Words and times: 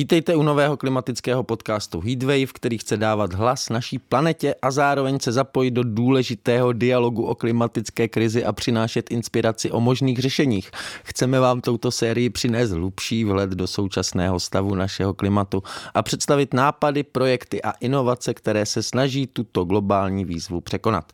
Vítejte 0.00 0.36
u 0.36 0.42
nového 0.42 0.76
klimatického 0.76 1.42
podcastu 1.42 2.00
Heatwave, 2.00 2.46
který 2.46 2.78
chce 2.78 2.96
dávat 2.96 3.32
hlas 3.32 3.68
naší 3.68 3.98
planetě 3.98 4.54
a 4.62 4.70
zároveň 4.70 5.18
se 5.20 5.32
zapojit 5.32 5.70
do 5.70 5.82
důležitého 5.84 6.72
dialogu 6.72 7.24
o 7.24 7.34
klimatické 7.34 8.08
krizi 8.08 8.44
a 8.44 8.52
přinášet 8.52 9.10
inspiraci 9.10 9.70
o 9.70 9.80
možných 9.80 10.18
řešeních. 10.18 10.70
Chceme 11.04 11.40
vám 11.40 11.60
touto 11.60 11.90
sérii 11.90 12.30
přinést 12.30 12.70
hlubší 12.70 13.24
vhled 13.24 13.50
do 13.50 13.66
současného 13.66 14.40
stavu 14.40 14.74
našeho 14.74 15.14
klimatu 15.14 15.62
a 15.94 16.02
představit 16.02 16.54
nápady, 16.54 17.02
projekty 17.02 17.62
a 17.62 17.70
inovace, 17.70 18.34
které 18.34 18.66
se 18.66 18.82
snaží 18.82 19.26
tuto 19.26 19.64
globální 19.64 20.24
výzvu 20.24 20.60
překonat. 20.60 21.12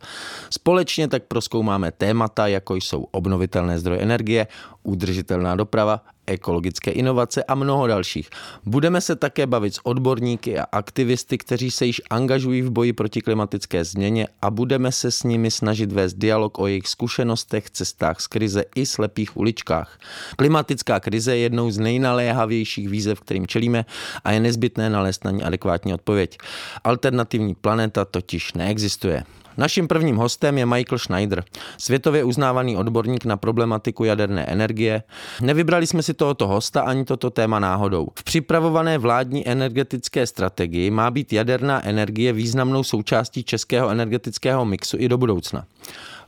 Společně 0.50 1.08
tak 1.08 1.22
proskoumáme 1.22 1.92
témata, 1.92 2.46
jako 2.46 2.74
jsou 2.74 3.06
obnovitelné 3.10 3.78
zdroje 3.78 4.00
energie, 4.00 4.46
udržitelná 4.82 5.56
doprava 5.56 6.00
ekologické 6.26 6.90
inovace 6.90 7.44
a 7.44 7.54
mnoho 7.54 7.86
dalších. 7.86 8.30
Budeme 8.64 9.00
se 9.00 9.16
také 9.16 9.46
bavit 9.46 9.74
s 9.74 9.86
odborníky 9.86 10.58
a 10.58 10.66
aktivisty, 10.72 11.38
kteří 11.38 11.70
se 11.70 11.86
již 11.86 12.02
angažují 12.10 12.62
v 12.62 12.70
boji 12.70 12.92
proti 12.92 13.20
klimatické 13.20 13.84
změně 13.84 14.28
a 14.42 14.50
budeme 14.50 14.92
se 14.92 15.10
s 15.10 15.22
nimi 15.22 15.50
snažit 15.50 15.92
vést 15.92 16.14
dialog 16.14 16.58
o 16.58 16.66
jejich 16.66 16.88
zkušenostech, 16.88 17.70
cestách 17.70 18.20
z 18.20 18.26
krize 18.26 18.64
i 18.74 18.86
slepých 18.86 19.36
uličkách. 19.36 19.98
Klimatická 20.36 21.00
krize 21.00 21.36
je 21.36 21.42
jednou 21.42 21.70
z 21.70 21.78
nejnaléhavějších 21.78 22.88
výzev, 22.88 23.20
kterým 23.20 23.46
čelíme 23.46 23.84
a 24.24 24.32
je 24.32 24.40
nezbytné 24.40 24.90
nalézt 24.90 25.24
na 25.24 25.30
ní 25.30 25.42
adekvátní 25.42 25.94
odpověď. 25.94 26.38
Alternativní 26.84 27.54
planeta 27.54 28.04
totiž 28.04 28.52
neexistuje. 28.52 29.24
Naším 29.56 29.88
prvním 29.88 30.16
hostem 30.16 30.58
je 30.58 30.66
Michael 30.66 30.98
Schneider, 30.98 31.44
světově 31.78 32.24
uznávaný 32.24 32.76
odborník 32.76 33.24
na 33.24 33.36
problematiku 33.36 34.04
jaderné 34.04 34.44
energie. 34.44 35.02
Nevybrali 35.40 35.86
jsme 35.86 36.02
si 36.02 36.14
tohoto 36.14 36.46
hosta 36.46 36.80
ani 36.80 37.04
toto 37.04 37.30
téma 37.30 37.58
náhodou. 37.58 38.08
V 38.14 38.24
připravované 38.24 38.98
vládní 38.98 39.48
energetické 39.48 40.26
strategii 40.26 40.90
má 40.90 41.10
být 41.10 41.32
jaderná 41.32 41.86
energie 41.86 42.32
významnou 42.32 42.82
součástí 42.82 43.44
českého 43.44 43.90
energetického 43.90 44.64
mixu 44.64 44.96
i 45.00 45.08
do 45.08 45.18
budoucna. 45.18 45.64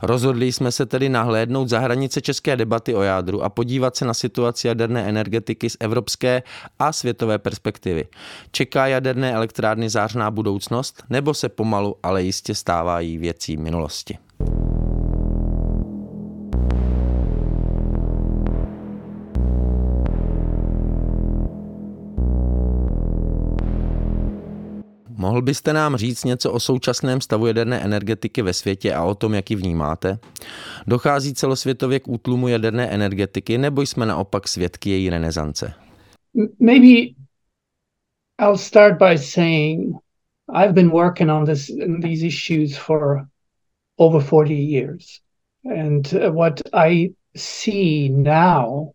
Rozhodli 0.01 0.51
jsme 0.51 0.71
se 0.71 0.85
tedy 0.85 1.09
nahlédnout 1.09 1.69
za 1.69 1.79
hranice 1.79 2.21
české 2.21 2.57
debaty 2.57 2.95
o 2.95 3.01
jádru 3.01 3.43
a 3.43 3.49
podívat 3.49 3.95
se 3.95 4.05
na 4.05 4.13
situaci 4.13 4.67
jaderné 4.67 5.09
energetiky 5.09 5.69
z 5.69 5.77
evropské 5.79 6.43
a 6.79 6.93
světové 6.93 7.39
perspektivy. 7.39 8.05
Čeká 8.51 8.87
jaderné 8.87 9.33
elektrárny 9.33 9.89
zářná 9.89 10.31
budoucnost, 10.31 11.03
nebo 11.09 11.33
se 11.33 11.49
pomalu, 11.49 11.95
ale 12.03 12.23
jistě 12.23 12.55
stávají 12.55 13.17
věcí 13.17 13.57
minulosti? 13.57 14.17
Mohl 25.19 25.41
byste 25.41 25.73
nám 25.73 25.95
říct 25.95 26.23
něco 26.23 26.51
o 26.51 26.59
současném 26.59 27.21
stavu 27.21 27.47
jaderné 27.47 27.81
energetiky 27.81 28.41
ve 28.41 28.53
světě 28.53 28.93
a 28.93 29.03
o 29.03 29.15
tom, 29.15 29.33
jak 29.33 29.51
ji 29.51 29.55
vnímáte? 29.55 30.19
Dochází 30.87 31.33
celosvětově 31.33 31.99
k 31.99 32.07
útlumu 32.07 32.47
jaderné 32.47 32.89
energetiky, 32.89 33.57
nebo 33.57 33.81
jsme 33.81 34.05
naopak 34.05 34.47
svědky 34.47 34.89
její 34.89 35.09
renesance? 35.09 35.73
Maybe 36.59 37.13
I'll 38.41 38.57
start 38.57 38.97
by 38.97 39.17
saying 39.17 39.95
I've 40.63 40.73
been 40.73 40.89
working 40.89 41.31
on 41.31 41.45
this 41.45 41.71
these 42.01 42.25
issues 42.25 42.77
for 42.77 43.25
over 43.97 44.21
40 44.21 44.53
years. 44.53 45.05
And 45.65 46.13
what 46.33 46.61
I 46.73 47.09
see 47.35 48.09
now 48.09 48.93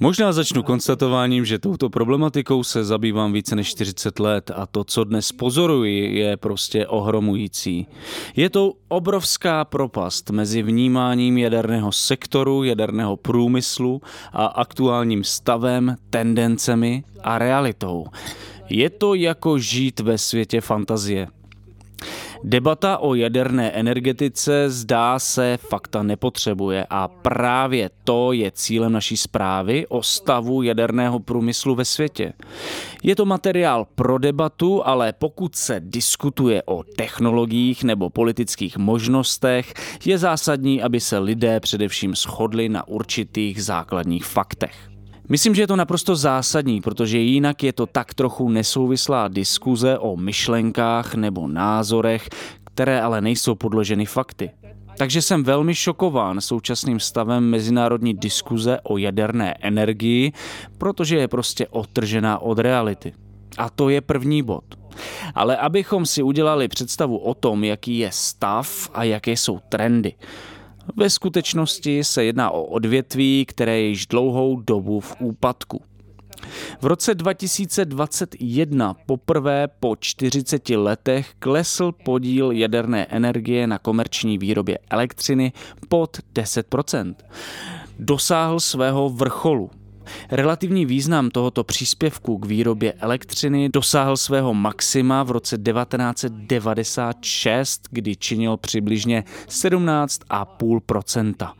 Možná 0.00 0.32
začnu 0.32 0.62
konstatováním, 0.62 1.44
že 1.44 1.58
touto 1.58 1.90
problematikou 1.90 2.64
se 2.64 2.84
zabývám 2.84 3.32
více 3.32 3.56
než 3.56 3.68
40 3.68 4.18
let 4.18 4.50
a 4.54 4.66
to, 4.66 4.84
co 4.84 5.04
dnes 5.04 5.32
pozoruji, 5.32 6.18
je 6.18 6.36
prostě 6.36 6.86
ohromující. 6.86 7.86
Je 8.36 8.50
to 8.50 8.72
obrovská 8.88 9.64
propast 9.64 10.30
mezi 10.30 10.62
vnímáním 10.62 11.38
jaderného 11.38 11.92
sektoru, 11.92 12.64
jaderného 12.64 13.16
průmyslu 13.16 14.02
a 14.32 14.46
aktuálním 14.46 15.24
stavem, 15.24 15.96
tendencemi 16.10 17.04
a 17.24 17.38
realitou. 17.38 18.06
Je 18.68 18.90
to 18.90 19.14
jako 19.14 19.58
žít 19.58 20.00
ve 20.00 20.18
světě 20.18 20.60
fantazie. 20.60 21.28
Debata 22.44 22.98
o 22.98 23.14
jaderné 23.14 23.70
energetice 23.70 24.70
zdá 24.70 25.18
se 25.18 25.58
fakta 25.68 26.02
nepotřebuje 26.02 26.86
a 26.90 27.08
právě 27.08 27.90
to 28.04 28.32
je 28.32 28.50
cílem 28.50 28.92
naší 28.92 29.16
zprávy 29.16 29.86
o 29.86 30.02
stavu 30.02 30.62
jaderného 30.62 31.18
průmyslu 31.18 31.74
ve 31.74 31.84
světě. 31.84 32.32
Je 33.02 33.16
to 33.16 33.24
materiál 33.24 33.86
pro 33.94 34.18
debatu, 34.18 34.86
ale 34.86 35.12
pokud 35.12 35.56
se 35.56 35.80
diskutuje 35.84 36.62
o 36.62 36.82
technologiích 36.82 37.84
nebo 37.84 38.10
politických 38.10 38.76
možnostech, 38.76 39.74
je 40.04 40.18
zásadní, 40.18 40.82
aby 40.82 41.00
se 41.00 41.18
lidé 41.18 41.60
především 41.60 42.14
shodli 42.14 42.68
na 42.68 42.88
určitých 42.88 43.64
základních 43.64 44.24
faktech. 44.24 44.95
Myslím, 45.28 45.54
že 45.54 45.62
je 45.62 45.66
to 45.66 45.76
naprosto 45.76 46.16
zásadní, 46.16 46.80
protože 46.80 47.18
jinak 47.18 47.62
je 47.62 47.72
to 47.72 47.86
tak 47.86 48.14
trochu 48.14 48.48
nesouvislá 48.48 49.28
diskuze 49.28 49.98
o 49.98 50.16
myšlenkách 50.16 51.14
nebo 51.14 51.48
názorech, 51.48 52.28
které 52.64 53.00
ale 53.00 53.20
nejsou 53.20 53.54
podloženy 53.54 54.06
fakty. 54.06 54.50
Takže 54.98 55.22
jsem 55.22 55.44
velmi 55.44 55.74
šokován 55.74 56.40
současným 56.40 57.00
stavem 57.00 57.44
mezinárodní 57.44 58.14
diskuze 58.14 58.80
o 58.82 58.98
jaderné 58.98 59.54
energii, 59.60 60.32
protože 60.78 61.16
je 61.16 61.28
prostě 61.28 61.66
odtržená 61.68 62.38
od 62.38 62.58
reality. 62.58 63.12
A 63.58 63.70
to 63.70 63.88
je 63.88 64.00
první 64.00 64.42
bod. 64.42 64.64
Ale 65.34 65.56
abychom 65.56 66.06
si 66.06 66.22
udělali 66.22 66.68
představu 66.68 67.18
o 67.18 67.34
tom, 67.34 67.64
jaký 67.64 67.98
je 67.98 68.10
stav 68.12 68.90
a 68.94 69.04
jaké 69.04 69.32
jsou 69.32 69.60
trendy. 69.68 70.14
Ve 70.96 71.10
skutečnosti 71.10 72.04
se 72.04 72.24
jedná 72.24 72.50
o 72.50 72.62
odvětví, 72.64 73.46
které 73.46 73.80
je 73.80 73.88
již 73.88 74.06
dlouhou 74.06 74.60
dobu 74.60 75.00
v 75.00 75.16
úpadku. 75.20 75.82
V 76.80 76.86
roce 76.86 77.14
2021 77.14 78.94
poprvé 79.06 79.68
po 79.80 79.96
40 80.00 80.68
letech 80.68 81.34
klesl 81.38 81.92
podíl 82.04 82.50
jaderné 82.50 83.06
energie 83.06 83.66
na 83.66 83.78
komerční 83.78 84.38
výrobě 84.38 84.78
elektřiny 84.90 85.52
pod 85.88 86.16
10% 86.34 87.14
Dosáhl 87.98 88.60
svého 88.60 89.10
vrcholu 89.10 89.70
Relativní 90.30 90.86
význam 90.86 91.30
tohoto 91.30 91.64
příspěvku 91.64 92.38
k 92.38 92.46
výrobě 92.46 92.92
elektřiny 92.92 93.68
dosáhl 93.68 94.16
svého 94.16 94.54
maxima 94.54 95.22
v 95.22 95.30
roce 95.30 95.58
1996, 95.58 97.82
kdy 97.90 98.16
činil 98.16 98.56
přibližně 98.56 99.24
17,5% 99.48 101.52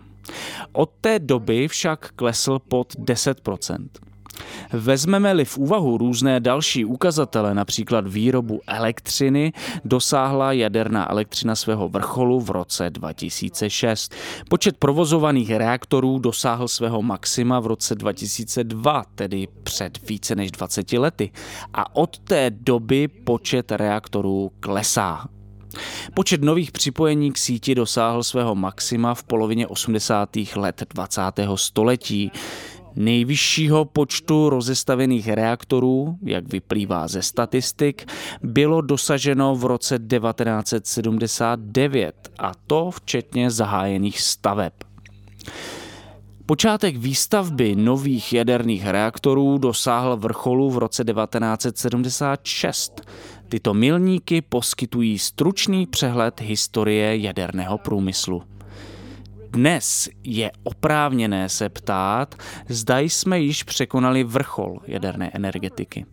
Od 0.73 0.91
té 1.01 1.19
doby 1.19 1.69
však 1.69 2.11
klesl 2.17 2.59
pod 2.59 2.93
10 2.99 3.41
Vezmeme-li 4.73 5.45
v 5.45 5.59
úvahu 5.59 5.99
různé 5.99 6.41
další 6.41 6.85
ukazatele, 6.85 7.55
například 7.55 8.09
výrobu 8.09 8.61
elektřiny, 8.67 9.53
dosáhla 9.85 10.53
jaderná 10.53 11.11
elektřina 11.11 11.55
svého 11.55 11.89
vrcholu 11.89 12.41
v 12.41 12.51
roce 12.51 12.91
2006. 12.91 14.15
Počet 14.49 14.77
provozovaných 14.77 15.51
reaktorů 15.51 16.19
dosáhl 16.19 16.69
svého 16.69 17.03
maxima 17.03 17.61
v 17.61 17.67
roce 17.67 17.95
2002, 17.95 19.05
tedy 19.15 19.49
před 19.63 20.09
více 20.09 20.35
než 20.35 20.51
20 20.51 20.93
lety. 20.93 21.31
A 21.75 21.97
od 21.97 22.19
té 22.19 22.51
doby 22.51 23.09
počet 23.09 23.73
reaktorů 23.73 24.51
klesá. 24.61 25.27
Počet 26.15 26.43
nových 26.43 26.73
připojení 26.73 27.33
k 27.33 27.39
síti 27.39 27.75
dosáhl 27.75 28.23
svého 28.23 28.55
maxima 28.55 29.15
v 29.15 29.25
polovině 29.25 29.67
80. 29.67 30.37
let 30.57 30.83
20. 30.95 31.21
století 31.55 32.33
nejvyššího 32.97 33.85
počtu 33.85 34.51
rozestavených 34.51 35.29
reaktorů, 35.29 36.19
jak 36.23 36.53
vyplývá 36.53 37.09
ze 37.09 37.23
statistik, 37.23 38.13
bylo 38.43 38.81
dosaženo 38.81 39.57
v 39.57 39.65
roce 39.65 39.99
1979 39.99 42.31
a 42.39 42.53
to 42.67 42.91
včetně 42.91 43.51
zahájených 43.51 44.21
staveb. 44.21 44.73
Počátek 46.47 46.97
výstavby 46.97 47.77
nových 47.77 48.33
jaderných 48.33 48.87
reaktorů 48.87 49.59
dosáhl 49.59 50.17
vrcholu 50.17 50.71
v 50.71 50.79
roce 50.79 51.05
1976. 51.05 53.01
Tyto 53.49 53.75
milníky 53.75 54.43
poskytují 54.43 55.19
stručný 55.19 55.87
přehled 55.87 56.41
historie 56.41 57.17
jaderného 57.17 57.79
průmyslu. 57.79 58.56
Dnes 59.57 60.09
je 60.25 60.51
oprávněné 60.63 61.49
se 61.49 61.69
ptát, 61.69 62.35
zda 62.69 62.99
jsme 62.99 63.41
již 63.41 63.63
překonali 63.63 64.25
vrchol 64.25 64.79
jaderné 64.87 65.31
energetiky. 65.35 66.07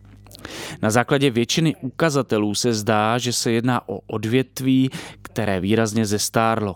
Na 0.82 0.90
základě 0.90 1.30
většiny 1.30 1.76
ukazatelů 1.80 2.54
se 2.54 2.74
zdá, 2.74 3.18
že 3.18 3.32
se 3.32 3.52
jedná 3.52 3.88
o 3.88 3.98
odvětví, 4.06 4.90
které 5.22 5.60
výrazně 5.60 6.06
zestárlo. 6.06 6.74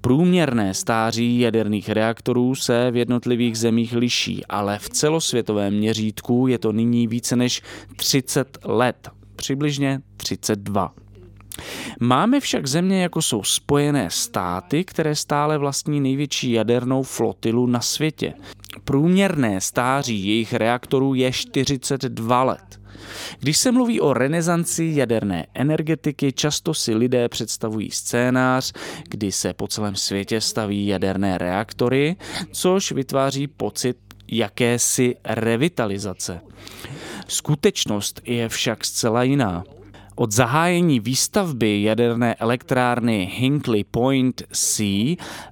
Průměrné 0.00 0.74
stáří 0.74 1.40
jaderných 1.40 1.88
reaktorů 1.88 2.54
se 2.54 2.90
v 2.90 2.96
jednotlivých 2.96 3.58
zemích 3.58 3.92
liší, 3.92 4.46
ale 4.46 4.78
v 4.78 4.88
celosvětovém 4.88 5.74
měřítku 5.74 6.46
je 6.46 6.58
to 6.58 6.72
nyní 6.72 7.06
více 7.06 7.36
než 7.36 7.62
30 7.96 8.58
let, 8.64 9.08
přibližně 9.36 10.00
32. 10.16 11.05
Máme 12.00 12.40
však 12.40 12.66
země, 12.66 13.02
jako 13.02 13.22
jsou 13.22 13.42
Spojené 13.42 14.10
státy, 14.10 14.84
které 14.84 15.14
stále 15.14 15.58
vlastní 15.58 16.00
největší 16.00 16.52
jadernou 16.52 17.02
flotilu 17.02 17.66
na 17.66 17.80
světě. 17.80 18.34
Průměrné 18.84 19.60
stáří 19.60 20.26
jejich 20.26 20.52
reaktorů 20.52 21.14
je 21.14 21.32
42 21.32 22.42
let. 22.42 22.80
Když 23.38 23.58
se 23.58 23.72
mluví 23.72 24.00
o 24.00 24.12
renesanci 24.12 24.92
jaderné 24.94 25.46
energetiky, 25.54 26.32
často 26.32 26.74
si 26.74 26.94
lidé 26.94 27.28
představují 27.28 27.90
scénář, 27.90 28.72
kdy 29.08 29.32
se 29.32 29.52
po 29.52 29.68
celém 29.68 29.96
světě 29.96 30.40
staví 30.40 30.86
jaderné 30.86 31.38
reaktory, 31.38 32.16
což 32.52 32.92
vytváří 32.92 33.46
pocit 33.46 33.96
jakési 34.28 35.16
revitalizace. 35.24 36.40
Skutečnost 37.28 38.20
je 38.24 38.48
však 38.48 38.84
zcela 38.84 39.22
jiná. 39.22 39.64
Od 40.18 40.32
zahájení 40.32 41.00
výstavby 41.00 41.82
jaderné 41.82 42.34
elektrárny 42.34 43.30
Hinkley 43.36 43.84
Point 43.84 44.42
C 44.52 44.84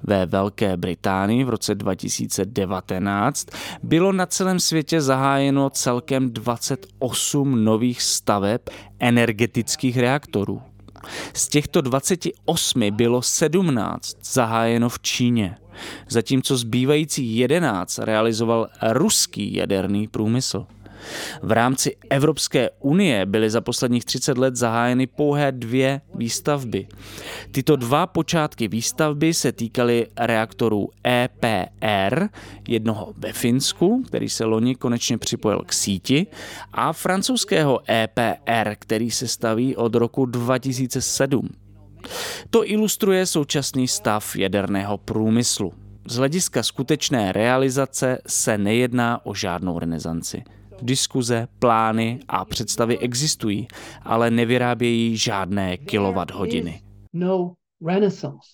ve 0.03 0.27
Velké 0.27 0.77
Británii 0.77 1.45
v 1.45 1.49
roce 1.49 1.75
2019 1.75 3.47
bylo 3.83 4.13
na 4.13 4.27
celém 4.27 4.61
světě 4.61 5.01
zahájeno 5.01 5.71
celkem 5.71 6.31
28 6.31 7.65
nových 7.65 8.03
staveb 8.03 8.61
energetických 8.99 9.99
reaktorů. 9.99 10.63
Z 11.35 11.49
těchto 11.49 11.81
28 11.81 12.91
bylo 12.91 13.23
17 13.23 14.17
zahájeno 14.23 14.89
v 14.89 14.99
Číně, 15.01 15.57
zatímco 16.09 16.57
zbývající 16.57 17.37
11 17.37 17.99
realizoval 17.99 18.69
ruský 18.83 19.55
jaderný 19.55 20.09
průmysl. 20.09 20.67
V 21.43 21.53
rámci 21.53 21.97
Evropské 22.11 22.71
unie 22.81 23.27
byly 23.27 23.51
za 23.51 23.61
posledních 23.61 24.05
30 24.05 24.39
let 24.39 24.57
zahájeny 24.57 25.07
pouhé 25.07 25.53
dvě 25.53 26.01
výstavby. 26.15 26.87
Tyto 27.51 27.77
dva 27.77 28.07
počátky 28.07 28.69
výstavby 28.69 29.35
se 29.35 29.53
týkaly 29.53 30.07
reaktorů 30.19 30.89
EPR, 31.07 32.29
jednoho 32.69 33.13
ve 33.17 33.33
Finsku, 33.33 34.03
který 34.07 34.29
se 34.29 34.45
loni 34.45 34.75
konečně 34.75 35.19
připojil 35.19 35.63
k 35.67 35.73
síti, 35.73 36.27
a 36.73 36.93
francouzského 36.93 37.81
EPR, 37.91 38.75
který 38.79 39.11
se 39.11 39.29
staví 39.29 39.77
od 39.77 39.95
roku 39.95 40.27
2007. 40.27 41.49
To 42.51 42.71
ilustruje 42.71 43.27
současný 43.27 43.89
stav 43.89 44.37
jaderného 44.37 44.99
průmyslu. 44.99 45.73
Z 46.09 46.17
hlediska 46.17 46.63
skutečné 46.63 47.33
realizace 47.33 48.19
se 48.27 48.59
nejedná 48.59 49.27
o 49.27 49.35
žádnou 49.35 49.79
renesanci. 49.79 50.45
Diskuze, 50.83 51.49
plány 51.59 52.21
a 52.29 52.45
představy 52.45 52.99
existují, 52.99 53.69
ale 54.03 54.31
nevyrábějí 54.31 55.17
žádné 55.17 55.77
kilowatt 55.77 56.31
hodiny. 56.31 56.81
No 57.13 57.53
renaissance. 57.87 58.49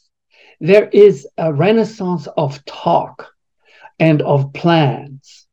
There 0.66 0.88
is 0.92 1.26
a 1.36 1.50
renaissance 1.50 2.30
of 2.36 2.58
talk 2.64 3.34
and 3.98 4.22
of 4.22 4.44
plans 4.52 5.46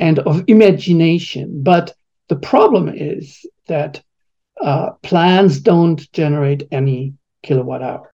and 0.00 0.18
of 0.18 0.42
imagination, 0.46 1.62
but 1.62 1.92
the 2.28 2.36
problem 2.36 2.88
is 2.88 3.46
that 3.68 4.00
uh, 4.62 4.90
plans 5.02 5.60
don't 5.60 6.00
generate 6.12 6.66
any 6.70 7.12
kilowatt 7.42 7.82
hour. 7.82 8.10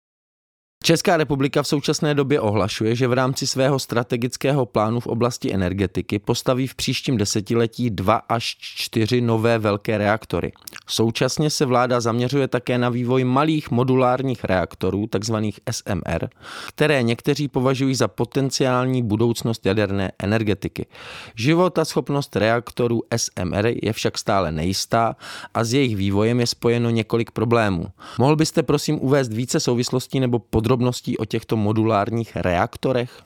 Česká 0.85 1.17
republika 1.17 1.63
v 1.63 1.67
současné 1.67 2.15
době 2.15 2.41
ohlašuje, 2.41 2.95
že 2.95 3.09
v 3.09 3.13
rámci 3.13 3.47
svého 3.47 3.79
strategického 3.79 4.67
plánu 4.67 5.01
v 5.01 5.07
oblasti 5.07 5.55
energetiky 5.55 6.19
postaví 6.19 6.67
v 6.67 6.75
příštím 6.75 7.17
desetiletí 7.17 7.91
dva 7.91 8.15
až 8.15 8.57
čtyři 8.61 9.21
nové 9.21 9.59
velké 9.59 9.99
reaktory. 9.99 10.53
Současně 10.87 11.51
se 11.51 11.67
vláda 11.67 12.01
zaměřuje 12.01 12.49
také 12.49 12.79
na 12.79 12.89
vývoj 12.89 13.25
malých 13.25 13.71
modulárních 13.71 14.45
reaktorů, 14.45 15.07
takzvaných 15.07 15.61
SMR, 15.71 16.29
které 16.69 17.03
někteří 17.03 17.49
považují 17.49 17.95
za 17.95 18.09
potenciální 18.09 19.03
budoucnost 19.03 19.67
jaderné 19.67 20.13
energetiky. 20.19 20.87
Život 21.35 21.79
a 21.79 21.85
schopnost 21.85 22.37
reaktorů 22.37 23.03
SMR 23.17 23.67
je 23.83 23.93
však 23.93 24.19
stále 24.19 24.53
nejistá 24.53 25.17
a 25.55 25.65
s 25.65 25.73
jejich 25.73 25.97
vývojem 25.97 26.41
je 26.41 26.47
spojeno 26.47 26.91
několik 26.91 27.31
problémů. 27.31 27.87
Mohl 28.19 28.37
byste 28.37 28.63
prosím 28.63 28.99
uvést 29.01 29.33
více 29.33 29.61
souvislostí 29.61 30.21
nebo 30.21 30.39
podrobností 30.39 30.70
podrobností 30.71 31.19
o 31.19 31.25
těchto 31.25 31.57
modulárních 31.57 32.37
reaktorech? 32.37 33.23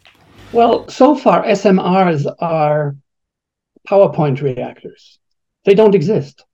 Well, 0.52 0.84
so 0.88 1.20
far 1.22 1.44
SMRs 1.56 2.26
are 2.38 2.92
PowerPoint 3.88 4.42
reactors. 4.42 5.18
They 5.64 5.74
don't 5.74 5.94
exist. 5.94 6.44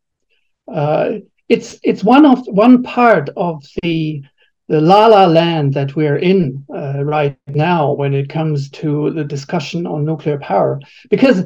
Uh, 0.66 1.20
it's 1.48 1.78
it's 1.82 2.04
one 2.04 2.28
of 2.28 2.38
one 2.48 2.82
part 2.82 3.30
of 3.36 3.56
the 3.82 4.20
the 4.68 4.80
la 4.80 5.06
la 5.06 5.26
land 5.26 5.74
that 5.74 5.96
we're 5.96 6.18
in 6.18 6.64
uh, 6.68 7.04
right 7.04 7.36
now 7.46 7.98
when 7.98 8.14
it 8.14 8.32
comes 8.32 8.70
to 8.70 9.10
the 9.10 9.24
discussion 9.24 9.86
on 9.86 10.04
nuclear 10.04 10.38
power 10.38 10.78
because 11.10 11.44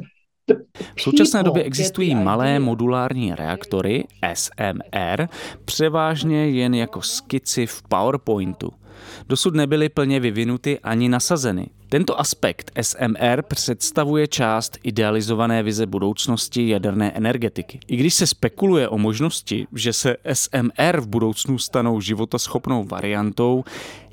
v 0.95 1.01
současné 1.01 1.43
době 1.43 1.63
existují 1.63 2.15
malé 2.15 2.59
modulární 2.59 3.35
reaktory 3.35 4.03
SMR, 4.33 5.27
převážně 5.65 6.49
jen 6.49 6.73
jako 6.73 7.01
skici 7.01 7.65
v 7.65 7.83
PowerPointu. 7.89 8.84
Dosud 9.27 9.55
nebyly 9.55 9.89
plně 9.89 10.19
vyvinuty 10.19 10.79
ani 10.79 11.09
nasazeny. 11.09 11.67
Tento 11.89 12.19
aspekt 12.19 12.71
SMR 12.81 13.41
představuje 13.41 14.27
část 14.27 14.77
idealizované 14.83 15.63
vize 15.63 15.85
budoucnosti 15.85 16.69
jaderné 16.69 17.11
energetiky. 17.11 17.79
I 17.87 17.95
když 17.95 18.13
se 18.13 18.27
spekuluje 18.27 18.89
o 18.89 18.97
možnosti, 18.97 19.67
že 19.73 19.93
se 19.93 20.17
SMR 20.33 21.01
v 21.01 21.07
budoucnu 21.07 21.57
stanou 21.57 22.01
životaschopnou 22.01 22.83
variantou, 22.83 23.63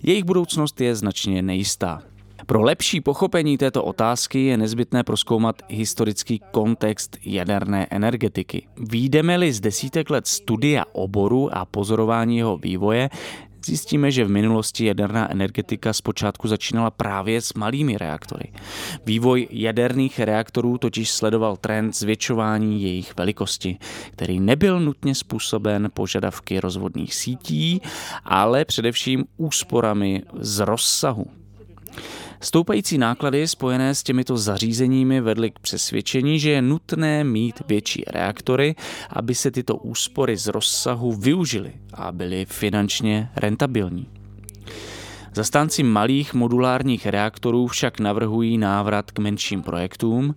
jejich 0.03 0.25
budoucnost 0.25 0.81
je 0.81 0.97
značně 0.97 1.43
nejistá. 1.43 2.03
Pro 2.47 2.63
lepší 2.63 3.01
pochopení 3.01 3.59
této 3.59 3.85
otázky 3.85 4.45
je 4.45 4.57
nezbytné 4.57 5.05
proskoumat 5.05 5.63
historický 5.69 6.41
kontext 6.51 7.17
jaderné 7.25 7.87
energetiky. 7.91 8.67
Výjdeme-li 8.77 9.53
z 9.53 9.61
desítek 9.61 10.11
let 10.11 10.27
studia 10.27 10.85
oboru 10.93 11.57
a 11.57 11.65
pozorování 11.65 12.37
jeho 12.37 12.57
vývoje, 12.57 13.11
Zjistíme, 13.67 14.11
že 14.11 14.25
v 14.25 14.31
minulosti 14.31 14.85
jaderná 14.85 15.31
energetika 15.31 15.93
zpočátku 15.93 16.49
začínala 16.49 16.91
právě 16.91 17.41
s 17.41 17.55
malými 17.55 17.99
reaktory. 17.99 18.53
Vývoj 19.07 19.49
jaderných 19.51 20.21
reaktorů 20.21 20.79
totiž 20.79 21.11
sledoval 21.11 21.57
trend 21.57 21.97
zvětšování 21.97 22.83
jejich 22.83 23.17
velikosti, 23.17 23.79
který 24.11 24.41
nebyl 24.41 24.81
nutně 24.81 25.15
způsoben 25.15 25.89
požadavky 25.95 26.61
rozvodných 26.61 27.15
sítí, 27.15 27.81
ale 28.25 28.65
především 28.65 29.25
úsporami 29.37 30.23
z 30.41 30.59
rozsahu. 30.65 31.42
Stoupající 32.43 32.99
náklady 32.99 33.49
spojené 33.49 33.95
s 33.95 34.03
těmito 34.03 34.37
zařízeními 34.37 35.21
vedly 35.21 35.51
k 35.51 35.59
přesvědčení, 35.59 36.41
že 36.41 36.51
je 36.51 36.63
nutné 36.63 37.25
mít 37.25 37.63
větší 37.69 38.05
reaktory, 38.07 38.75
aby 39.11 39.35
se 39.35 39.51
tyto 39.51 39.77
úspory 39.77 40.37
z 40.37 40.47
rozsahu 40.47 41.13
využily 41.13 41.73
a 41.95 42.13
byly 42.13 42.45
finančně 42.45 43.31
rentabilní. 43.37 44.09
Zastánci 45.35 45.83
malých 45.83 46.35
modulárních 46.35 47.07
reaktorů 47.07 47.67
však 47.67 48.01
navrhují 48.01 48.59
návrat 48.59 49.11
k 49.11 49.19
menším 49.19 49.63
projektům 49.63 50.35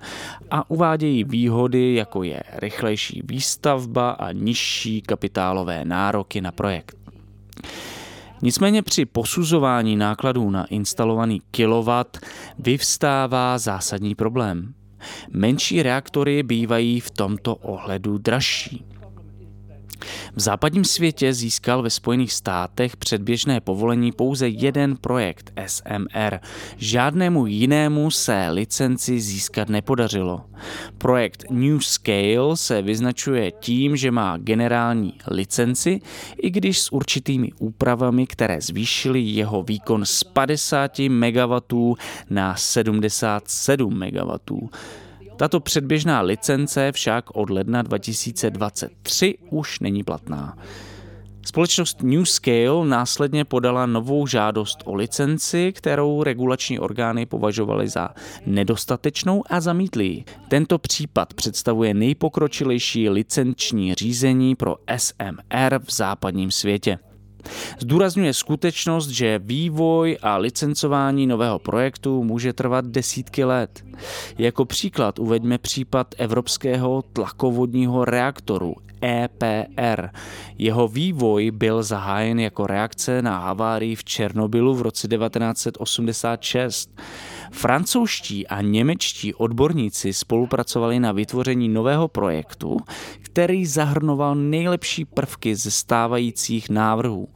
a 0.51 0.69
uvádějí 0.69 1.23
výhody, 1.23 1.95
jako 1.95 2.23
je 2.23 2.43
rychlejší 2.53 3.21
výstavba 3.25 4.11
a 4.11 4.31
nižší 4.31 5.01
kapitálové 5.01 5.85
nároky 5.85 6.41
na 6.41 6.51
projekt. 6.51 6.97
Nicméně 8.45 8.81
při 8.81 9.05
posuzování 9.05 9.95
nákladů 9.95 10.49
na 10.49 10.65
instalovaný 10.65 11.41
kilowatt 11.51 12.17
vyvstává 12.59 13.57
zásadní 13.57 14.15
problém. 14.15 14.73
Menší 15.31 15.83
reaktory 15.83 16.43
bývají 16.43 16.99
v 16.99 17.11
tomto 17.11 17.55
ohledu 17.55 18.17
dražší. 18.17 18.85
V 20.35 20.39
západním 20.39 20.85
světě 20.85 21.33
získal 21.33 21.81
ve 21.81 21.89
Spojených 21.89 22.33
státech 22.33 22.97
předběžné 22.97 23.61
povolení 23.61 24.11
pouze 24.11 24.47
jeden 24.47 24.97
projekt 24.97 25.53
SMR. 25.67 26.39
Žádnému 26.77 27.45
jinému 27.45 28.11
se 28.11 28.49
licenci 28.49 29.19
získat 29.19 29.69
nepodařilo. 29.69 30.41
Projekt 30.97 31.45
New 31.49 31.79
Scale 31.79 32.57
se 32.57 32.81
vyznačuje 32.81 33.51
tím, 33.51 33.95
že 33.95 34.11
má 34.11 34.37
generální 34.37 35.13
licenci, 35.27 36.01
i 36.37 36.49
když 36.49 36.79
s 36.79 36.93
určitými 36.93 37.51
úpravami, 37.59 38.27
které 38.27 38.61
zvýšily 38.61 39.19
jeho 39.21 39.63
výkon 39.63 40.05
z 40.05 40.23
50 40.23 40.99
MW 40.99 41.93
na 42.29 42.55
77 42.55 43.93
MW. 43.93 44.69
Tato 45.37 45.59
předběžná 45.59 46.21
licence 46.21 46.91
však 46.91 47.25
od 47.33 47.49
ledna 47.49 47.81
2023 47.81 49.37
už 49.49 49.79
není 49.79 50.03
platná. 50.03 50.57
Společnost 51.45 52.03
New 52.03 52.23
Scale 52.23 52.87
následně 52.87 53.45
podala 53.45 53.85
novou 53.85 54.27
žádost 54.27 54.79
o 54.85 54.95
licenci, 54.95 55.73
kterou 55.75 56.23
regulační 56.23 56.79
orgány 56.79 57.25
považovaly 57.25 57.89
za 57.89 58.09
nedostatečnou 58.45 59.43
a 59.49 59.59
zamítli. 59.59 60.23
Tento 60.47 60.77
případ 60.77 61.33
představuje 61.33 61.93
nejpokročilejší 61.93 63.09
licenční 63.09 63.93
řízení 63.93 64.55
pro 64.55 64.75
SMR 64.97 65.79
v 65.83 65.91
západním 65.93 66.51
světě. 66.51 66.99
Zdůrazňuje 67.79 68.33
skutečnost, 68.33 69.09
že 69.09 69.39
vývoj 69.39 70.17
a 70.21 70.37
licencování 70.37 71.27
nového 71.27 71.59
projektu 71.59 72.23
může 72.23 72.53
trvat 72.53 72.85
desítky 72.85 73.43
let. 73.43 73.83
Jako 74.37 74.65
příklad 74.65 75.19
uveďme 75.19 75.57
případ 75.57 76.15
evropského 76.17 77.01
tlakovodního 77.13 78.05
reaktoru 78.05 78.75
EPR. 79.05 80.09
Jeho 80.57 80.87
vývoj 80.87 81.51
byl 81.51 81.83
zahájen 81.83 82.39
jako 82.39 82.67
reakce 82.67 83.21
na 83.21 83.39
havárii 83.39 83.95
v 83.95 84.03
Černobylu 84.03 84.75
v 84.75 84.81
roce 84.81 85.07
1986. 85.07 87.01
Francouzští 87.51 88.47
a 88.47 88.61
němečtí 88.61 89.33
odborníci 89.33 90.13
spolupracovali 90.13 90.99
na 90.99 91.11
vytvoření 91.11 91.69
nového 91.69 92.07
projektu, 92.07 92.77
který 93.21 93.65
zahrnoval 93.65 94.35
nejlepší 94.35 95.05
prvky 95.05 95.55
ze 95.55 95.71
stávajících 95.71 96.69
návrhů. 96.69 97.27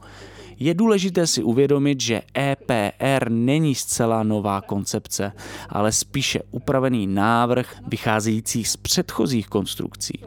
Je 0.58 0.74
důležité 0.74 1.26
si 1.26 1.42
uvědomit, 1.42 2.00
že 2.00 2.22
EPR 2.38 3.30
není 3.30 3.74
zcela 3.74 4.22
nová 4.22 4.60
koncepce, 4.60 5.32
ale 5.68 5.92
spíše 5.92 6.40
upravený 6.50 7.06
návrh 7.06 7.76
vycházející 7.88 8.64
z 8.64 8.76
předchozích 8.76 9.48
konstrukcí. 9.48 10.18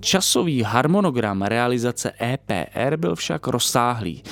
Časový 0.00 0.62
harmonogram 0.62 1.42
realizace 1.42 2.12
EPR 2.22 2.96
byl 2.96 3.16
však 3.16 3.46
rozsáhlý. 3.46 4.22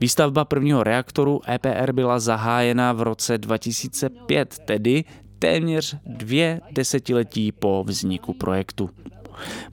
Výstavba 0.00 0.44
prvního 0.44 0.82
reaktoru 0.82 1.40
EPR 1.50 1.92
byla 1.92 2.18
zahájena 2.18 2.92
v 2.92 3.02
roce 3.02 3.38
2005, 3.38 4.58
tedy 4.64 5.04
téměř 5.38 5.96
dvě 6.06 6.60
desetiletí 6.70 7.52
po 7.52 7.84
vzniku 7.86 8.34
projektu. 8.34 8.90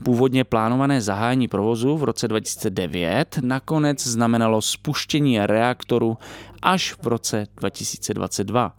Původně 0.03 0.43
plánované 0.43 1.01
zahájení 1.01 1.47
provozu 1.47 1.97
v 1.97 2.03
roce 2.03 2.27
2009 2.27 3.39
nakonec 3.41 4.07
znamenalo 4.07 4.61
spuštění 4.61 5.39
reaktoru 5.39 6.17
až 6.61 6.95
v 7.01 7.07
roce 7.07 7.47
2022 7.57 8.73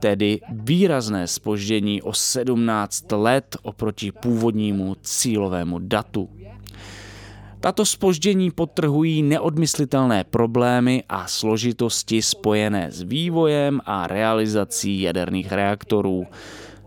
tedy 0.00 0.40
výrazné 0.52 1.26
spoždění 1.26 2.02
o 2.02 2.12
17 2.12 3.12
let 3.12 3.56
oproti 3.62 4.12
původnímu 4.12 4.96
cílovému 5.02 5.78
datu. 5.78 6.28
Tato 7.60 7.86
spoždění 7.86 8.50
potrhují 8.50 9.22
neodmyslitelné 9.22 10.24
problémy 10.24 11.04
a 11.08 11.26
složitosti 11.26 12.22
spojené 12.22 12.90
s 12.90 13.02
vývojem 13.02 13.80
a 13.86 14.06
realizací 14.06 15.00
jaderných 15.00 15.52
reaktorů. 15.52 16.26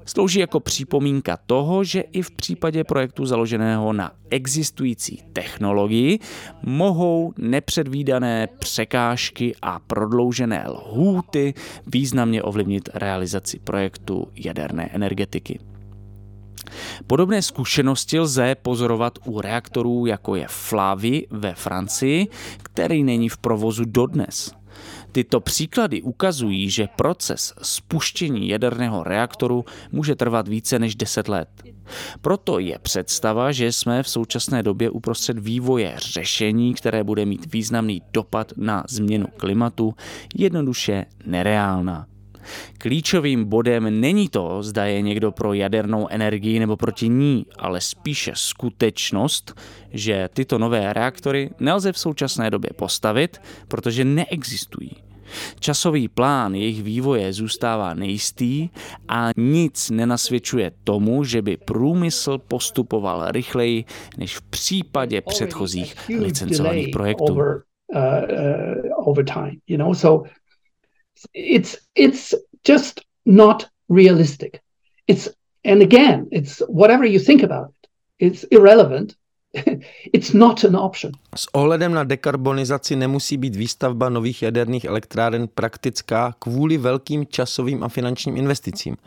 Slouží 0.05 0.39
jako 0.39 0.59
připomínka 0.59 1.37
toho, 1.45 1.83
že 1.83 2.01
i 2.01 2.21
v 2.21 2.31
případě 2.31 2.83
projektu 2.83 3.25
založeného 3.25 3.93
na 3.93 4.11
existující 4.29 5.23
technologii 5.33 6.19
mohou 6.63 7.33
nepředvídané 7.37 8.47
překážky 8.59 9.55
a 9.61 9.79
prodloužené 9.79 10.65
lhůty 10.67 11.53
významně 11.87 12.43
ovlivnit 12.43 12.89
realizaci 12.93 13.59
projektu 13.59 14.27
jaderné 14.35 14.89
energetiky. 14.93 15.59
Podobné 17.07 17.41
zkušenosti 17.41 18.19
lze 18.19 18.55
pozorovat 18.55 19.19
u 19.25 19.41
reaktorů, 19.41 20.05
jako 20.05 20.35
je 20.35 20.45
Flavy 20.49 21.27
ve 21.29 21.53
Francii, 21.53 22.27
který 22.63 23.03
není 23.03 23.29
v 23.29 23.37
provozu 23.37 23.85
dodnes. 23.85 24.55
Tyto 25.15 25.39
příklady 25.39 26.01
ukazují, 26.01 26.69
že 26.69 26.87
proces 26.95 27.53
spuštění 27.61 28.49
jaderného 28.49 29.03
reaktoru 29.03 29.65
může 29.91 30.15
trvat 30.15 30.47
více 30.47 30.79
než 30.79 30.95
10 30.95 31.27
let. 31.27 31.49
Proto 32.21 32.59
je 32.59 32.79
představa, 32.79 33.51
že 33.51 33.71
jsme 33.71 34.03
v 34.03 34.09
současné 34.09 34.63
době 34.63 34.89
uprostřed 34.89 35.39
vývoje 35.39 35.95
řešení, 35.97 36.73
které 36.73 37.03
bude 37.03 37.25
mít 37.25 37.53
významný 37.53 38.01
dopad 38.13 38.53
na 38.57 38.83
změnu 38.89 39.27
klimatu, 39.37 39.93
jednoduše 40.35 41.05
nereálná. 41.25 42.07
Klíčovým 42.77 43.45
bodem 43.45 43.99
není 44.01 44.29
to, 44.29 44.63
zda 44.63 44.85
je 44.85 45.01
někdo 45.01 45.31
pro 45.31 45.53
jadernou 45.53 46.07
energii 46.09 46.59
nebo 46.59 46.77
proti 46.77 47.09
ní, 47.09 47.45
ale 47.57 47.81
spíše 47.81 48.31
skutečnost, 48.35 49.61
že 49.91 50.29
tyto 50.33 50.57
nové 50.57 50.93
reaktory 50.93 51.49
nelze 51.59 51.91
v 51.91 51.99
současné 51.99 52.49
době 52.49 52.69
postavit, 52.75 53.41
protože 53.67 54.05
neexistují. 54.05 54.91
Časový 55.59 56.07
plán 56.07 56.55
jejich 56.55 56.83
vývoje 56.83 57.33
zůstává 57.33 57.93
nejistý 57.93 58.69
a 59.07 59.29
nic 59.37 59.89
nenasvědčuje 59.89 60.71
tomu, 60.83 61.23
že 61.23 61.41
by 61.41 61.57
průmysl 61.57 62.37
postupoval 62.37 63.31
rychleji 63.31 63.85
než 64.17 64.37
v 64.37 64.41
případě 64.41 65.21
předchozích 65.21 65.95
licencovaných 66.19 66.87
projektů. 66.93 67.37
It's 71.33 71.77
it's 71.95 72.33
just 72.67 73.01
not 73.25 73.65
realistic. 73.89 74.61
It's 75.07 75.29
and 75.65 75.81
again, 75.81 76.27
it's 76.31 76.61
whatever 76.67 77.05
you 77.05 77.19
think 77.19 77.43
about 77.43 77.69
it, 77.69 77.89
it's 78.19 78.45
irrelevant 78.51 79.15
It's 80.13 80.33
not 80.33 80.63
an 80.63 80.75
option. 80.75 81.11
S 81.35 81.47
ohledem 81.53 81.93
na 81.93 82.03
dekarbonizaci 82.03 82.95
nemusí 82.95 83.37
být 83.37 83.55
výstavba 83.55 84.09
nových 84.09 84.43
jaderných 84.43 84.85
elektráren 84.85 85.47
praktická 85.47 86.35
kvůli 86.39 86.77
velkým 86.77 87.25
časovým 87.25 87.83
a 87.83 87.89
finančním 87.89 88.37
investicím. 88.37 88.97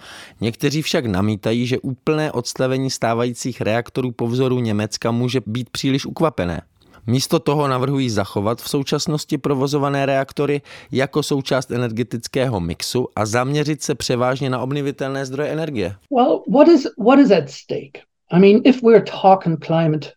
Někteří 0.40 0.82
však 0.82 1.06
namítají, 1.06 1.66
že 1.66 1.78
úplné 1.78 2.32
odstavení 2.32 2.90
stávajících 2.90 3.60
reaktorů 3.60 4.12
po 4.12 4.26
vzoru 4.26 4.60
Německa 4.60 5.10
může 5.10 5.40
být 5.46 5.70
příliš 5.70 6.06
ukvapené. 6.06 6.62
Místo 7.08 7.38
toho 7.38 7.68
navrhují 7.68 8.10
zachovat 8.10 8.62
v 8.62 8.68
současnosti 8.68 9.38
provozované 9.38 10.06
reaktory 10.06 10.62
jako 10.92 11.22
součást 11.22 11.70
energetického 11.70 12.60
mixu 12.60 13.08
a 13.16 13.26
zaměřit 13.26 13.82
se 13.82 13.94
převážně 13.94 14.50
na 14.50 14.58
obnovitelné 14.58 15.26
zdroje 15.26 15.48
energie. 15.48 15.94
Well, 16.16 16.42
what 16.52 16.68
is 16.68 16.86
what 17.04 17.18
is 17.18 17.30
at 17.30 17.50
stake? 17.50 18.02
I 18.32 18.38
mean, 18.38 18.60
if 18.64 18.82
we're 18.82 19.04
talking 19.22 19.64
climate 19.64 20.12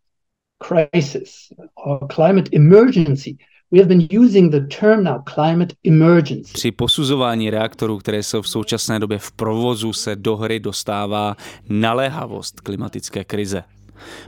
crisis 0.68 1.54
or 1.86 2.08
climate 2.16 2.50
emergency. 2.54 3.38
We 3.74 3.80
have 3.80 3.88
been 3.88 4.08
using 4.24 4.52
the 4.52 4.60
term 4.80 5.04
now 5.04 5.22
climate 5.34 5.76
emergency. 5.86 6.54
Při 6.54 6.72
posuzování 6.72 7.50
reaktorů, 7.50 7.98
které 7.98 8.24
jsou 8.24 8.42
v 8.42 8.50
současné 8.50 9.00
době 9.00 9.18
v 9.18 9.32
provozu, 9.32 9.94
se 9.94 10.16
do 10.16 10.38
hry 10.38 10.60
dostává 10.60 11.36
naléhavost 11.70 12.60
klimatické 12.60 13.24
krize. 13.24 13.64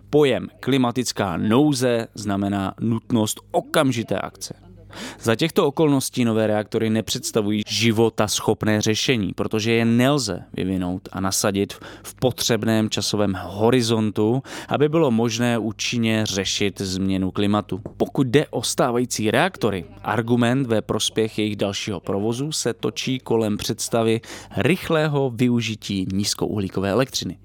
Pojem 0.09 0.47
klimatická 0.59 1.37
nouze 1.37 2.07
znamená 2.15 2.73
nutnost 2.79 3.39
okamžité 3.51 4.17
akce. 4.17 4.53
Za 5.19 5.35
těchto 5.35 5.67
okolností 5.67 6.25
nové 6.25 6.47
reaktory 6.47 6.89
nepředstavují 6.89 7.63
života 7.67 8.27
schopné 8.27 8.81
řešení, 8.81 9.33
protože 9.33 9.71
je 9.71 9.85
nelze 9.85 10.43
vyvinout 10.53 11.09
a 11.11 11.19
nasadit 11.19 11.73
v 12.03 12.15
potřebném 12.15 12.89
časovém 12.89 13.37
horizontu, 13.41 14.43
aby 14.67 14.89
bylo 14.89 15.11
možné 15.11 15.57
účinně 15.57 16.25
řešit 16.25 16.81
změnu 16.81 17.31
klimatu. 17.31 17.81
Pokud 17.97 18.27
jde 18.27 18.47
o 18.47 18.63
stávající 18.63 19.31
reaktory, 19.31 19.85
argument 20.03 20.67
ve 20.67 20.81
prospěch 20.81 21.39
jejich 21.39 21.55
dalšího 21.55 21.99
provozu 21.99 22.51
se 22.51 22.73
točí 22.73 23.19
kolem 23.19 23.57
představy 23.57 24.21
rychlého 24.57 25.29
využití 25.35 26.05
nízkouhlíkové 26.13 26.89
elektřiny. 26.89 27.37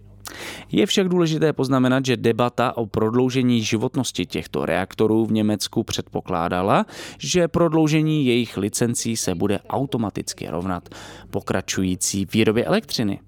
Je 0.72 0.86
však 0.86 1.08
důležité 1.08 1.52
poznamenat, 1.52 2.06
že 2.06 2.16
debata 2.16 2.76
o 2.76 2.86
prodloužení 2.86 3.62
životnosti 3.62 4.26
těchto 4.26 4.66
reaktorů 4.66 5.26
v 5.26 5.32
Německu 5.32 5.82
předpokládala, 5.82 6.86
že 7.18 7.48
prodloužení 7.48 8.26
jejich 8.26 8.56
licencí 8.56 9.16
se 9.16 9.34
bude 9.34 9.58
automaticky 9.68 10.48
rovnat 10.48 10.88
pokračující 11.30 12.26
výrobě 12.32 12.64
elektřiny. 12.64 13.20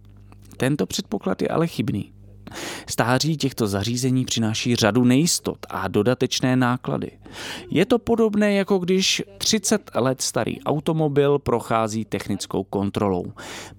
Tento 0.56 0.86
předpoklad 0.86 1.42
je 1.42 1.48
ale 1.48 1.66
chybný. 1.66 2.12
Stáří 2.86 3.36
těchto 3.36 3.66
zařízení 3.66 4.24
přináší 4.24 4.76
řadu 4.76 5.04
nejistot 5.04 5.58
a 5.68 5.88
dodatečné 5.88 6.56
náklady. 6.56 7.10
Je 7.70 7.86
to 7.86 7.98
podobné, 7.98 8.54
jako 8.54 8.78
když 8.78 9.22
30 9.38 9.90
let 9.94 10.22
starý 10.22 10.62
automobil 10.62 11.38
prochází 11.38 12.04
technickou 12.04 12.64
kontrolou. 12.64 13.32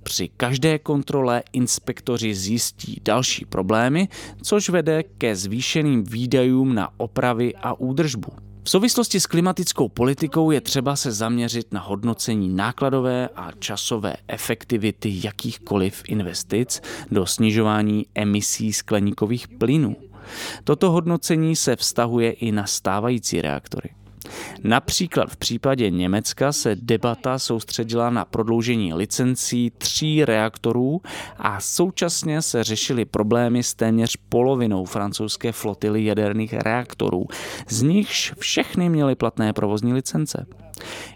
Při 0.04 0.30
každé 0.38 0.80
kontrole 0.80 1.44
inspektoři 1.54 2.36
zjistí 2.36 3.01
další 3.06 3.46
problémy, 3.46 4.08
což 4.44 4.70
vede 4.70 5.04
ke 5.04 5.36
zvýšeným 5.36 6.04
výdajům 6.04 6.75
na 6.75 6.90
opravy 6.98 7.56
a 7.56 7.80
údržbu. 7.80 8.50
V 8.63 8.70
souvislosti 8.70 9.20
s 9.20 9.25
klimatickou 9.25 9.89
politikou 9.89 10.51
je 10.51 10.62
třeba 10.62 10.96
se 10.96 11.12
zaměřit 11.12 11.74
na 11.74 11.80
hodnocení 11.80 12.50
nákladové 12.50 13.30
a 13.36 13.51
časové 13.60 14.15
efektivity 14.27 15.22
jakýchkoliv 15.24 16.03
investic 16.08 16.82
do 17.12 17.25
snižování 17.25 18.06
emisí 18.15 18.74
skleníkových 18.74 19.48
plynů. 19.48 19.96
Toto 20.63 20.91
hodnocení 20.91 21.56
se 21.56 21.75
vztahuje 21.75 22.32
i 22.32 22.51
na 22.51 22.65
stávající 22.68 23.41
reaktory. 23.41 23.89
Například 24.63 25.30
v 25.32 25.38
případě 25.38 25.90
Německa 25.90 26.51
se 26.51 26.75
debata 26.75 27.40
soustředila 27.40 28.10
na 28.10 28.25
prodloužení 28.25 28.94
licencí 28.94 29.72
tří 29.78 30.25
reaktorů 30.25 31.01
a 31.38 31.60
současně 31.60 32.42
se 32.42 32.63
řešily 32.63 33.06
problémy 33.06 33.63
s 33.63 33.74
téměř 33.74 34.18
polovinou 34.30 34.86
francouzské 34.86 35.51
flotily 35.51 36.06
jaderných 36.06 36.54
reaktorů, 36.54 37.25
z 37.70 37.82
nichž 37.82 38.34
všechny 38.40 38.90
měly 38.90 39.16
platné 39.16 39.54
provozní 39.54 39.94
licence. 39.94 40.46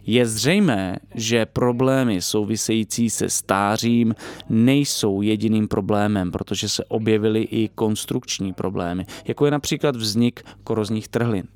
Je 0.06 0.26
zřejmé, 0.26 0.96
že 1.16 1.46
problémy 1.46 2.22
související 2.22 3.10
se 3.10 3.30
stářím 3.30 4.16
nejsou 4.50 5.22
jediným 5.22 5.68
problémem, 5.68 6.32
protože 6.32 6.70
se 6.70 6.86
objevily 6.86 7.42
i 7.42 7.70
konstrukční 7.76 8.54
problémy, 8.54 9.06
jako 9.26 9.46
je 9.46 9.52
například 9.52 9.96
vznik 9.96 10.44
korozních 10.64 11.08
trhlin. 11.08 11.48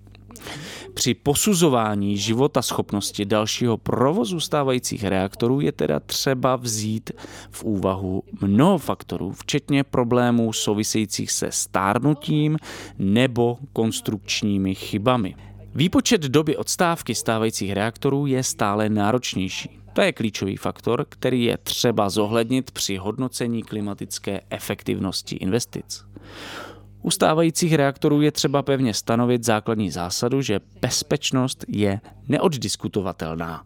Při 0.94 1.14
posuzování 1.14 2.18
života 2.18 2.62
schopnosti 2.62 3.26
dalšího 3.26 3.78
provozu 3.78 4.40
stávajících 4.40 5.04
reaktorů 5.04 5.60
je 5.60 5.72
teda 5.72 6.00
třeba 6.00 6.56
vzít 6.56 7.12
v 7.52 7.64
úvahu 7.64 8.24
mnoho 8.42 8.78
faktorů, 8.78 9.32
včetně 9.32 9.84
problémů 9.84 10.54
souvisejících 10.54 11.32
se 11.32 11.52
stárnutím 11.52 12.58
nebo 12.98 13.58
konstrukčními 13.74 14.76
chybami. 14.76 15.36
Výpočet 15.76 16.22
doby 16.22 16.58
odstávky 16.58 17.16
stávajících 17.16 17.72
reaktorů 17.72 18.26
je 18.26 18.44
stále 18.44 18.90
náročnější. 18.90 19.80
To 19.94 20.02
je 20.02 20.14
klíčový 20.14 20.58
faktor, 20.58 21.06
který 21.10 21.44
je 21.44 21.58
třeba 21.58 22.10
zohlednit 22.10 22.72
při 22.72 22.98
hodnocení 22.98 23.64
klimatické 23.64 24.42
efektivnosti 24.50 25.36
investic. 25.36 26.06
U 27.02 27.12
stávajících 27.12 27.74
reaktorů 27.74 28.22
je 28.22 28.32
třeba 28.32 28.62
pevně 28.62 28.94
stanovit 28.94 29.44
základní 29.44 29.92
zásadu, 29.92 30.42
že 30.42 30.60
bezpečnost 30.82 31.66
je 31.68 32.02
neoddiskutovatelná. 32.28 33.66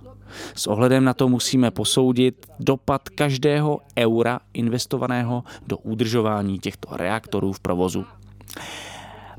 S 0.55 0.67
ohledem 0.67 1.03
na 1.03 1.13
to 1.13 1.27
musíme 1.29 1.71
posoudit 1.71 2.45
dopad 2.59 3.09
každého 3.09 3.79
eura 3.99 4.39
investovaného 4.53 5.43
do 5.67 5.77
udržování 5.77 6.59
těchto 6.59 6.97
reaktorů 6.97 7.53
v 7.53 7.59
provozu. 7.59 8.05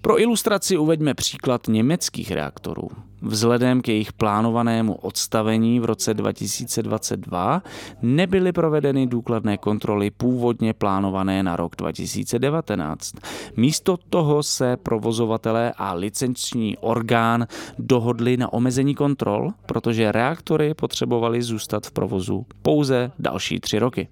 Pro 0.02 0.20
ilustraci 0.20 0.76
uveďme 0.76 1.14
příklad 1.14 1.68
německých 1.68 2.30
reaktorů. 2.30 2.88
Vzhledem 3.24 3.80
k 3.80 3.88
jejich 3.88 4.12
plánovanému 4.12 4.94
odstavení 4.94 5.80
v 5.80 5.84
roce 5.84 6.14
2022 6.14 7.62
nebyly 8.02 8.52
provedeny 8.52 9.06
důkladné 9.06 9.58
kontroly 9.58 10.10
původně 10.10 10.72
plánované 10.72 11.42
na 11.42 11.56
rok 11.56 11.76
2019. 11.76 13.12
Místo 13.56 13.96
toho 14.10 14.42
se 14.42 14.76
provozovatelé 14.76 15.72
a 15.76 15.94
licenční 15.94 16.76
orgán 16.76 17.46
dohodli 17.78 18.36
na 18.36 18.52
omezení 18.52 18.94
kontrol, 18.94 19.50
protože 19.66 20.12
reaktory 20.12 20.74
potřebovaly 20.74 21.42
zůstat 21.42 21.86
v 21.86 21.90
provozu 21.90 22.46
pouze 22.62 23.10
další 23.18 23.60
tři 23.60 23.78
roky. 23.78 24.08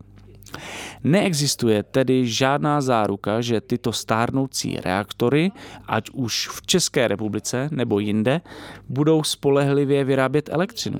Neexistuje 1.04 1.82
tedy 1.82 2.26
žádná 2.26 2.80
záruka, 2.80 3.40
že 3.40 3.60
tyto 3.60 3.92
stárnoucí 3.92 4.76
reaktory, 4.76 5.50
ať 5.86 6.10
už 6.10 6.48
v 6.48 6.66
České 6.66 7.08
republice 7.08 7.68
nebo 7.72 7.98
jinde, 7.98 8.40
budou 8.88 9.22
spolehlivě 9.22 10.04
vyrábět 10.04 10.48
elektřinu. 10.52 10.98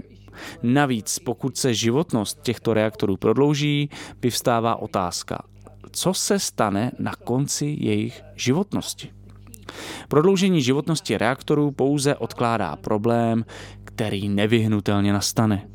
Navíc, 0.62 1.19
pokud 1.19 1.57
se 1.57 1.75
životnost 1.75 2.43
těchto 2.43 2.75
reaktorů 2.75 3.17
prodlouží, 3.17 3.91
vyvstává 4.23 4.77
otázka, 4.77 5.43
co 5.91 6.15
se 6.15 6.38
stane 6.38 6.93
na 6.99 7.12
konci 7.25 7.77
jejich 7.81 8.23
životnosti. 8.35 9.11
Prodloužení 10.09 10.62
životnosti 10.62 11.19
reaktorů 11.19 11.71
pouze 11.71 12.17
odkládá 12.17 12.77
problém, 12.77 13.45
který 13.85 14.29
nevyhnutelně 14.29 15.12
nastane. 15.12 15.69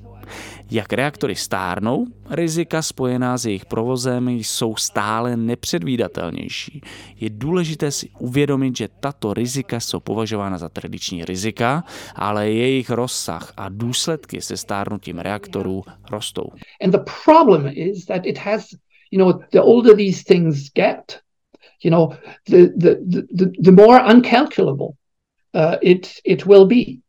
Jak 0.72 0.94
reaktory 0.94 1.36
stárnou, 1.36 2.06
rizika 2.30 2.82
spojená 2.82 3.38
s 3.38 3.46
jejich 3.46 3.66
provozem 3.66 4.30
jsou 4.30 4.76
stále 4.76 5.38
nepředvídatelnější. 5.38 6.82
Je 7.20 7.30
důležité 7.30 7.92
si 7.92 8.10
uvědomit, 8.20 8.78
že 8.78 8.88
tato 9.00 9.34
rizika 9.34 9.80
jsou 9.80 10.00
považována 10.00 10.58
za 10.58 10.70
tradiční 10.70 11.26
rizika, 11.26 11.84
ale 12.16 12.52
jejich 12.52 12.90
rozsah 12.90 13.54
a 13.58 13.70
důsledky 13.70 14.42
se 14.42 14.58
stárnutím 14.58 15.20
reaktorů 15.20 15.84
rostou. 16.12 16.50
And 16.82 16.92
the 16.92 17.04
problem 17.26 17.72
is 17.74 18.06
that 18.06 18.26
it 18.26 18.38
has, 18.38 18.66
you 19.12 19.20
know, 19.20 19.34
the 19.52 19.60
older 19.60 19.96
these 19.96 20.24
things 20.24 20.72
get, 20.76 21.20
you 21.84 21.92
know, 21.92 22.10
the 22.50 22.68
the 22.78 22.96
the, 23.36 23.46
the 23.64 23.72
more 23.72 24.04
uncalculable 24.14 24.88
uh, 25.54 25.76
it 25.82 26.08
it 26.24 26.46
will 26.46 26.66
be. 26.66 27.02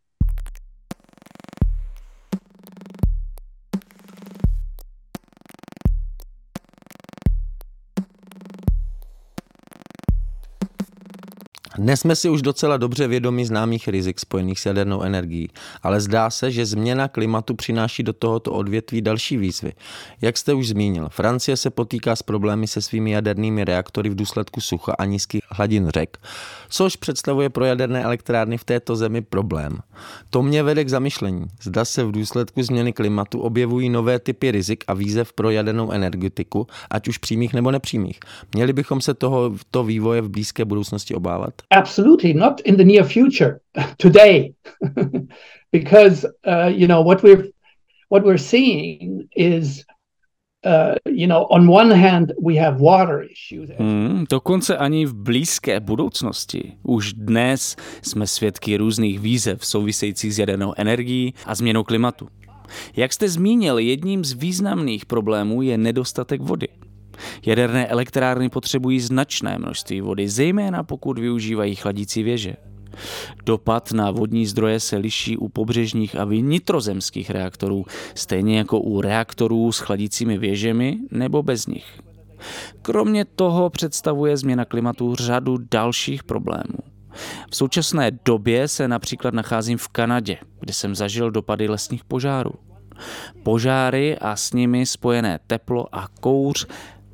Dnes 11.79 12.01
jsme 12.01 12.17
si 12.17 12.29
už 12.29 12.43
docela 12.43 12.77
dobře 12.77 13.09
vědomi 13.09 13.47
známých 13.47 13.89
rizik 13.89 14.21
spojených 14.21 14.61
s 14.61 14.67
jadernou 14.67 15.03
energií, 15.03 15.49
ale 15.83 16.01
zdá 16.01 16.31
se, 16.31 16.51
že 16.51 16.67
změna 16.67 17.09
klimatu 17.09 17.55
přináší 17.55 18.03
do 18.03 18.13
tohoto 18.13 18.53
odvětví 18.53 19.03
další 19.03 19.37
výzvy. 19.37 19.73
Jak 20.21 20.39
jste 20.39 20.55
už 20.55 20.69
zmínil, 20.69 21.09
Francie 21.09 21.57
se 21.57 21.71
potýká 21.71 22.17
s 22.17 22.23
problémy 22.23 22.67
se 22.67 22.83
svými 22.83 23.11
jadernými 23.11 23.65
reaktory 23.65 24.11
v 24.11 24.15
důsledku 24.15 24.61
sucha 24.61 24.95
a 24.99 25.05
nízkých 25.05 25.43
hladin 25.51 25.89
řek, 25.89 26.19
což 26.69 26.97
představuje 26.97 27.51
pro 27.51 27.65
jaderné 27.65 28.03
elektrárny 28.03 28.59
v 28.59 28.65
této 28.65 28.97
zemi 28.97 29.23
problém. 29.23 29.79
To 30.31 30.43
mě 30.43 30.63
vede 30.63 30.85
k 30.85 30.89
zamyšlení. 30.89 31.47
Zda 31.63 31.85
se 31.85 32.05
v 32.05 32.13
důsledku 32.13 32.63
změny 32.63 32.93
klimatu 32.93 33.41
objevují 33.41 33.89
nové 33.89 34.19
typy 34.19 34.51
rizik 34.51 34.85
a 34.87 34.95
výzev 34.95 35.33
pro 35.33 35.51
jadernou 35.51 35.91
energetiku, 35.91 36.67
ať 36.91 37.09
už 37.09 37.19
přímých 37.19 37.55
nebo 37.55 37.71
nepřímých. 37.71 38.21
Měli 38.55 38.73
bychom 38.73 39.01
se 39.01 39.15
tohoto 39.15 39.85
vývoje 39.85 40.21
v 40.21 40.29
blízké 40.29 40.65
budoucnosti 40.65 41.15
obávat? 41.15 41.55
Absolutely 41.71 42.33
not 42.35 42.61
in 42.61 42.77
the 42.77 42.85
near 42.85 43.05
future 43.05 43.61
today 43.99 44.55
because 45.73 46.27
uh, 46.47 46.71
you 46.75 46.87
know 46.87 47.03
what 47.03 47.23
we're 47.23 47.45
what 48.09 48.25
we're 48.25 48.39
seeing 48.39 49.29
is 49.37 49.85
Uh, 50.67 50.97
you 51.07 51.27
know, 51.27 51.47
on 51.51 51.71
one 51.71 51.91
hand 51.91 52.33
we 52.43 52.57
have 52.57 52.81
water 52.81 53.23
issues. 53.23 53.71
Hmm, 53.79 54.25
dokonce 54.31 54.77
ani 54.77 55.07
v 55.07 55.15
blízké 55.15 55.81
budoucnosti. 55.81 56.73
Už 56.83 57.13
dnes 57.13 57.77
jsme 58.03 58.27
svědky 58.27 58.77
různých 58.77 59.21
výzev 59.21 59.67
souvisejících 59.67 60.35
s 60.35 60.39
jadernou 60.39 60.75
energií 60.77 61.35
a 61.47 61.55
změnou 61.55 61.85
klimatu. 61.85 62.29
Jak 62.97 63.13
jste 63.13 63.29
zmínil, 63.29 63.79
jedním 63.79 64.25
z 64.25 64.33
významných 64.33 65.07
problémů 65.07 65.63
je 65.63 65.79
nedostatek 65.79 66.41
vody. 66.41 66.69
Jaderné 67.47 67.87
elektrárny 67.87 68.49
potřebují 68.49 69.01
značné 69.01 69.59
množství 69.59 70.01
vody, 70.01 70.29
zejména 70.29 70.83
pokud 70.83 71.19
využívají 71.19 71.75
chladící 71.75 72.23
věže. 72.23 72.57
Dopad 73.45 73.93
na 73.93 74.11
vodní 74.11 74.47
zdroje 74.47 74.81
se 74.81 74.97
liší 74.97 75.37
u 75.37 75.49
pobřežních 75.49 76.17
a 76.17 76.25
vnitrozemských 76.25 77.31
reaktorů, 77.31 77.85
stejně 78.15 78.59
jako 78.59 78.81
u 78.81 79.01
reaktorů 79.01 79.73
s 79.73 79.79
chladícími 79.79 80.39
věžemi 80.39 80.99
nebo 81.11 81.43
bez 81.43 81.67
nich. 81.67 82.01
Kromě 82.83 83.25
toho 83.25 83.71
představuje 83.71 84.37
změna 84.37 84.65
klimatu 84.65 85.15
řadu 85.15 85.59
dalších 85.71 86.25
problémů. 86.25 86.79
V 87.51 87.57
současné 87.57 88.11
době 88.25 88.69
se 88.69 88.89
například 88.89 89.35
nacházím 89.35 89.79
v 89.79 89.89
Kanadě, 89.89 90.39
kde 90.61 90.73
jsem 90.73 90.95
zažil 90.95 91.31
dopady 91.31 91.69
lesních 91.69 92.05
požárů. 92.05 92.53
Požáry 93.43 94.19
a 94.19 94.37
s 94.37 94.53
nimi 94.53 94.87
spojené 94.87 95.39
teplo 95.47 95.95
a 95.95 96.09
kouř 96.21 96.67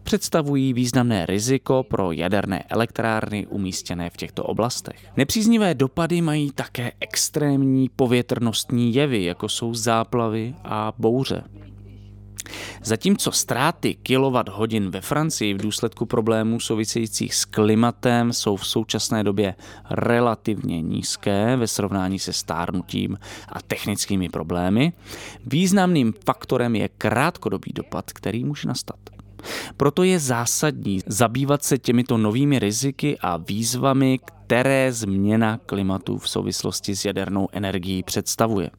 představují 0.04 0.72
významné 0.72 1.26
riziko 1.26 1.82
pro 1.82 2.12
jaderné 2.12 2.62
elektrárny 2.62 3.46
umístěné 3.46 4.10
v 4.10 4.16
těchto 4.16 4.44
oblastech. 4.44 5.06
Nepříznivé 5.16 5.74
dopady 5.74 6.20
mají 6.20 6.50
také 6.50 6.92
extrémní 7.00 7.88
povětrnostní 7.88 8.94
jevy, 8.94 9.24
jako 9.24 9.48
jsou 9.48 9.74
záplavy 9.74 10.54
a 10.64 10.92
bouře. 10.98 11.44
Zatímco 12.82 13.32
ztráty 13.32 13.96
hodin 14.50 14.90
ve 14.90 15.00
Francii 15.00 15.54
v 15.54 15.62
důsledku 15.62 16.06
problémů 16.06 16.60
souvisejících 16.60 17.34
s 17.34 17.44
klimatem 17.44 18.32
jsou 18.32 18.56
v 18.56 18.66
současné 18.66 19.24
době 19.24 19.54
relativně 19.90 20.82
nízké 20.82 21.56
ve 21.56 21.66
srovnání 21.66 22.18
se 22.18 22.32
stárnutím 22.32 23.18
a 23.48 23.62
technickými 23.62 24.28
problémy, 24.28 24.92
významným 25.46 26.14
faktorem 26.26 26.76
je 26.76 26.88
krátkodobý 26.88 27.72
dopad, 27.74 28.12
který 28.12 28.44
může 28.44 28.68
nastat. 28.68 29.13
Proto 29.76 30.02
je 30.02 30.18
zásadní 30.18 31.00
zabývat 31.06 31.64
se 31.64 31.78
těmito 31.78 32.18
novými 32.18 32.58
riziky 32.58 33.18
a 33.20 33.36
výzvami, 33.36 34.18
které 34.18 34.92
změna 34.92 35.58
klimatu 35.66 36.18
v 36.18 36.28
souvislosti 36.28 36.96
s 36.96 37.04
jadernou 37.04 37.48
energií 37.52 38.02
představuje. 38.02 38.70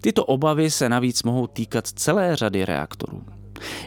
Tyto 0.00 0.24
obavy 0.24 0.70
se 0.70 0.88
navíc 0.88 1.22
mohou 1.22 1.46
týkat 1.46 1.86
celé 1.86 2.36
řady 2.36 2.64
reaktorů. 2.64 3.22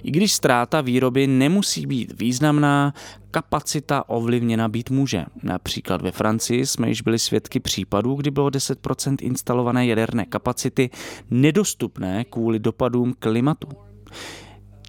I 0.04 0.12
když 0.12 0.34
ztráta 0.34 0.82
výroby 0.82 1.28
nemusí 1.28 1.86
být 1.86 2.22
významná, 2.22 2.94
kapacita 3.32 4.10
ovlivněna 4.10 4.68
být 4.70 4.90
může. 4.90 5.26
Například 5.44 6.02
ve 6.02 6.12
Francii 6.12 6.66
jsme 6.66 6.90
již 6.90 7.02
byli 7.02 7.20
svědky 7.20 7.60
případů, 7.60 8.16
kdy 8.16 8.32
bylo 8.32 8.50
10% 8.50 9.16
instalované 9.22 9.88
jaderné 9.88 10.26
kapacity 10.26 10.90
nedostupné 11.30 12.26
kvůli 12.26 12.60
dopadům 12.60 13.14
klimatu. 13.20 13.68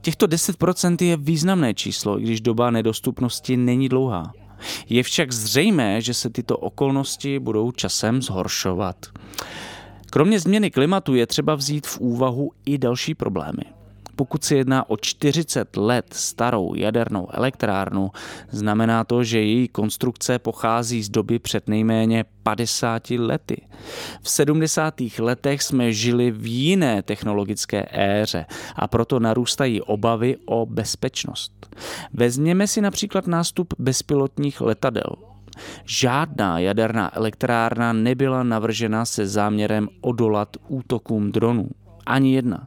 Těchto 0.03 0.27
10% 0.27 1.05
je 1.05 1.17
významné 1.17 1.75
číslo, 1.75 2.19
když 2.19 2.41
doba 2.41 2.71
nedostupnosti 2.71 3.57
není 3.57 3.88
dlouhá. 3.88 4.33
Je 4.88 5.03
však 5.03 5.33
zřejmé, 5.33 6.01
že 6.01 6.15
se 6.15 6.31
tyto 6.31 6.59
okolnosti 6.59 7.38
budou 7.38 7.71
časem 7.71 8.23
zhoršovat. 8.23 8.97
Kromě 10.11 10.41
změny 10.41 10.71
klimatu 10.71 11.15
je 11.15 11.27
třeba 11.27 11.55
vzít 11.55 11.87
v 11.87 11.99
úvahu 12.01 12.51
i 12.65 12.79
další 12.79 13.15
problémy. 13.15 13.62
Pokud 14.16 14.44
se 14.44 14.57
jedná 14.57 14.90
o 14.90 14.96
40 14.96 15.77
let 15.77 16.07
starou 16.12 16.75
jadernou 16.75 17.29
elektrárnu, 17.31 18.11
znamená 18.51 19.05
to, 19.05 19.25
že 19.25 19.40
její 19.40 19.68
konstrukce 19.68 20.38
pochází 20.38 21.03
z 21.03 21.09
doby 21.09 21.38
před 21.38 21.68
nejméně 21.68 22.25
50 22.42 23.11
lety. 23.11 23.62
V 24.22 24.31
70. 24.31 24.94
letech 25.18 25.62
jsme 25.62 25.92
žili 25.92 26.31
v 26.31 26.46
jiné 26.46 27.03
technologické 27.03 27.87
éře 27.92 28.46
a 28.77 28.88
proto 28.88 29.20
narůstají 29.20 29.83
obavy 29.83 30.37
o 30.46 30.66
bezpečnost. 30.66 31.77
Vezměme 32.12 32.66
si 32.66 32.81
například 32.81 33.27
nástup 33.27 33.75
bezpilotních 33.79 34.61
letadel. 34.61 35.33
Žádná 35.85 36.59
jaderná 36.59 37.16
elektrárna 37.16 37.92
nebyla 37.92 38.42
navržena 38.42 39.05
se 39.05 39.27
záměrem 39.27 39.88
odolat 40.01 40.57
útokům 40.68 41.33
dronů. 41.33 41.68
Ani 42.07 42.35
jedna. 42.35 42.66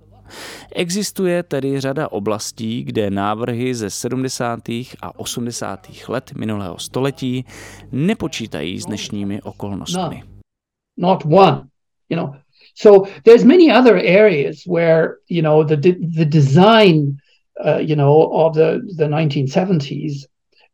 Existuje 0.76 1.44
tedy 1.44 1.80
řada 1.80 2.12
oblastí, 2.12 2.84
kde 2.84 3.10
návrhy 3.10 3.76
ze 3.76 3.90
70. 3.90 4.60
a 5.02 5.20
80. 5.20 5.88
let 6.08 6.32
minulého 6.38 6.80
století 6.80 7.46
nepočítají 7.92 8.80
s 8.80 8.86
dnešními 8.86 9.42
okolnostmi. 9.42 10.24
No, 10.98 11.10
not 11.10 11.26
one, 11.26 11.62
you 12.10 12.18
know. 12.18 12.30
So 12.78 13.10
there's 13.24 13.44
many 13.44 13.72
other 13.72 13.96
areas 13.96 14.66
where, 14.68 15.16
you 15.30 15.42
know, 15.42 15.64
the 15.64 15.76
the 16.18 16.26
design 16.26 17.18
uh, 17.64 17.78
you 17.78 17.96
know, 17.96 18.32
of 18.34 18.54
the, 18.56 18.82
the 18.98 19.06
1970s 19.06 20.26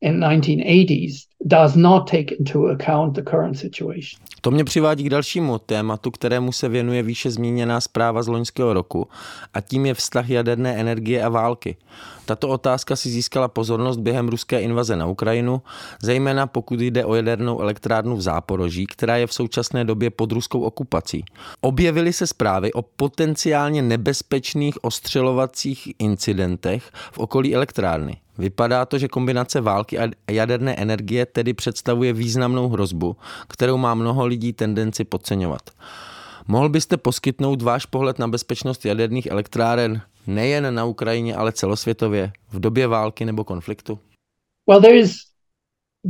and 0.03 0.23
1980s 0.23 1.31
does 1.45 1.75
not 1.75 2.11
take 2.11 2.35
into 2.35 2.67
account 2.67 3.15
the 3.15 3.21
current 3.21 3.57
situation. 3.57 4.21
To 4.41 4.51
mě 4.51 4.63
přivádí 4.63 5.03
k 5.03 5.09
dalšímu 5.09 5.59
tématu, 5.59 6.11
kterému 6.11 6.51
se 6.51 6.69
věnuje 6.69 7.03
výše 7.03 7.31
zmíněná 7.31 7.81
zpráva 7.81 8.23
z 8.23 8.27
loňského 8.27 8.73
roku 8.73 9.07
a 9.53 9.61
tím 9.61 9.85
je 9.85 9.93
vztah 9.93 10.29
jaderné 10.29 10.75
energie 10.75 11.23
a 11.23 11.29
války. 11.29 11.75
Tato 12.25 12.49
otázka 12.49 12.95
si 12.95 13.09
získala 13.09 13.47
pozornost 13.47 13.97
během 13.97 14.29
ruské 14.29 14.61
invaze 14.61 14.95
na 14.95 15.05
Ukrajinu, 15.05 15.61
zejména 16.01 16.47
pokud 16.47 16.81
jde 16.81 17.05
o 17.05 17.15
jadernou 17.15 17.59
elektrárnu 17.59 18.15
v 18.15 18.21
Záporoží, 18.21 18.85
která 18.85 19.17
je 19.17 19.27
v 19.27 19.33
současné 19.33 19.85
době 19.85 20.09
pod 20.09 20.31
ruskou 20.31 20.61
okupací. 20.61 21.23
Objevily 21.61 22.13
se 22.13 22.27
zprávy 22.27 22.73
o 22.73 22.81
potenciálně 22.81 23.81
nebezpečných 23.81 24.83
ostřelovacích 24.83 25.93
incidentech 25.99 26.83
v 27.11 27.17
okolí 27.17 27.55
elektrárny. 27.55 28.20
Vypadá 28.41 28.85
to, 28.85 28.97
že 28.97 29.07
kombinace 29.07 29.61
války 29.61 29.99
a 29.99 30.09
jaderné 30.31 30.75
energie 30.75 31.25
tedy 31.25 31.53
představuje 31.53 32.13
významnou 32.13 32.69
hrozbu, 32.69 33.15
kterou 33.47 33.77
má 33.77 33.93
mnoho 33.93 34.25
lidí 34.25 34.53
tendenci 34.53 35.03
podceňovat. 35.03 35.61
Mohl 36.47 36.69
byste 36.69 36.97
poskytnout 36.97 37.61
váš 37.61 37.85
pohled 37.85 38.19
na 38.19 38.27
bezpečnost 38.27 38.85
jaderných 38.85 39.25
elektráren 39.25 40.01
nejen 40.27 40.75
na 40.75 40.85
Ukrajině, 40.85 41.35
ale 41.35 41.51
celosvětově 41.51 42.31
v 42.51 42.59
době 42.59 42.87
války 42.87 43.25
nebo 43.25 43.43
konfliktu? 43.43 43.99
Well, 44.67 44.81
there 44.81 44.97
is 44.97 45.15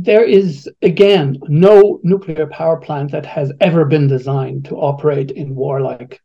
there 0.04 0.24
is 0.24 0.68
again 0.82 1.36
no 1.48 2.00
nuclear 2.02 2.48
power 2.58 2.80
plant 2.86 3.10
that 3.10 3.26
has 3.26 3.48
ever 3.60 3.84
been 3.84 4.08
designed 4.08 4.68
to 4.68 4.76
operate 4.76 5.34
in 5.34 5.54
warlike 5.54 6.16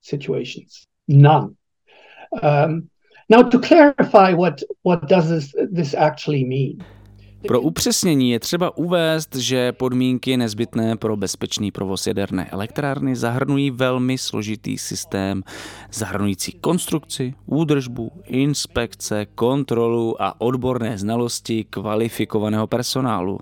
situations. 0.00 0.86
None. 1.08 1.48
Um, 2.42 2.89
now, 3.30 3.42
to 3.42 3.58
clarify 3.58 4.34
what 4.34 4.60
what 4.84 5.08
does 5.08 5.28
this 5.28 5.54
this 5.76 5.94
actually 5.94 6.44
mean? 6.44 6.78
Pro 7.46 7.60
upřesnění 7.60 8.30
je 8.30 8.40
třeba 8.40 8.76
uvést, 8.76 9.36
že 9.36 9.72
podmínky 9.72 10.36
nezbytné 10.36 10.96
pro 10.96 11.16
bezpečný 11.16 11.70
provoz 11.70 12.06
jaderné 12.06 12.50
elektrárny 12.50 13.16
zahrnují 13.16 13.70
velmi 13.70 14.18
složitý 14.18 14.78
systém, 14.78 15.42
zahrnující 15.92 16.52
konstrukci, 16.52 17.34
údržbu, 17.46 18.12
inspekce, 18.26 19.26
kontrolu 19.26 20.22
a 20.22 20.40
odborné 20.40 20.98
znalosti 20.98 21.64
kvalifikovaného 21.70 22.66
personálu. 22.66 23.38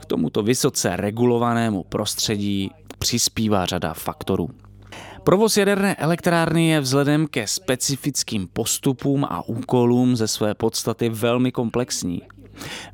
K 0.00 0.04
tomuto 0.04 0.42
vysoce 0.42 0.96
regulovanému 0.96 1.84
prostředí 1.88 2.70
přispívá 2.98 3.66
řada 3.66 3.94
faktorů. 3.94 4.50
Provoz 5.24 5.56
jaderné 5.56 5.94
elektrárny 5.94 6.68
je 6.68 6.80
vzhledem 6.80 7.26
ke 7.26 7.46
specifickým 7.46 8.48
postupům 8.52 9.24
a 9.24 9.48
úkolům 9.48 10.16
ze 10.16 10.28
své 10.28 10.54
podstaty 10.54 11.08
velmi 11.08 11.52
komplexní. 11.52 12.22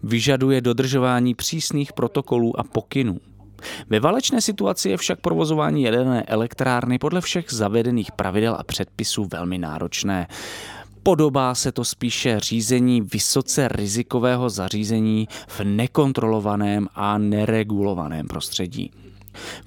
Vyžaduje 0.03 0.61
dodržování 0.61 1.35
přísných 1.35 1.93
protokolů 1.93 2.61
a 2.61 2.64
pokynů. 2.64 3.21
Ve 3.91 4.01
válečné 4.01 4.41
situaci 4.41 4.88
je 4.88 4.97
však 4.97 5.21
provozování 5.21 5.83
jaderné 5.83 6.23
elektrárny 6.23 6.99
podle 6.99 7.21
všech 7.21 7.47
zavedených 7.53 8.12
pravidel 8.12 8.57
a 8.59 8.64
předpisů 8.64 9.29
velmi 9.33 9.59
náročné. 9.59 10.27
Podobá 11.03 11.55
se 11.55 11.73
to 11.73 11.85
spíše 11.85 12.41
řízení 12.41 13.01
vysoce 13.01 13.69
rizikového 13.69 14.51
zařízení 14.51 15.29
v 15.49 15.61
nekontrolovaném 15.61 16.88
a 16.95 17.19
neregulovaném 17.19 18.27
prostředí. 18.29 18.91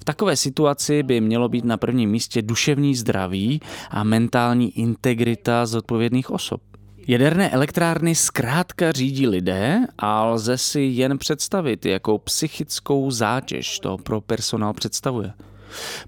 V 0.00 0.04
takové 0.04 0.36
situaci 0.36 1.02
by 1.02 1.20
mělo 1.20 1.48
být 1.48 1.64
na 1.64 1.76
prvním 1.76 2.10
místě 2.10 2.42
duševní 2.42 2.94
zdraví 2.94 3.60
a 3.90 4.04
mentální 4.04 4.78
integrita 4.78 5.66
zodpovědných 5.66 6.30
osob. 6.30 6.60
Jaderné 7.08 7.50
elektrárny 7.50 8.14
zkrátka 8.14 8.92
řídí 8.92 9.26
lidé 9.26 9.80
a 9.98 10.24
lze 10.24 10.58
si 10.58 10.80
jen 10.80 11.18
představit, 11.18 11.86
jakou 11.86 12.18
psychickou 12.18 13.10
zátěž 13.10 13.78
to 13.78 13.96
pro 13.98 14.20
personál 14.20 14.72
představuje. 14.72 15.32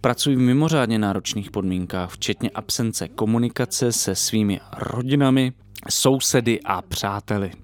Pracují 0.00 0.36
v 0.36 0.40
mimořádně 0.40 0.98
náročných 0.98 1.50
podmínkách, 1.50 2.10
včetně 2.10 2.50
absence 2.50 3.08
komunikace 3.08 3.92
se 3.92 4.14
svými 4.14 4.60
rodinami, 4.78 5.52
sousedy 5.90 6.60
a 6.64 6.82
přáteli. 6.82 7.63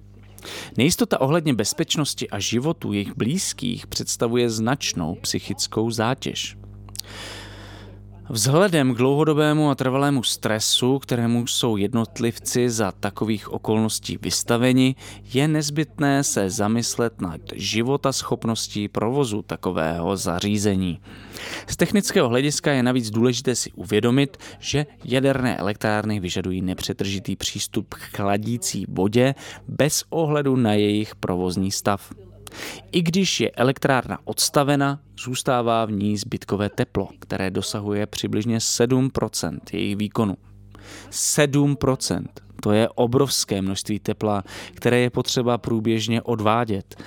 Nejistota 0.77 1.21
ohledně 1.21 1.55
bezpečnosti 1.55 2.31
a 2.31 2.39
životu 2.39 2.93
jejich 2.93 3.17
blízkých 3.17 3.87
představuje 3.87 4.51
značnou 4.51 5.15
psychickou 5.15 5.91
zátěž. 5.91 6.57
Vzhledem 8.31 8.95
k 8.95 8.99
dlouhodobému 8.99 9.71
a 9.71 9.75
trvalému 9.75 10.23
stresu, 10.23 10.99
kterému 10.99 11.47
jsou 11.47 11.77
jednotlivci 11.77 12.71
za 12.71 12.93
takových 12.93 13.53
okolností 13.53 14.19
vystaveni, 14.23 14.95
je 15.35 15.49
nezbytné 15.49 16.25
se 16.25 16.51
zamyslet 16.51 17.21
nad 17.21 17.41
života 17.55 18.13
schopností 18.13 18.89
provozu 18.89 19.43
takového 19.43 20.17
zařízení. 20.17 21.01
Z 21.67 21.77
technického 21.77 22.29
hlediska 22.29 22.73
je 22.73 22.83
navíc 22.83 23.11
důležité 23.11 23.55
si 23.55 23.73
uvědomit, 23.73 24.37
že 24.59 24.87
jaderné 25.05 25.57
elektrárny 25.57 26.21
vyžadují 26.21 26.63
nepřetržitý 26.63 27.37
přístup 27.37 27.95
k 27.95 27.99
chladící 27.99 28.87
vodě 28.89 29.35
bez 29.69 30.05
ohledu 30.11 30.57
na 30.57 30.75
jejich 30.75 31.15
provozní 31.15 31.71
stav. 31.71 32.13
I 32.93 33.03
když 33.03 33.41
je 33.41 33.51
elektrárna 33.51 34.19
odstavena, 34.25 35.01
zůstává 35.25 35.85
v 35.85 35.93
ní 35.93 36.17
zbytkové 36.17 36.69
teplo, 36.69 37.09
které 37.19 37.51
dosahuje 37.51 38.07
přibližně 38.07 38.59
7% 38.59 39.59
jejich 39.73 39.97
výkonu. 39.97 40.37
7%. 41.11 42.25
To 42.63 42.73
je 42.73 42.89
obrovské 42.89 43.63
množství 43.63 43.99
tepla, 43.99 44.45
které 44.75 44.99
je 44.99 45.11
potřeba 45.11 45.59
průběžně 45.59 46.23
odvádět. 46.23 47.03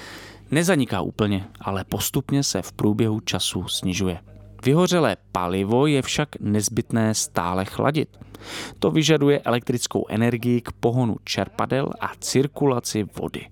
Nezaniká 0.51 1.01
úplně, 1.01 1.47
ale 1.61 1.83
postupně 1.83 2.43
se 2.43 2.61
v 2.61 2.71
průběhu 2.71 3.19
času 3.19 3.67
snižuje. 3.67 4.19
Vyhořelé 4.65 5.17
palivo 5.31 5.87
je 5.87 6.01
však 6.01 6.29
nezbytné 6.39 7.13
stále 7.15 7.65
chladit. 7.65 8.17
To 8.79 8.91
vyžaduje 8.91 9.39
elektrickou 9.39 10.05
energii 10.09 10.61
k 10.61 10.71
pohonu 10.71 11.15
čerpadel 11.23 11.89
a 11.99 12.11
cirkulaci 12.19 13.05
vody. 13.19 13.47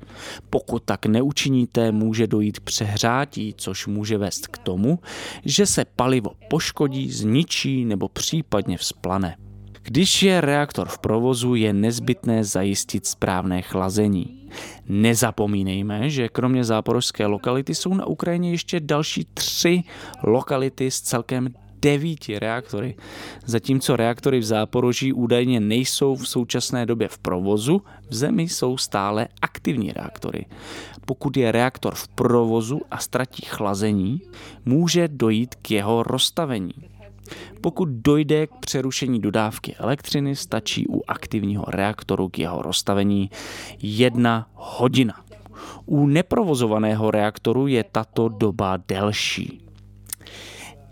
Pokud 0.49 0.83
tak 0.83 1.05
neučiníte, 1.05 1.91
může 1.91 2.27
dojít 2.27 2.59
k 2.59 2.63
přehrátí, 2.63 3.53
což 3.57 3.87
může 3.87 4.17
vést 4.17 4.47
k 4.47 4.57
tomu, 4.57 4.99
že 5.45 5.65
se 5.65 5.85
palivo 5.85 6.31
poškodí, 6.49 7.11
zničí 7.11 7.85
nebo 7.85 8.09
případně 8.09 8.77
vzplane. 8.77 9.37
Když 9.83 10.23
je 10.23 10.41
reaktor 10.41 10.87
v 10.87 10.99
provozu, 10.99 11.55
je 11.55 11.73
nezbytné 11.73 12.43
zajistit 12.43 13.05
správné 13.05 13.61
chlazení. 13.61 14.49
Nezapomínejme, 14.89 16.09
že 16.09 16.29
kromě 16.29 16.63
záporožské 16.63 17.25
lokality 17.25 17.75
jsou 17.75 17.93
na 17.93 18.05
Ukrajině 18.05 18.51
ještě 18.51 18.79
další 18.79 19.27
tři 19.33 19.83
lokality 20.23 20.91
s 20.91 21.01
celkem 21.01 21.53
devíti 21.81 22.39
reaktory, 22.39 22.95
zatímco 23.45 23.95
reaktory 23.95 24.39
v 24.39 24.43
Záporoží 24.43 25.13
údajně 25.13 25.59
nejsou 25.59 26.15
v 26.15 26.27
současné 26.27 26.85
době 26.85 27.07
v 27.07 27.17
provozu, 27.17 27.81
v 28.09 28.15
zemi 28.15 28.43
jsou 28.43 28.77
stále 28.77 29.27
aktivní 29.41 29.91
reaktory. 29.91 30.45
Pokud 31.05 31.37
je 31.37 31.51
reaktor 31.51 31.95
v 31.95 32.07
provozu 32.07 32.81
a 32.91 32.97
ztratí 32.97 33.45
chlazení, 33.45 34.21
může 34.65 35.07
dojít 35.07 35.55
k 35.55 35.71
jeho 35.71 36.03
rozstavení. 36.03 36.73
Pokud 37.61 37.89
dojde 37.89 38.47
k 38.47 38.51
přerušení 38.59 39.19
dodávky 39.19 39.75
elektřiny, 39.75 40.35
stačí 40.35 40.87
u 40.89 41.01
aktivního 41.07 41.65
reaktoru 41.67 42.29
k 42.29 42.39
jeho 42.39 42.61
rozstavení 42.61 43.29
jedna 43.81 44.49
hodina. 44.53 45.23
U 45.85 46.07
neprovozovaného 46.07 47.11
reaktoru 47.11 47.67
je 47.67 47.83
tato 47.83 48.29
doba 48.29 48.77
delší. 48.87 49.70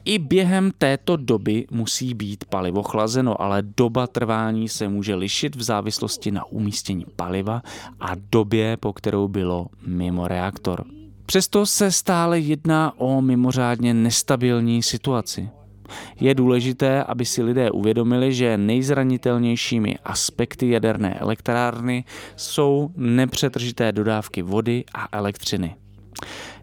I 0.10 0.20
během 0.20 0.72
této 0.78 1.18
doby 1.18 1.66
musí 1.72 2.14
být 2.14 2.46
palivo 2.46 2.84
chlazeno, 2.84 3.42
ale 3.42 3.64
doba 3.78 4.08
trvání 4.08 4.70
se 4.70 4.88
může 4.88 5.16
lišit 5.16 5.56
v 5.56 5.62
závislosti 5.62 6.32
na 6.32 6.46
umístění 6.46 7.06
paliva 7.16 7.62
a 8.00 8.12
době, 8.32 8.78
po 8.78 8.94
kterou 8.94 9.28
bylo 9.28 9.68
mimo 9.88 10.28
reaktor. 10.28 10.84
Přesto 11.26 11.66
se 11.66 11.92
stále 11.92 12.40
jedná 12.40 13.00
o 13.00 13.22
mimořádně 13.22 13.94
nestabilní 13.94 14.84
situaci. 14.84 15.50
Je 16.20 16.36
důležité, 16.36 17.04
aby 17.04 17.26
si 17.26 17.44
lidé 17.44 17.72
uvědomili, 17.72 18.34
že 18.34 18.58
nejzranitelnějšími 18.58 19.98
aspekty 20.04 20.70
jaderné 20.70 21.14
elektrárny 21.14 22.04
jsou 22.36 22.90
nepřetržité 22.96 23.92
dodávky 23.92 24.42
vody 24.42 24.84
a 24.94 25.08
elektřiny. 25.18 25.76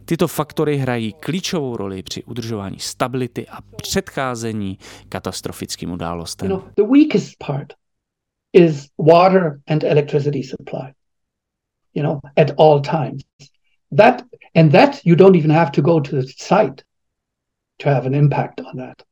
Tyto 0.08 0.28
faktory 0.28 0.76
hrají 0.76 1.12
klíčovou 1.12 1.76
roli 1.76 2.02
při 2.02 2.24
udržování 2.24 2.78
stability 2.78 3.48
a 3.48 3.60
předcházení 3.76 4.78
katastrofickým 5.08 5.90
událostem. 5.90 6.48
You 11.94 12.02
know, 12.02 12.18
at 12.36 12.50
all 12.58 12.80
times. 12.80 13.22
That 13.96 14.22
and 14.54 14.72
that 14.72 14.90
you 15.04 15.16
don't 15.16 15.36
even 15.36 15.50
have 15.50 15.70
to 15.70 15.82
go 15.82 16.00
to 16.00 16.10
the 16.10 16.26
site 16.36 16.82
to 17.76 17.90
have 17.90 18.06
an 18.06 18.14
impact 18.14 18.60
on 18.60 18.76
that. 18.76 19.02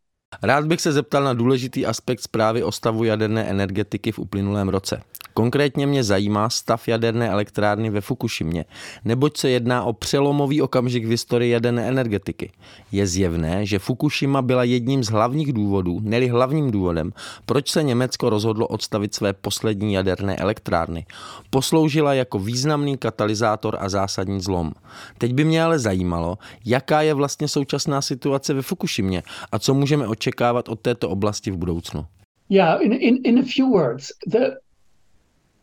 Rád 0.43 0.65
bych 0.65 0.81
se 0.81 0.93
zeptal 0.93 1.25
na 1.25 1.35
důležitý 1.35 1.87
aspekt 1.87 2.21
zprávy 2.21 2.63
o 2.63 2.73
stavu 2.73 3.05
jaderné 3.05 3.45
energetiky 3.45 4.13
v 4.13 4.19
uplynulém 4.19 4.69
roce. 4.69 5.03
Konkrétně 5.35 5.87
mě 5.87 6.05
zajímá 6.05 6.51
stav 6.51 6.89
jaderné 6.89 7.29
elektrárny 7.29 7.91
ve 7.91 8.01
Fukushimě, 8.01 8.65
neboť 9.05 9.37
se 9.37 9.51
jedná 9.51 9.85
o 9.85 9.93
přelomový 9.93 10.63
okamžik 10.63 11.05
v 11.05 11.09
historii 11.09 11.51
jaderné 11.51 11.89
energetiky. 11.89 12.53
Je 12.93 13.07
zjevné, 13.07 13.67
že 13.67 13.79
Fukushima 13.79 14.43
byla 14.43 14.65
jedním 14.65 15.05
z 15.05 15.09
hlavních 15.09 15.53
důvodů, 15.53 16.01
neli 16.03 16.29
hlavním 16.29 16.71
důvodem, 16.71 17.13
proč 17.47 17.71
se 17.71 17.83
Německo 17.83 18.31
rozhodlo 18.31 18.67
odstavit 18.67 19.15
své 19.15 19.33
poslední 19.33 19.95
jaderné 19.95 20.37
elektrárny. 20.37 21.07
Posloužila 21.51 22.15
jako 22.15 22.39
významný 22.39 22.97
katalyzátor 22.97 23.77
a 23.81 23.89
zásadní 23.89 24.41
zlom. 24.41 24.73
Teď 25.19 25.35
by 25.35 25.45
mě 25.45 25.65
ale 25.65 25.79
zajímalo, 25.79 26.39
jaká 26.65 27.03
je 27.03 27.15
vlastně 27.15 27.49
současná 27.49 28.03
situace 28.03 28.55
ve 28.55 28.63
Fukushimě 28.63 29.23
a 29.53 29.59
co 29.59 29.75
můžeme 29.75 30.07
očekávat 30.07 30.24
od 30.69 30.81
této 30.81 31.11
oblasti 31.11 31.51
v 31.51 31.57
budoucnu. 31.57 32.07
Yeah, 32.49 32.83
in, 32.83 32.93
in, 32.93 33.19
in 33.25 33.39
a 33.39 33.43
few 33.43 33.71
words, 33.73 34.13
the 34.27 34.57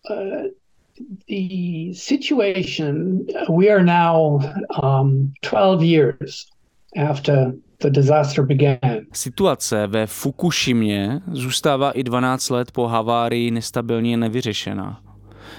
uh, 0.10 0.50
the 1.28 1.93
situation 1.93 3.26
we 3.50 3.69
are 3.69 3.84
now 3.84 4.39
um, 4.84 5.34
12 5.41 5.84
years 5.84 6.47
after 6.97 7.54
the 7.80 7.89
disaster 7.89 8.45
began. 8.45 9.06
Situace 9.13 9.88
ve 9.88 10.08
Fukushimě 10.08 11.21
zůstává 11.32 11.91
i 11.91 12.04
12 12.04 12.50
let 12.50 12.71
po 12.71 12.88
havárii 12.88 13.52
nestabilně 13.52 14.17
nevyřešená. 14.17 15.02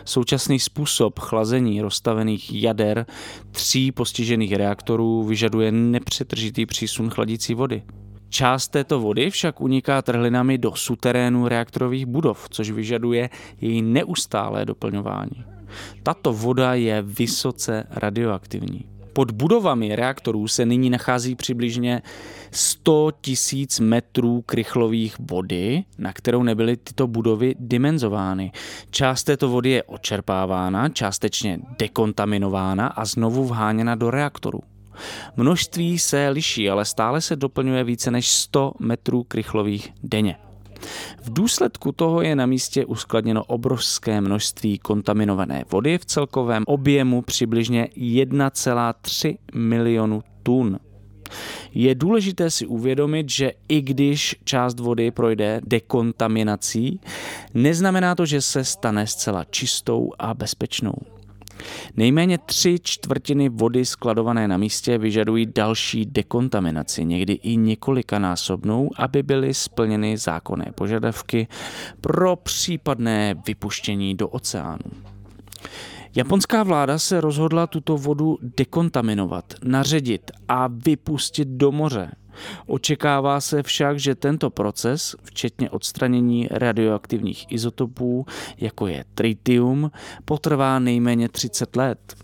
Současný 0.04 0.58
způsob 0.58 1.18
chlazení 1.18 1.80
rozstavených 1.80 2.62
jader 2.62 3.06
tří 3.50 3.92
postižených 3.92 4.52
reaktorů 4.52 5.22
vyžaduje 5.22 5.72
nepřetržitý 5.72 6.66
přísun 6.66 7.10
chladící 7.10 7.54
vody. 7.54 7.82
Část 8.32 8.68
této 8.68 9.00
vody 9.00 9.30
však 9.30 9.60
uniká 9.60 10.02
trhlinami 10.02 10.58
do 10.58 10.76
suterénu 10.76 11.48
reaktorových 11.48 12.06
budov, 12.06 12.46
což 12.50 12.70
vyžaduje 12.70 13.30
její 13.60 13.82
neustálé 13.82 14.64
doplňování. 14.64 15.44
Tato 16.02 16.32
voda 16.32 16.74
je 16.74 17.02
vysoce 17.02 17.84
radioaktivní. 17.90 18.84
Pod 19.12 19.30
budovami 19.30 19.96
reaktorů 19.96 20.48
se 20.48 20.66
nyní 20.66 20.90
nachází 20.90 21.34
přibližně 21.34 22.02
100 22.50 23.10
tisíc 23.20 23.80
metrů 23.80 24.42
krychlových 24.42 25.16
vody, 25.18 25.84
na 25.98 26.12
kterou 26.12 26.42
nebyly 26.42 26.76
tyto 26.76 27.06
budovy 27.06 27.54
dimenzovány. 27.58 28.52
Část 28.90 29.24
této 29.24 29.48
vody 29.48 29.70
je 29.70 29.82
očerpávána, 29.82 30.88
částečně 30.88 31.58
dekontaminována 31.78 32.86
a 32.86 33.04
znovu 33.04 33.44
vháněna 33.44 33.94
do 33.94 34.10
reaktoru. 34.10 34.60
Množství 35.37 35.98
se 35.98 36.28
liší, 36.28 36.70
ale 36.70 36.85
stále 36.85 37.20
se 37.20 37.37
doplňuje 37.37 37.85
více 37.85 38.11
než 38.11 38.28
100 38.28 38.72
metrů 38.81 39.24
krychlových 39.24 39.92
denně. 40.02 40.37
V 41.22 41.33
důsledku 41.33 41.92
toho 41.92 42.22
je 42.22 42.37
na 42.37 42.46
místě 42.46 42.87
uskladněno 42.87 43.44
obrovské 43.44 44.20
množství 44.20 44.78
kontaminované 44.78 45.64
vody 45.70 45.98
v 45.98 46.05
celkovém 46.05 46.64
objemu 46.66 47.22
přibližně 47.22 47.88
1,3 47.96 49.38
milionu 49.55 50.22
tun. 50.42 50.78
Je 51.74 51.94
důležité 51.94 52.50
si 52.50 52.66
uvědomit, 52.66 53.31
že 53.31 53.52
i 53.68 53.81
když 53.81 54.37
část 54.44 54.81
vody 54.81 55.11
projde 55.11 55.61
dekontaminací, 55.64 57.00
neznamená 57.55 58.14
to, 58.14 58.26
že 58.26 58.40
se 58.40 58.64
stane 58.64 59.07
zcela 59.07 59.44
čistou 59.44 60.11
a 60.18 60.35
bezpečnou. 60.35 60.94
Nejméně 61.96 62.38
tři 62.38 62.78
čtvrtiny 62.82 63.48
vody 63.48 63.84
skladované 63.84 64.48
na 64.48 64.56
místě 64.56 64.98
vyžadují 64.98 65.46
další 65.54 66.06
dekontaminaci, 66.06 67.04
někdy 67.04 67.32
i 67.32 67.56
několikanásobnou, 67.56 68.90
aby 68.96 69.22
byly 69.22 69.54
splněny 69.54 70.16
zákonné 70.16 70.72
požadavky 70.74 71.48
pro 72.00 72.36
případné 72.36 73.34
vypuštění 73.46 74.14
do 74.14 74.28
oceánu. 74.28 74.90
Japonská 76.14 76.62
vláda 76.62 76.98
se 76.98 77.20
rozhodla 77.20 77.66
tuto 77.66 77.96
vodu 77.96 78.38
dekontaminovat, 78.56 79.44
naředit 79.64 80.30
a 80.48 80.68
vypustit 80.72 81.48
do 81.48 81.72
moře. 81.72 82.10
Očekává 82.66 83.40
se 83.40 83.62
však, 83.62 83.98
že 83.98 84.14
tento 84.14 84.50
proces, 84.50 85.16
včetně 85.22 85.70
odstranění 85.70 86.48
radioaktivních 86.50 87.52
izotopů, 87.52 88.26
jako 88.58 88.86
je 88.86 89.04
tritium, 89.14 89.90
potrvá 90.24 90.78
nejméně 90.78 91.28
30 91.28 91.76
let. 91.76 92.14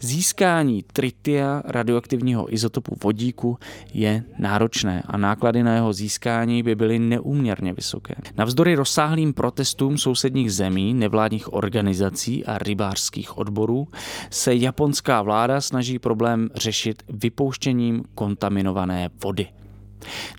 Získání 0.00 0.84
tritia 0.92 1.62
radioaktivního 1.64 2.54
izotopu 2.54 2.96
vodíku 3.04 3.58
je 3.94 4.24
náročné 4.38 5.02
a 5.06 5.16
náklady 5.16 5.62
na 5.62 5.74
jeho 5.74 5.92
získání 5.92 6.62
by 6.62 6.74
byly 6.74 6.98
neúměrně 6.98 7.72
vysoké. 7.72 8.14
Navzdory 8.36 8.74
rozsáhlým 8.74 9.32
protestům 9.32 9.98
sousedních 9.98 10.52
zemí, 10.52 10.94
nevládních 10.94 11.52
organizací 11.52 12.44
a 12.44 12.58
rybářských 12.58 13.38
odborů 13.38 13.88
se 14.30 14.54
japonská 14.54 15.22
vláda 15.22 15.60
snaží 15.60 15.98
problém 15.98 16.50
řešit 16.54 17.02
vypouštěním 17.08 18.04
kontaminované 18.14 19.10
vody. 19.22 19.48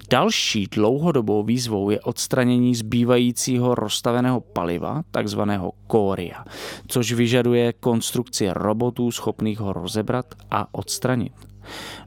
Další 0.09 0.67
dlouhodobou 0.67 1.43
výzvou 1.43 1.89
je 1.89 2.01
odstranění 2.01 2.75
zbývajícího 2.75 3.75
rozstaveného 3.75 4.41
paliva, 4.41 5.03
takzvaného 5.11 5.71
kória, 5.87 6.45
což 6.87 7.13
vyžaduje 7.13 7.73
konstrukci 7.73 8.47
robotů 8.49 9.11
schopných 9.11 9.59
ho 9.59 9.73
rozebrat 9.73 10.25
a 10.51 10.67
odstranit. 10.71 11.33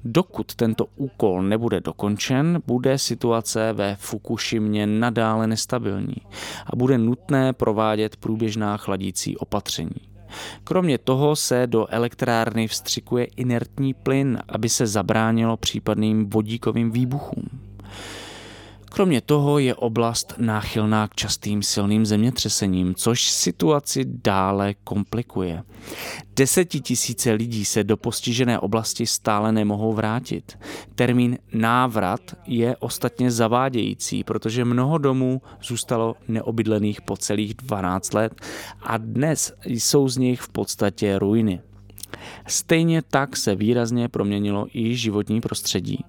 Dokud 0.05 0.55
tento 0.55 0.87
úkol 0.97 1.43
nebude 1.43 1.81
dokončen, 1.81 2.63
bude 2.67 2.99
situace 2.99 3.73
ve 3.73 3.97
Fukushimě 3.97 4.87
nadále 4.87 5.47
nestabilní 5.47 6.17
a 6.67 6.77
bude 6.77 6.99
nutné 6.99 7.53
provádět 7.53 8.17
průběžná 8.17 8.77
chladící 8.77 9.37
opatření. 9.37 10.14
Kromě 10.65 10.99
toho 10.99 11.37
se 11.37 11.67
do 11.67 11.87
elektrárny 11.91 12.69
vstřikuje 12.69 13.25
inertní 13.25 13.95
plyn, 13.95 14.39
aby 14.49 14.69
se 14.69 14.87
zabránilo 14.87 15.57
případným 15.57 16.31
vodíkovým 16.31 16.91
výbuchům. 16.91 17.45
Kromě 18.95 19.21
toho 19.21 19.59
je 19.59 19.75
oblast 19.75 20.35
náchylná 20.39 21.09
k 21.09 21.15
častým 21.15 21.63
silným 21.63 22.07
zemětřesením, 22.07 22.95
což 22.95 23.31
situaci 23.31 24.05
dále 24.25 24.75
komplikuje. 24.85 25.63
Desetitisíce 26.37 27.33
lidí 27.33 27.65
se 27.65 27.85
do 27.85 27.97
postižené 27.97 28.59
oblasti 28.59 29.07
stále 29.07 29.53
nemohou 29.53 29.93
vrátit. 29.93 30.59
Termín 30.95 31.39
návrat 31.53 32.21
je 32.47 32.77
ostatně 32.77 33.31
zavádějící, 33.31 34.25
protože 34.25 34.65
mnoho 34.65 34.99
domů 34.99 35.43
zůstalo 35.63 36.17
neobydlených 36.29 37.03
po 37.03 37.17
celých 37.17 37.55
12 37.55 38.15
let 38.15 38.33
a 38.83 38.97
dnes 38.97 39.53
jsou 39.65 40.09
z 40.09 40.17
nich 40.17 40.41
v 40.41 40.49
podstatě 40.49 41.19
ruiny. 41.19 41.61
Stejně 42.47 43.03
tak 43.03 43.37
se 43.37 43.55
výrazně 43.55 44.09
proměnilo 44.09 44.67
i 44.75 44.97
životní 44.97 45.41
prostředí. 45.41 46.05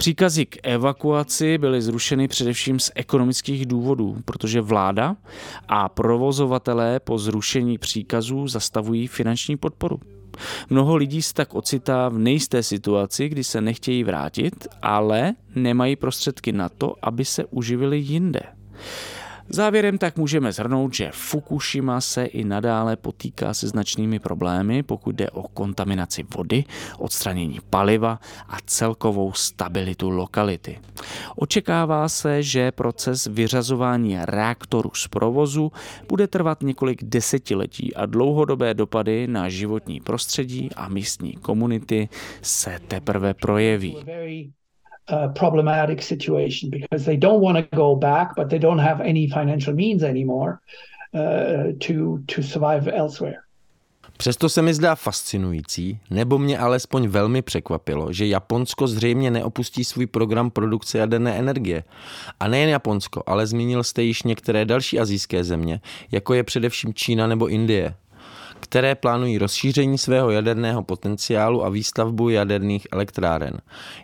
Příkazy 0.00 0.46
k 0.46 0.56
evakuaci 0.62 1.58
byly 1.58 1.82
zrušeny 1.82 2.28
především 2.28 2.80
z 2.80 2.90
ekonomických 2.94 3.66
důvodů, 3.66 4.16
protože 4.24 4.60
vláda 4.60 5.16
a 5.68 5.88
provozovatelé 5.88 7.00
po 7.00 7.18
zrušení 7.18 7.78
příkazů 7.78 8.48
zastavují 8.48 9.06
finanční 9.06 9.56
podporu. 9.56 10.00
Mnoho 10.70 10.96
lidí 10.96 11.22
se 11.22 11.34
tak 11.34 11.54
ocitá 11.54 12.08
v 12.08 12.18
nejisté 12.18 12.62
situaci, 12.62 13.28
kdy 13.28 13.44
se 13.44 13.60
nechtějí 13.60 14.04
vrátit, 14.04 14.68
ale 14.82 15.34
nemají 15.54 15.96
prostředky 15.96 16.52
na 16.52 16.68
to, 16.68 16.94
aby 17.02 17.24
se 17.24 17.44
uživili 17.44 17.98
jinde. 17.98 18.40
Závěrem 19.52 19.98
tak 19.98 20.16
můžeme 20.16 20.52
zhrnout, 20.52 20.94
že 20.94 21.10
Fukushima 21.12 22.00
se 22.00 22.24
i 22.24 22.44
nadále 22.44 22.96
potýká 22.96 23.54
se 23.54 23.68
značnými 23.68 24.18
problémy, 24.18 24.82
pokud 24.82 25.14
jde 25.14 25.30
o 25.30 25.42
kontaminaci 25.42 26.24
vody, 26.36 26.64
odstranění 26.98 27.58
paliva 27.70 28.20
a 28.48 28.56
celkovou 28.66 29.32
stabilitu 29.32 30.10
lokality. 30.10 30.78
Očekává 31.36 32.08
se, 32.08 32.42
že 32.42 32.72
proces 32.72 33.26
vyřazování 33.26 34.16
reaktorů 34.22 34.90
z 34.94 35.08
provozu 35.08 35.72
bude 36.08 36.26
trvat 36.26 36.62
několik 36.62 37.04
desetiletí 37.04 37.94
a 37.94 38.06
dlouhodobé 38.06 38.74
dopady 38.74 39.26
na 39.26 39.48
životní 39.48 40.00
prostředí 40.00 40.70
a 40.76 40.88
místní 40.88 41.32
komunity 41.32 42.08
se 42.42 42.78
teprve 42.88 43.34
projeví 43.34 43.96
uh, 45.12 45.32
problematic 45.32 46.02
situation 46.02 46.70
because 46.70 47.04
they 47.04 47.16
don't 47.16 47.42
want 47.42 47.58
to 47.58 47.76
go 47.76 47.96
back, 47.96 48.28
but 48.36 48.48
they 48.48 48.58
don't 48.58 48.80
have 48.80 49.00
any 49.00 49.28
financial 49.28 49.74
means 49.74 50.02
anymore 50.02 50.58
uh, 51.14 51.72
to, 51.78 52.18
to 52.26 52.42
survive 52.42 52.92
elsewhere. 52.92 53.36
Přesto 54.16 54.48
se 54.48 54.62
mi 54.62 54.74
zdá 54.74 54.94
fascinující, 54.94 55.98
nebo 56.10 56.38
mě 56.38 56.58
alespoň 56.58 57.08
velmi 57.08 57.42
překvapilo, 57.42 58.12
že 58.12 58.26
Japonsko 58.26 58.86
zřejmě 58.86 59.30
neopustí 59.30 59.84
svůj 59.84 60.06
program 60.06 60.50
produkce 60.50 60.98
jaderné 60.98 61.38
energie. 61.38 61.84
A 62.40 62.48
nejen 62.48 62.68
Japonsko, 62.68 63.22
ale 63.26 63.46
zmínil 63.46 63.82
jste 63.84 64.02
již 64.02 64.22
některé 64.22 64.64
další 64.64 65.00
azijské 65.00 65.44
země, 65.44 65.80
jako 66.12 66.34
je 66.34 66.44
především 66.44 66.94
Čína 66.94 67.26
nebo 67.26 67.48
Indie 67.48 67.94
které 68.60 68.94
plánují 68.94 69.38
rozšíření 69.38 69.98
svého 69.98 70.30
jaderného 70.30 70.82
potenciálu 70.82 71.64
a 71.64 71.68
výstavbu 71.68 72.28
jaderných 72.28 72.86
elektráren. 72.92 73.58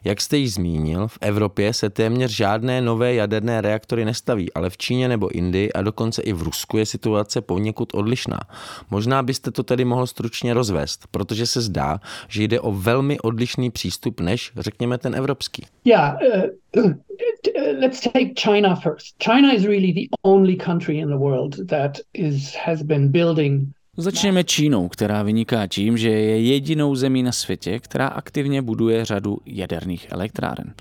Jak 0.04 0.20
jste 0.20 0.36
již 0.36 0.54
zmínil, 0.54 1.08
v 1.08 1.18
Evropě 1.20 1.72
se 1.72 1.90
téměř 1.90 2.30
žádné 2.30 2.80
nové 2.80 3.14
jaderné 3.14 3.60
reaktory 3.60 4.04
nestaví, 4.04 4.52
ale 4.52 4.70
v 4.70 4.78
Číně 4.78 5.08
nebo 5.08 5.28
Indii 5.30 5.72
a 5.72 5.82
dokonce 5.82 6.22
i 6.22 6.32
v 6.32 6.42
Rusku 6.42 6.78
je 6.78 6.86
situace 6.86 7.40
poněkud 7.40 7.94
odlišná. 7.94 8.38
Možná 8.90 9.22
byste 9.22 9.50
to 9.50 9.62
tedy 9.62 9.84
mohl 9.84 10.06
stručně 10.06 10.54
rozvést, 10.54 11.06
protože 11.10 11.46
se 11.46 11.60
zdá, 11.60 12.00
že 12.28 12.42
jde 12.42 12.60
o 12.60 12.72
velmi 12.72 13.20
odlišný 13.20 13.70
přístup 13.70 14.20
než, 14.20 14.52
řekněme, 14.56 14.98
ten 14.98 15.14
evropský. 15.14 15.66
Yeah, 15.84 16.18
uh, 16.76 16.82
let's 17.80 18.00
take 18.00 18.34
China 18.34 18.74
first. 18.74 19.16
China 19.18 19.52
is 19.52 19.64
really 19.64 19.92
the 19.92 20.08
only 20.22 20.56
country 20.56 20.98
in 20.98 21.08
the 21.08 21.16
world 21.16 21.66
that 21.68 21.98
is 22.14 22.54
has 22.54 22.82
been 22.82 23.12
building 23.12 23.75
Začněme 23.98 24.44
Čínou, 24.44 24.88
která 24.88 25.22
vyniká 25.22 25.66
tím, 25.66 25.96
že 25.96 26.08
je 26.08 26.42
jedinou 26.42 26.94
zemí 26.94 27.22
na 27.22 27.32
světě, 27.32 27.78
která 27.78 28.06
aktivně 28.06 28.62
buduje 28.62 29.04
řadu 29.04 29.38
jaderných 29.46 30.06
elektráren. 30.10 30.74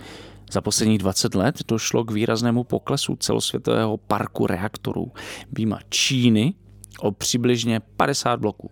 Za 0.52 0.62
posledních 0.62 0.98
20 0.98 1.36
let 1.36 1.56
došlo 1.68 2.04
k 2.04 2.12
výraznému 2.12 2.64
poklesu 2.64 3.16
celosvětového 3.16 3.98
parku 3.98 4.48
reaktorů. 4.48 5.12
Výjima 5.52 5.80
Číny 5.90 6.54
o 7.00 7.12
přibližně 7.12 7.80
50 7.80 8.40
bloků. 8.40 8.70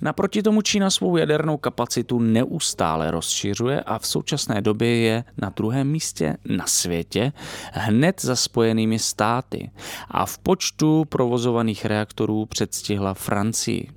Naproti 0.00 0.42
tomu 0.42 0.62
Čína 0.62 0.90
svou 0.90 1.16
jadernou 1.16 1.56
kapacitu 1.56 2.18
neustále 2.18 3.10
rozšiřuje 3.10 3.80
a 3.80 3.98
v 3.98 4.06
současné 4.06 4.60
době 4.60 4.96
je 4.96 5.24
na 5.38 5.52
druhém 5.56 5.88
místě 5.88 6.36
na 6.44 6.66
světě 6.66 7.32
hned 7.72 8.20
za 8.20 8.36
spojenými 8.36 8.98
státy 8.98 9.70
a 10.10 10.26
v 10.26 10.38
počtu 10.38 11.04
provozovaných 11.08 11.84
reaktorů 11.84 12.46
předstihla 12.46 13.14
Francii. 13.14 13.88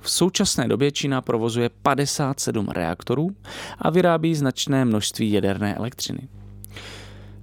V 0.00 0.10
současné 0.10 0.68
době 0.68 0.90
Čína 0.90 1.20
provozuje 1.20 1.70
57 1.82 2.68
reaktorů 2.68 3.30
a 3.78 3.90
vyrábí 3.90 4.34
značné 4.34 4.84
množství 4.84 5.32
jaderné 5.32 5.74
elektřiny. 5.74 6.28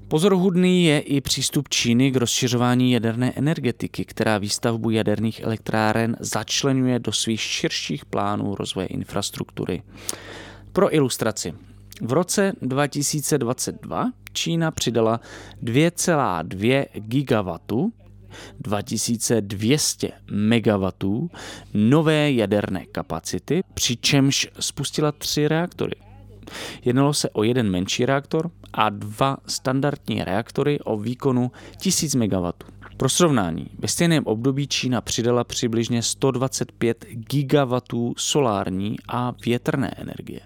Pozoruhodný 0.10 0.86
je 0.86 1.00
i 1.00 1.22
přístup 1.22 1.70
Číny 1.70 2.12
k 2.12 2.16
rozšiřování 2.16 2.92
jaderné 2.92 3.34
energetiky, 3.36 4.06
která 4.06 4.38
výstavbu 4.38 4.90
jaderných 4.90 5.40
elektráren 5.40 6.18
začlenuje 6.20 7.00
do 7.00 7.12
svých 7.12 7.42
širších 7.42 8.06
plánů 8.06 8.56
rozvoje 8.56 8.88
infrastruktury. 8.88 9.84
Pro 10.74 10.96
ilustraci. 10.96 11.54
V 12.02 12.14
roce 12.14 12.54
2022 12.62 14.12
Čína 14.34 14.72
přidala 14.72 15.20
2,2 15.64 16.86
gigawattu 16.94 17.94
2200 18.60 20.12
MW 20.32 20.90
nové 21.74 22.32
jaderné 22.32 22.86
kapacity, 22.86 23.62
přičemž 23.74 24.48
spustila 24.60 25.12
tři 25.12 25.48
reaktory. 25.48 26.09
Jednalo 26.86 27.14
se 27.14 27.30
o 27.30 27.44
jeden 27.44 27.70
menší 27.70 28.06
reaktor 28.06 28.52
a 28.74 28.90
dva 28.90 29.38
standardní 29.48 30.24
reaktory 30.24 30.80
o 30.80 30.98
výkonu 30.98 31.52
1000 31.78 32.16
MW. 32.16 32.52
Pro 32.98 33.10
srovnání, 33.10 33.68
ve 33.80 33.88
stejném 33.88 34.24
období 34.26 34.68
Čína 34.68 35.02
přidala 35.02 35.44
přibližně 35.44 36.04
125 36.04 37.06
gigawatů 37.10 38.14
solární 38.18 38.96
a 39.08 39.34
větrné 39.46 39.94
energie. 39.98 40.40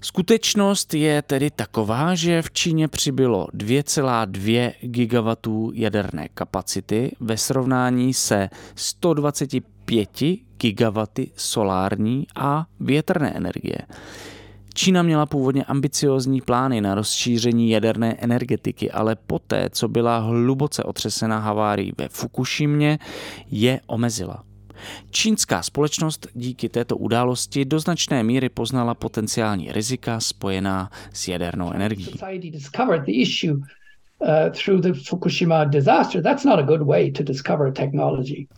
Skutečnost 0.00 0.94
je 0.94 1.22
tedy 1.22 1.50
taková, 1.50 2.14
že 2.14 2.42
v 2.42 2.50
Číně 2.50 2.88
přibylo 2.88 3.46
2,2 3.54 4.72
gigawatů 4.80 5.72
jaderné 5.74 6.28
kapacity 6.34 7.16
ve 7.20 7.36
srovnání 7.36 8.14
se 8.14 8.48
125 8.74 10.10
gigawaty 10.56 11.30
solární 11.36 12.26
a 12.34 12.66
větrné 12.80 13.32
energie. 13.32 13.78
Čína 14.76 15.02
měla 15.02 15.26
původně 15.26 15.64
ambiciozní 15.64 16.40
plány 16.40 16.80
na 16.80 16.94
rozšíření 16.94 17.70
jaderné 17.70 18.14
energetiky, 18.14 18.90
ale 18.90 19.16
poté, 19.26 19.70
co 19.70 19.88
byla 19.88 20.18
hluboce 20.18 20.82
otřesena 20.82 21.38
havárií 21.38 21.92
ve 21.98 22.08
Fukushimě, 22.08 22.98
je 23.50 23.80
omezila. 23.86 24.44
Čínská 25.10 25.62
společnost 25.62 26.26
díky 26.34 26.68
této 26.68 26.96
události 26.96 27.64
do 27.64 27.80
značné 27.80 28.22
míry 28.22 28.48
poznala 28.48 28.94
potenciální 28.94 29.72
rizika 29.72 30.20
spojená 30.20 30.90
s 31.12 31.28
jadernou 31.28 31.72
energií. 31.72 32.12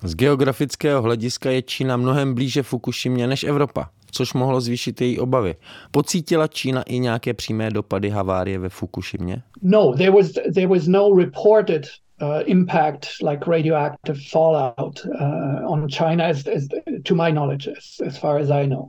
Z 0.03 0.15
geografického 0.15 1.03
hlediska 1.03 1.51
je 1.51 1.63
Čína 1.63 1.97
mnohem 1.97 2.35
blíže 2.35 2.63
Fukushimě 2.63 3.27
než 3.27 3.45
Evropa 3.45 3.89
což 4.11 4.35
mohlo 4.35 4.61
zvýšit 4.61 5.01
její 5.01 5.19
obavy. 5.19 5.55
Pocítila 5.91 6.47
Čína 6.47 6.83
i 6.83 6.99
nějaké 6.99 7.35
přímé 7.35 7.71
dopady 7.71 8.11
havárie 8.11 8.59
ve 8.59 8.69
Fukushimě? 8.69 9.43
No, 9.63 9.93
there 9.93 10.11
was, 10.11 10.33
there 10.55 10.67
was 10.67 10.87
no 10.87 11.15
reported 11.15 11.87
uh, 12.23 12.29
impact 12.47 13.07
like 13.31 13.51
radioactive 13.51 14.19
fallout 14.31 15.07
uh, 15.21 15.73
on 15.73 15.89
China, 15.89 16.25
as, 16.25 16.47
as, 16.47 16.67
to 17.03 17.15
my 17.15 17.33
knowledge, 17.33 17.69
as, 17.69 18.07
as 18.07 18.19
far 18.19 18.41
as 18.41 18.51
I 18.51 18.67
know. 18.67 18.89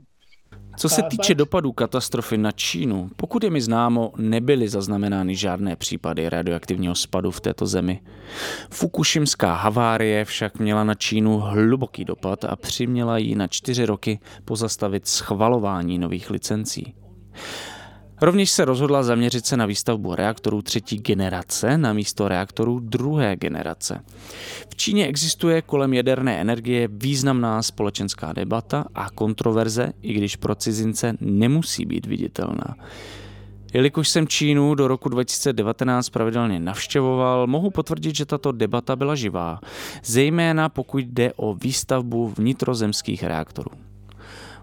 Co 0.76 0.88
se 0.88 1.02
týče 1.02 1.34
dopadů 1.34 1.72
katastrofy 1.72 2.38
na 2.38 2.52
Čínu, 2.52 3.10
pokud 3.16 3.44
je 3.44 3.50
mi 3.50 3.60
známo, 3.60 4.12
nebyly 4.16 4.68
zaznamenány 4.68 5.36
žádné 5.36 5.76
případy 5.76 6.28
radioaktivního 6.28 6.94
spadu 6.94 7.30
v 7.30 7.40
této 7.40 7.66
zemi. 7.66 8.00
Fukushimská 8.70 9.54
havárie 9.54 10.24
však 10.24 10.58
měla 10.58 10.84
na 10.84 10.94
Čínu 10.94 11.38
hluboký 11.38 12.04
dopad 12.04 12.44
a 12.44 12.56
přiměla 12.56 13.18
ji 13.18 13.34
na 13.34 13.46
čtyři 13.46 13.86
roky 13.86 14.20
pozastavit 14.44 15.08
schvalování 15.08 15.98
nových 15.98 16.30
licencí. 16.30 16.94
Rovněž 18.22 18.50
se 18.50 18.64
rozhodla 18.64 19.02
zaměřit 19.02 19.46
se 19.46 19.56
na 19.56 19.66
výstavbu 19.66 20.14
reaktorů 20.14 20.62
třetí 20.62 20.98
generace 20.98 21.78
na 21.78 21.92
místo 21.92 22.28
reaktorů 22.28 22.80
druhé 22.80 23.36
generace. 23.36 24.04
V 24.68 24.76
Číně 24.76 25.06
existuje 25.06 25.62
kolem 25.62 25.94
jaderné 25.94 26.40
energie 26.40 26.88
významná 26.92 27.62
společenská 27.62 28.32
debata 28.32 28.84
a 28.94 29.10
kontroverze, 29.10 29.92
i 30.02 30.12
když 30.12 30.36
pro 30.36 30.54
cizince 30.54 31.16
nemusí 31.20 31.84
být 31.86 32.06
viditelná. 32.06 32.74
Jelikož 33.72 34.08
jsem 34.08 34.28
Čínu 34.28 34.74
do 34.74 34.88
roku 34.88 35.08
2019 35.08 36.08
pravidelně 36.08 36.60
navštěvoval, 36.60 37.46
mohu 37.46 37.70
potvrdit, 37.70 38.16
že 38.16 38.26
tato 38.26 38.52
debata 38.52 38.96
byla 38.96 39.14
živá, 39.14 39.60
zejména 40.04 40.68
pokud 40.68 41.04
jde 41.04 41.32
o 41.36 41.54
výstavbu 41.54 42.28
vnitrozemských 42.28 43.22
reaktorů. 43.22 43.89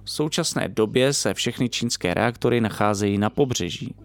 V 0.07 0.11
současné 0.11 0.67
době 0.67 1.13
se 1.13 1.33
všechny 1.33 1.69
čínské 1.69 2.13
reaktory 2.13 2.61
nacházejí 2.61 3.17
na 3.17 3.29
pobřeží. 3.29 3.95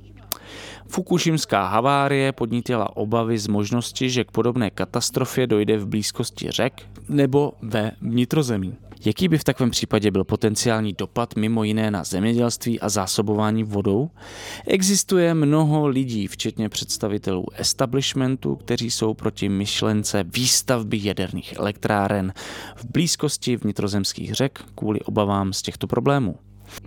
Fukushimská 0.89 1.67
havárie 1.67 2.33
podnítila 2.33 2.97
obavy 2.97 3.39
z 3.39 3.47
možnosti, 3.47 4.11
že 4.11 4.25
k 4.25 4.31
podobné 4.31 4.71
katastrofě 4.71 5.47
dojde 5.47 5.79
v 5.79 5.87
blízkosti 5.87 6.51
řek 6.51 6.83
nebo 7.09 7.53
ve 7.63 7.91
vnitrozemí. 8.01 8.77
Jaký 9.05 9.29
by 9.29 9.39
v 9.39 9.45
takovém 9.45 9.71
případě 9.71 10.11
byl 10.11 10.25
potenciální 10.25 10.93
dopad 10.93 11.37
mimo 11.37 11.65
jiné 11.65 11.91
na 11.91 12.05
zemědělství 12.05 12.81
a 12.81 12.89
zásobování 12.89 13.65
vodou? 13.65 14.11
Existuje 14.67 15.35
mnoho 15.35 15.87
lidí, 15.87 16.27
včetně 16.27 16.69
představitelů 16.69 17.47
establishmentu, 17.57 18.57
kteří 18.57 18.91
jsou 18.91 19.15
proti 19.15 19.49
myšlence 19.49 20.25
výstavby 20.25 20.99
jaderných 21.03 21.53
elektráren 21.57 22.33
v 22.77 22.85
blízkosti 22.85 23.57
vnitrozemských 23.57 24.35
řek 24.35 24.65
kvůli 24.75 25.01
obavám 25.01 25.53
z 25.53 25.63
těchto 25.63 25.87
problémů. 25.87 26.37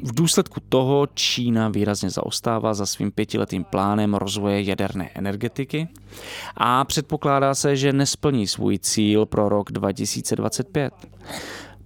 V 0.04 0.16
důsledku 0.16 0.60
toho 0.70 1.08
Čína 1.14 1.70
výrazně 1.70 2.10
zaostává 2.10 2.74
za 2.74 2.86
svým 2.86 3.12
pětiletým 3.12 3.64
plánem 3.64 4.14
rozvoje 4.14 4.64
jaderné 4.64 5.10
energetiky 5.16 5.88
a 6.58 6.86
předpokládá 6.86 7.56
se, 7.56 7.76
že 7.76 7.94
nesplní 7.94 8.48
svůj 8.48 8.80
cíl 8.80 9.26
pro 9.26 9.50
rok 9.50 9.72
2025. 9.72 10.94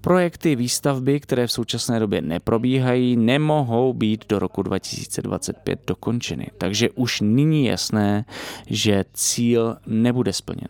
Projekty 0.02 0.56
výstavby, 0.56 1.20
které 1.20 1.48
v 1.48 1.52
současné 1.52 2.00
době 2.00 2.22
neprobíhají, 2.22 3.16
nemohou 3.16 3.94
být 3.94 4.26
do 4.30 4.40
roku 4.40 4.64
2025 4.64 5.80
dokončeny. 5.88 6.48
Takže 6.58 6.90
už 6.90 7.22
nyní 7.22 7.66
jasné, 7.66 8.26
že 8.68 9.06
cíl 9.14 9.78
nebude 9.88 10.34
splněn. 10.34 10.68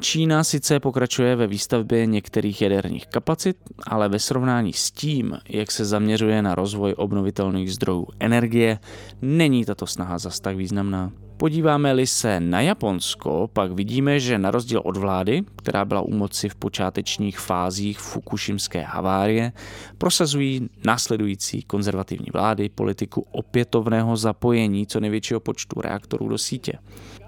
Čína 0.00 0.44
sice 0.44 0.80
pokračuje 0.80 1.36
ve 1.36 1.46
výstavbě 1.46 2.06
některých 2.06 2.62
jaderných 2.62 3.06
kapacit, 3.06 3.56
ale 3.86 4.08
ve 4.08 4.18
srovnání 4.18 4.72
s 4.72 4.90
tím, 4.90 5.38
jak 5.48 5.70
se 5.70 5.84
zaměřuje 5.84 6.42
na 6.42 6.54
rozvoj 6.54 6.94
obnovitelných 6.96 7.72
zdrojů 7.72 8.06
energie, 8.20 8.78
není 9.22 9.64
tato 9.64 9.86
snaha 9.86 10.18
zas 10.18 10.40
tak 10.40 10.56
významná. 10.56 11.12
Podíváme-li 11.38 12.06
se 12.06 12.40
na 12.40 12.60
Japonsko, 12.60 13.50
pak 13.52 13.72
vidíme, 13.72 14.20
že 14.20 14.38
na 14.38 14.50
rozdíl 14.50 14.82
od 14.84 14.96
vlády, 14.96 15.42
která 15.56 15.84
byla 15.84 16.00
u 16.00 16.12
moci 16.12 16.48
v 16.48 16.54
počátečních 16.54 17.38
fázích 17.38 17.98
Fukushimské 17.98 18.82
havárie, 18.82 19.52
prosazují 19.98 20.68
následující 20.86 21.62
konzervativní 21.62 22.26
vlády 22.32 22.68
politiku 22.68 23.26
opětovného 23.30 24.16
zapojení 24.16 24.86
co 24.86 25.00
největšího 25.00 25.40
počtu 25.40 25.80
reaktorů 25.80 26.28
do 26.28 26.38
sítě. 26.38 26.72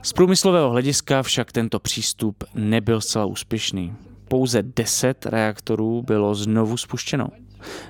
Z 0.02 0.12
průmyslového 0.12 0.70
hlediska 0.70 1.22
však 1.22 1.52
tento 1.52 1.78
přístup 1.78 2.44
nebyl 2.54 3.00
zcela 3.00 3.24
úspěšný. 3.24 3.92
Pouze 4.28 4.62
10 4.62 5.26
reaktorů 5.26 6.02
bylo 6.02 6.34
znovu 6.34 6.76
spuštěno 6.76 7.28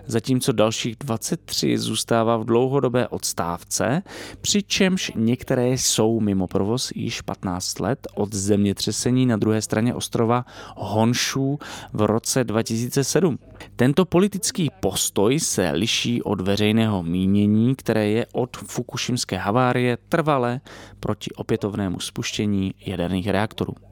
zatímco 0.07 0.53
dalších 0.53 0.97
23 1.01 1.79
zůstává 1.79 2.37
v 2.37 2.45
dlouhodobé 2.45 3.09
odstávce, 3.09 4.03
přičemž 4.41 5.13
některé 5.17 5.69
jsou 5.69 6.21
mimo 6.21 6.47
provoz 6.47 6.93
již 6.95 7.21
15 7.21 7.81
let 7.81 8.07
od 8.15 8.35
zemětřesení 8.35 9.27
na 9.27 9.37
druhé 9.37 9.63
straně 9.63 9.95
ostrova 9.95 10.45
Honshu 10.77 11.59
v 11.93 12.03
roce 12.03 12.45
2007. 12.45 13.39
Tento 13.77 14.05
politický 14.05 14.71
postoj 14.81 15.41
se 15.41 15.71
liší 15.71 16.23
od 16.23 16.41
veřejného 16.41 17.03
mínění, 17.03 17.75
které 17.77 18.09
je 18.09 18.27
od 18.33 18.57
fukušimské 18.57 19.37
havárie 19.37 19.99
trvale 20.09 20.61
proti 21.01 21.31
opětovnému 21.31 22.01
spuštění 22.01 22.75
jaderných 22.87 23.29
reaktorů. 23.29 23.88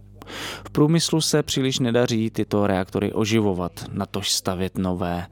V 0.66 0.70
průmyslu 0.70 1.20
se 1.20 1.42
příliš 1.42 1.78
nedaří 1.78 2.30
tyto 2.30 2.66
reaktory 2.66 3.12
oživovat, 3.12 3.84
natož 3.92 4.32
stavět 4.32 4.78
nové. 4.78 5.26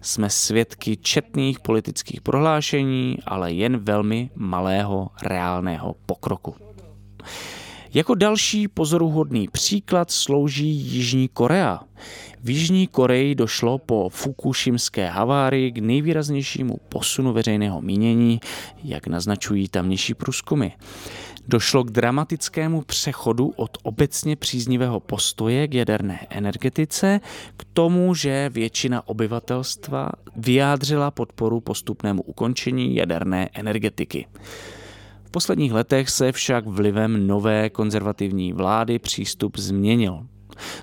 Jsme 0.00 0.30
svědky 0.30 0.96
četných 0.96 1.60
politických 1.60 2.20
prohlášení, 2.20 3.16
ale 3.26 3.52
jen 3.52 3.76
velmi 3.76 4.30
malého 4.34 5.08
reálného 5.22 5.94
pokroku. 6.06 6.54
Jako 7.94 8.14
další 8.14 8.68
pozoruhodný 8.68 9.48
příklad 9.48 10.10
slouží 10.10 10.68
Jižní 10.68 11.28
Korea. 11.28 11.80
V 12.42 12.50
Jižní 12.50 12.86
Koreji 12.86 13.34
došlo 13.34 13.78
po 13.78 14.08
fukušimské 14.08 15.06
havárii 15.06 15.72
k 15.72 15.78
nejvýraznějšímu 15.78 16.76
posunu 16.88 17.32
veřejného 17.32 17.80
mínění, 17.80 18.40
jak 18.84 19.06
naznačují 19.06 19.68
tamnější 19.68 20.14
průzkumy. 20.14 20.68
Došlo 21.50 21.84
k 21.84 21.90
dramatickému 21.90 22.82
přechodu 22.82 23.52
od 23.56 23.78
obecně 23.82 24.36
příznivého 24.36 25.00
postoje 25.00 25.68
k 25.68 25.74
jaderné 25.74 26.26
energetice 26.30 27.20
k 27.56 27.64
tomu, 27.72 28.14
že 28.14 28.50
většina 28.52 29.08
obyvatelstva 29.08 30.10
vyjádřila 30.36 31.10
podporu 31.10 31.60
postupnému 31.60 32.22
ukončení 32.22 32.94
jaderné 32.94 33.48
energetiky. 33.54 34.26
V 35.24 35.30
posledních 35.30 35.72
letech 35.72 36.10
se 36.10 36.32
však 36.32 36.66
vlivem 36.66 37.26
nové 37.26 37.70
konzervativní 37.70 38.52
vlády 38.52 38.98
přístup 38.98 39.58
změnil. 39.58 40.26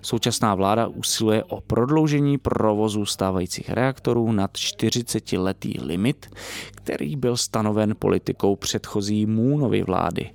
Současná 0.01 0.55
vláda 0.55 0.87
usiluje 0.87 1.43
o 1.43 1.61
prodloužení 1.61 2.37
provozu 2.37 3.05
stávajících 3.05 3.69
reaktorů 3.69 4.31
nad 4.31 4.53
40-letý 4.53 5.79
limit, 5.81 6.29
který 6.71 7.15
byl 7.15 7.37
stanoven 7.37 7.95
politikou 7.99 8.55
předchozí 8.55 9.25
Moonovy 9.25 9.83
vlády. 9.83 10.31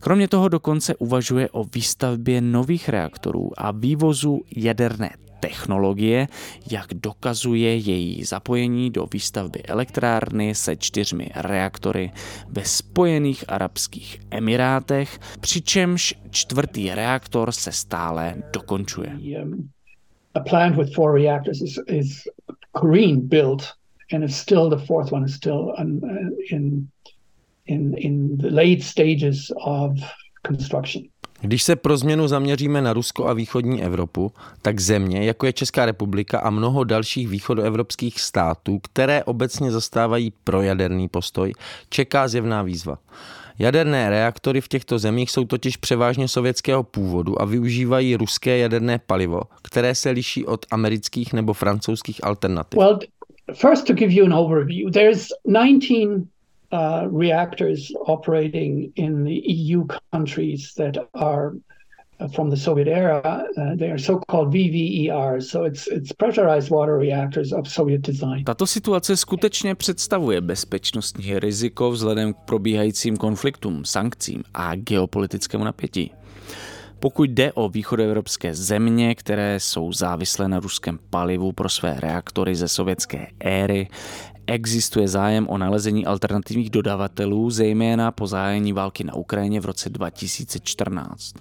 Kromě 0.00 0.28
toho 0.28 0.48
dokonce 0.48 0.96
uvažuje 0.96 1.48
o 1.50 1.64
výstavbě 1.64 2.40
nových 2.40 2.88
reaktorů 2.88 3.50
a 3.56 3.70
vývozu 3.70 4.42
jaderné 4.56 5.10
technologie, 5.40 6.28
jak 6.70 6.94
dokazuje 6.94 7.76
její 7.76 8.24
zapojení 8.24 8.90
do 8.90 9.06
výstavby 9.12 9.62
elektrárny 9.62 10.54
se 10.54 10.76
čtyřmi 10.76 11.30
reaktory 11.34 12.10
ve 12.48 12.64
Spojených 12.64 13.44
Arabských 13.48 14.20
Emirátech, 14.30 15.18
přičemž 15.40 16.14
čtvrtý 16.30 16.90
reaktor 16.90 17.52
se 17.52 17.72
stále 17.72 18.34
dokončuje. 18.52 19.18
Um, 19.42 19.68
a 20.34 20.68
with 20.68 20.94
four 20.94 21.14
reactors 21.14 21.62
is, 21.62 21.78
is 21.86 22.28
Korean 22.72 23.20
built 23.28 23.62
and 24.12 24.24
it's 24.24 24.36
still 24.36 24.70
the 24.70 24.86
fourth 24.86 25.12
one 25.12 25.24
is 25.26 25.34
still 25.34 25.74
in, 26.50 26.88
in, 27.66 27.94
in, 27.96 28.38
the 28.38 28.50
late 28.50 28.82
stages 28.82 29.52
of 29.64 29.92
construction. 30.46 31.02
Když 31.40 31.62
se 31.62 31.76
pro 31.76 31.96
změnu 31.96 32.28
zaměříme 32.28 32.82
na 32.82 32.92
Rusko 32.92 33.26
a 33.26 33.32
východní 33.32 33.82
Evropu, 33.82 34.32
tak 34.62 34.80
země, 34.80 35.24
jako 35.24 35.46
je 35.46 35.52
Česká 35.52 35.86
republika 35.86 36.38
a 36.38 36.50
mnoho 36.50 36.84
dalších 36.84 37.28
východoevropských 37.28 38.20
států, 38.20 38.78
které 38.78 39.24
obecně 39.24 39.70
zastávají 39.70 40.32
projaderný 40.44 41.08
postoj, 41.08 41.52
čeká 41.88 42.28
zjevná 42.28 42.62
výzva. 42.62 42.98
Jaderné 43.58 44.10
reaktory 44.10 44.60
v 44.60 44.68
těchto 44.68 44.98
zemích 44.98 45.30
jsou 45.30 45.44
totiž 45.44 45.76
převážně 45.76 46.28
sovětského 46.28 46.82
původu 46.82 47.42
a 47.42 47.44
využívají 47.44 48.16
ruské 48.16 48.58
jaderné 48.58 48.98
palivo, 49.06 49.40
které 49.62 49.94
se 49.94 50.10
liší 50.10 50.46
od 50.46 50.66
amerických 50.70 51.32
nebo 51.32 51.52
francouzských 51.52 52.24
alternativ. 52.24 52.78
Well, 52.78 52.98
first 53.54 53.86
to 53.86 53.92
give 53.92 54.12
you 54.12 54.26
an 54.26 54.34
overview, 54.34 54.92
there's 54.92 55.28
19 55.46 55.84
uh, 56.76 57.08
reactors 57.10 57.92
operating 58.06 58.92
in 58.96 59.24
the 59.24 59.38
EU 59.46 59.86
countries 60.12 60.74
that 60.74 60.96
are 61.14 61.52
uh, 62.20 62.28
from 62.28 62.50
the 62.50 62.56
Soviet 62.56 62.88
era. 62.88 63.20
Uh, 63.56 63.76
they 63.76 63.90
are 63.90 63.98
so-called 63.98 64.52
VVERs, 64.52 65.42
so 65.42 65.64
it's, 65.64 65.86
it's 65.86 66.12
pressurized 66.12 66.70
water 66.70 66.98
reactors 66.98 67.52
of 67.52 67.68
Soviet 67.68 68.02
design. 68.02 68.44
Tato 68.44 68.66
situace 68.66 69.16
skutečně 69.16 69.74
představuje 69.74 70.40
bezpečnostní 70.40 71.38
riziko 71.38 71.90
vzhledem 71.90 72.34
k 72.34 72.36
probíhajícím 72.36 73.16
konfliktům, 73.16 73.84
sankcím 73.84 74.42
a 74.54 74.74
geopolitickému 74.74 75.64
napětí. 75.64 76.12
Pokud 77.00 77.30
jde 77.30 77.52
o 77.52 77.68
východoevropské 77.68 78.54
země, 78.54 79.14
které 79.14 79.60
jsou 79.60 79.92
závislé 79.92 80.48
na 80.48 80.60
ruském 80.60 80.98
palivu 81.10 81.52
pro 81.52 81.68
své 81.68 82.00
reaktory 82.00 82.54
ze 82.54 82.68
sovětské 82.68 83.26
éry, 83.40 83.88
Existuje 84.46 85.08
zájem 85.08 85.48
o 85.48 85.58
nalezení 85.58 86.06
alternativních 86.06 86.70
dodavatelů, 86.70 87.50
zejména 87.50 88.12
po 88.12 88.26
zájení 88.26 88.72
války 88.72 89.04
na 89.04 89.14
Ukrajině 89.14 89.60
v 89.60 89.64
roce 89.64 89.90
2014. 89.90 91.34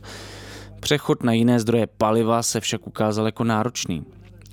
Přechod 0.79 1.23
na 1.23 1.33
jiné 1.33 1.59
zdroje 1.59 1.87
paliva 1.87 2.43
se 2.43 2.59
však 2.59 2.87
ukázal 2.87 3.25
jako 3.25 3.43
náročný. 3.43 4.05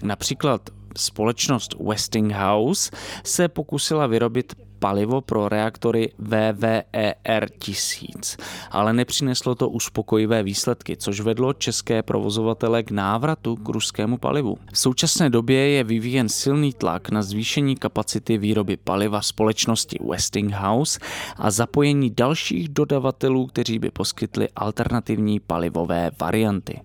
Například 0.03 0.71
společnost 0.97 1.75
Westinghouse 1.81 2.91
se 3.25 3.49
pokusila 3.49 4.07
vyrobit 4.07 4.55
palivo 4.83 5.21
pro 5.21 5.49
reaktory 5.49 6.11
VVER 6.19 7.49
1000, 7.59 8.37
ale 8.71 8.93
nepřineslo 8.93 9.55
to 9.55 9.69
uspokojivé 9.69 10.43
výsledky, 10.43 10.97
což 10.97 11.21
vedlo 11.21 11.53
české 11.53 12.03
provozovatele 12.03 12.83
k 12.83 12.91
návratu 12.91 13.57
k 13.57 13.69
ruskému 13.69 14.19
palivu. 14.19 14.59
V 14.73 14.79
současné 14.79 15.31
době 15.31 15.69
je 15.69 15.85
vyvíjen 15.85 16.29
silný 16.29 16.73
tlak 16.73 17.11
na 17.11 17.23
zvýšení 17.23 17.77
kapacity 17.77 18.39
výroby 18.39 18.77
paliva 18.77 19.23
společnosti 19.23 19.99
Westinghouse 20.11 20.99
a 21.37 21.51
zapojení 21.51 22.11
dalších 22.11 22.69
dodavatelů, 22.69 23.47
kteří 23.47 23.79
by 23.79 23.91
poskytli 23.91 24.49
alternativní 24.57 25.41
palivové 25.41 26.11
varianty. 26.21 26.81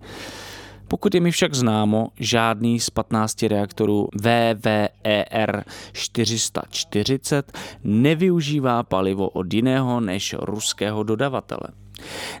Pokud 0.88 1.14
je 1.14 1.20
mi 1.20 1.30
však 1.30 1.54
známo, 1.54 2.08
žádný 2.20 2.80
z 2.80 2.90
15 2.90 3.42
reaktorů 3.42 4.08
VVER 4.14 5.64
440 5.92 7.52
nevyužívá 7.84 8.82
palivo 8.82 9.28
od 9.28 9.54
jiného 9.54 10.00
než 10.00 10.34
ruského 10.38 11.02
dodavatele. 11.02 11.68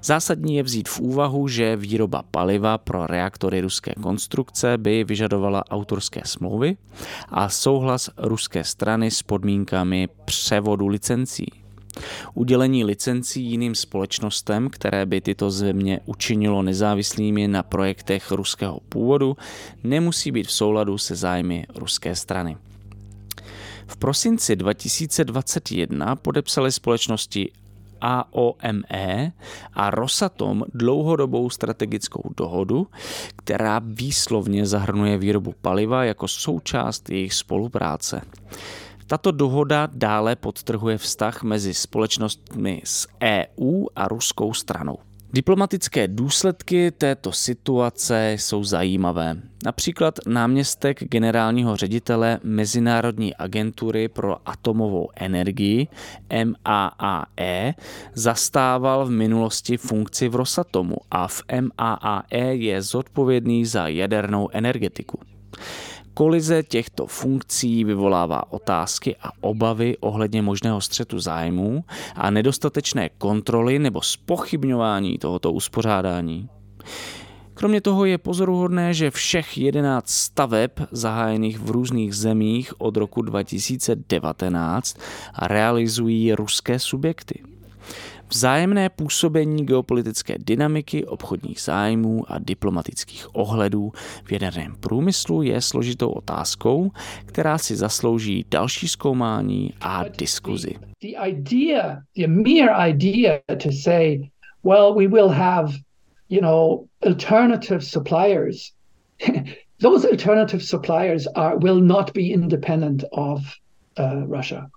Zásadní 0.02 0.56
je 0.56 0.62
vzít 0.62 0.88
v 0.88 1.00
úvahu, 1.00 1.48
že 1.48 1.76
výroba 1.76 2.22
paliva 2.30 2.78
pro 2.78 3.06
reaktory 3.06 3.60
ruské 3.60 3.94
konstrukce 4.02 4.78
by 4.78 5.04
vyžadovala 5.04 5.64
autorské 5.70 6.20
smlouvy 6.24 6.76
a 7.28 7.48
souhlas 7.48 8.10
ruské 8.16 8.64
strany 8.64 9.10
s 9.10 9.22
podmínkami 9.22 10.08
převodu 10.24 10.86
licencí. 10.86 11.67
Udělení 12.34 12.84
licencí 12.84 13.44
jiným 13.44 13.74
společnostem, 13.74 14.70
které 14.70 15.06
by 15.06 15.20
tyto 15.20 15.50
země 15.50 16.00
učinilo 16.06 16.62
nezávislými 16.62 17.48
na 17.48 17.62
projektech 17.62 18.30
ruského 18.30 18.80
původu, 18.88 19.36
nemusí 19.84 20.32
být 20.32 20.46
v 20.46 20.52
souladu 20.52 20.98
se 20.98 21.16
zájmy 21.16 21.66
ruské 21.74 22.14
strany. 22.14 22.56
V 23.86 23.96
prosinci 23.96 24.56
2021 24.56 26.16
podepsali 26.16 26.72
společnosti 26.72 27.50
AOME 28.00 29.32
a 29.74 29.90
Rosatom 29.90 30.64
dlouhodobou 30.74 31.50
strategickou 31.50 32.30
dohodu, 32.36 32.86
která 33.36 33.80
výslovně 33.84 34.66
zahrnuje 34.66 35.18
výrobu 35.18 35.54
paliva 35.62 36.04
jako 36.04 36.28
součást 36.28 37.10
jejich 37.10 37.34
spolupráce. 37.34 38.22
Tato 39.08 39.30
dohoda 39.30 39.88
dále 39.92 40.36
podtrhuje 40.36 40.98
vztah 40.98 41.42
mezi 41.42 41.74
společnostmi 41.74 42.82
z 42.84 43.06
EU 43.22 43.86
a 43.96 44.08
ruskou 44.08 44.54
stranou. 44.54 44.98
Diplomatické 45.32 46.08
důsledky 46.08 46.90
této 46.90 47.32
situace 47.32 48.32
jsou 48.32 48.64
zajímavé. 48.64 49.36
Například 49.64 50.18
náměstek 50.26 51.04
generálního 51.04 51.76
ředitele 51.76 52.40
Mezinárodní 52.42 53.34
agentury 53.34 54.08
pro 54.08 54.48
atomovou 54.48 55.08
energii 55.16 55.88
MAAE 56.44 57.74
zastával 58.14 59.06
v 59.06 59.10
minulosti 59.10 59.76
funkci 59.76 60.28
v 60.28 60.34
Rosatomu 60.34 60.96
a 61.10 61.28
v 61.28 61.42
MAAE 61.60 62.54
je 62.54 62.82
zodpovědný 62.82 63.66
za 63.66 63.88
jadernou 63.88 64.48
energetiku. 64.52 65.20
Kolize 66.18 66.62
těchto 66.62 67.06
funkcí 67.06 67.84
vyvolává 67.84 68.52
otázky 68.52 69.16
a 69.22 69.30
obavy 69.40 69.96
ohledně 70.00 70.42
možného 70.42 70.80
střetu 70.80 71.20
zájmů 71.20 71.84
a 72.14 72.30
nedostatečné 72.30 73.08
kontroly 73.08 73.78
nebo 73.78 74.02
spochybňování 74.02 75.18
tohoto 75.18 75.52
uspořádání. 75.52 76.48
Kromě 77.54 77.80
toho 77.80 78.04
je 78.04 78.18
pozoruhodné, 78.18 78.94
že 78.94 79.10
všech 79.10 79.58
11 79.58 80.08
staveb 80.10 80.70
zahájených 80.90 81.58
v 81.58 81.70
různých 81.70 82.14
zemích 82.14 82.80
od 82.80 82.96
roku 82.96 83.22
2019 83.22 84.96
realizují 85.42 86.32
ruské 86.32 86.78
subjekty. 86.78 87.42
Vzájemné 88.30 88.88
působení 88.88 89.66
geopolitické 89.66 90.34
dynamiky, 90.38 91.06
obchodních 91.06 91.60
zájmů 91.60 92.24
a 92.28 92.38
diplomatických 92.38 93.36
ohledů 93.36 93.92
v 94.24 94.32
jaderném 94.32 94.76
průmyslu 94.80 95.42
je 95.42 95.60
složitou 95.60 96.08
otázkou, 96.08 96.90
která 97.26 97.58
si 97.58 97.76
zaslouží 97.76 98.44
další 98.50 98.88
zkoumání 98.88 99.72
a 99.80 100.04
diskuzi. 100.18 100.74
The 101.00 101.28
idea, 101.28 102.02
the 102.16 102.26
mere 102.26 102.90
idea 102.90 103.38
to 103.62 103.72
say, 103.82 104.30
well, 104.64 104.94
we 104.94 105.08
will 105.08 105.28
have, 105.28 105.72
you 106.28 106.40
know, 106.40 106.84
alternative 107.06 107.80
suppliers. 107.80 108.72
Those 109.80 110.08
alternative 110.10 110.64
suppliers 110.64 111.26
are, 111.34 111.56
will 111.56 111.80
not 111.80 112.12
be 112.14 112.20
independent 112.20 113.04
of 113.12 113.40
uh, 113.98 114.26
Russia. 114.36 114.68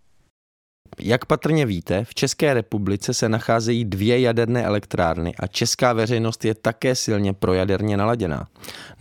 Jak 0.99 1.25
patrně 1.25 1.65
víte, 1.65 2.03
v 2.03 2.15
České 2.15 2.53
republice 2.53 3.13
se 3.13 3.29
nacházejí 3.29 3.85
dvě 3.85 4.19
jaderné 4.19 4.63
elektrárny 4.63 5.35
a 5.35 5.47
česká 5.47 5.93
veřejnost 5.93 6.45
je 6.45 6.55
také 6.55 6.95
silně 6.95 7.33
projaderně 7.33 7.97
naladěná. 7.97 8.47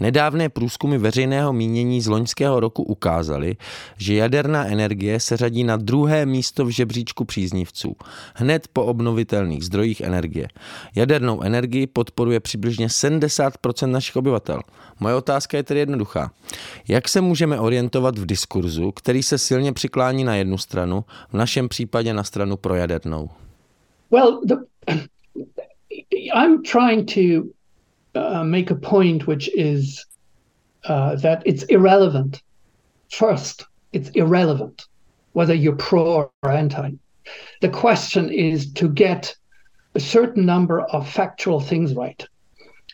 Nedávné 0.00 0.48
průzkumy 0.48 0.98
veřejného 0.98 1.52
mínění 1.52 2.00
z 2.00 2.06
loňského 2.06 2.60
roku 2.60 2.82
ukázaly, 2.82 3.56
že 3.96 4.14
jaderná 4.14 4.66
energie 4.66 5.20
se 5.20 5.36
řadí 5.36 5.64
na 5.64 5.76
druhé 5.76 6.26
místo 6.26 6.64
v 6.64 6.68
žebříčku 6.68 7.24
příznivců, 7.24 7.96
hned 8.34 8.68
po 8.72 8.84
obnovitelných 8.84 9.64
zdrojích 9.64 10.00
energie. 10.00 10.48
Jadernou 10.94 11.42
energii 11.42 11.86
podporuje 11.86 12.40
přibližně 12.40 12.86
70% 12.86 13.86
našich 13.86 14.16
obyvatel. 14.16 14.60
Moje 15.00 15.14
otázka 15.14 15.56
je 15.56 15.62
tedy 15.62 15.80
jednoduchá. 15.80 16.30
Jak 16.88 17.08
se 17.08 17.20
můžeme 17.20 17.60
orientovat 17.60 18.18
v 18.18 18.26
diskurzu, 18.26 18.92
který 18.92 19.22
se 19.22 19.38
silně 19.38 19.72
přiklání 19.72 20.24
na 20.24 20.36
jednu 20.36 20.58
stranu, 20.58 21.04
v 21.30 21.34
našem 21.34 21.68
případě 21.68 22.14
na 22.14 22.24
stranu 22.24 22.56
projadernou? 22.56 23.30
Well, 24.10 24.40
the, 24.46 24.54
I'm 26.34 26.62
trying 26.62 27.14
to 27.14 27.48
uh, 28.14 28.44
make 28.44 28.70
a 28.70 28.90
point 28.90 29.26
which 29.26 29.48
is 29.54 30.04
uh, 30.88 31.20
that 31.20 31.42
it's 31.44 31.64
irrelevant. 31.68 32.40
First, 33.08 33.64
it's 33.92 34.10
irrelevant 34.14 34.82
whether 35.32 35.54
you're 35.54 35.76
pro 35.76 36.30
or 36.42 36.50
anti. 36.50 36.90
The 37.60 37.68
question 37.68 38.30
is 38.30 38.72
to 38.74 38.88
get 38.88 39.36
a 39.94 40.00
certain 40.00 40.46
number 40.46 40.80
of 40.80 41.08
factual 41.08 41.60
things 41.60 41.94
right. 41.94 42.26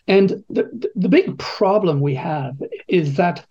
And 0.07 0.29
the, 0.49 0.63
the 0.95 1.07
big 1.07 1.35
problem 1.57 2.03
we 2.03 2.15
have 2.15 2.57
is 2.87 3.15
that 3.15 3.43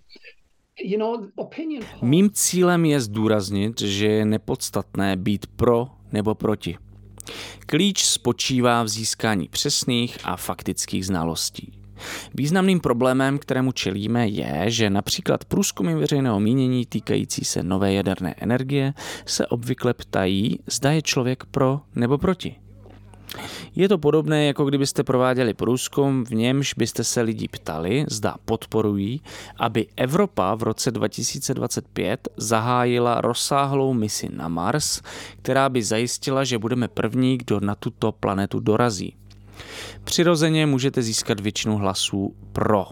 Mým 2.02 2.30
cílem 2.32 2.84
je 2.84 3.00
zdůraznit, 3.00 3.80
že 3.80 4.06
je 4.06 4.24
nepodstatné 4.24 5.16
být 5.16 5.46
pro 5.46 5.86
nebo 6.12 6.34
proti. 6.34 6.76
Klíč 7.66 8.04
spočívá 8.04 8.82
v 8.82 8.88
získání 8.88 9.48
přesných 9.48 10.18
a 10.24 10.36
faktických 10.36 11.06
znalostí. 11.06 11.72
Významným 12.34 12.80
problémem, 12.80 13.38
kterému 13.38 13.72
čelíme, 13.72 14.28
je, 14.28 14.64
že 14.66 14.90
například 14.90 15.44
průzkumy 15.44 15.94
veřejného 15.94 16.40
mínění 16.40 16.86
týkající 16.86 17.44
se 17.44 17.62
nové 17.62 17.92
jaderné 17.92 18.34
energie 18.38 18.94
se 19.26 19.46
obvykle 19.46 19.94
ptají, 19.94 20.58
zda 20.66 20.92
je 20.92 21.02
člověk 21.02 21.44
pro 21.44 21.80
nebo 21.94 22.18
proti. 22.18 22.56
Je 23.76 23.88
to 23.88 23.98
podobné, 23.98 24.46
jako 24.46 24.64
kdybyste 24.64 25.02
prováděli 25.02 25.54
průzkum, 25.54 26.24
v 26.24 26.30
němž 26.30 26.74
byste 26.74 27.04
se 27.04 27.20
lidí 27.20 27.48
ptali, 27.48 28.04
zda 28.08 28.34
podporují, 28.44 29.20
aby 29.56 29.86
Evropa 29.96 30.54
v 30.54 30.62
roce 30.62 30.90
2025 30.90 32.28
zahájila 32.36 33.20
rozsáhlou 33.20 33.94
misi 33.94 34.28
na 34.32 34.48
Mars, 34.48 35.02
která 35.42 35.68
by 35.68 35.82
zajistila, 35.82 36.44
že 36.44 36.58
budeme 36.58 36.88
první, 36.88 37.38
kdo 37.38 37.60
na 37.60 37.74
tuto 37.74 38.12
planetu 38.12 38.60
dorazí. 38.60 39.14
Přirozeně 40.04 40.66
můžete 40.66 41.02
získat 41.02 41.40
většinu 41.40 41.76
hlasů 41.76 42.34
pro 42.52 42.86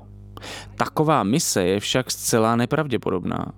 Taková 0.76 1.22
mise 1.22 1.64
je 1.64 1.80
však 1.80 2.11
zcela 2.11 2.57
nepravděpodobná. 2.57 3.53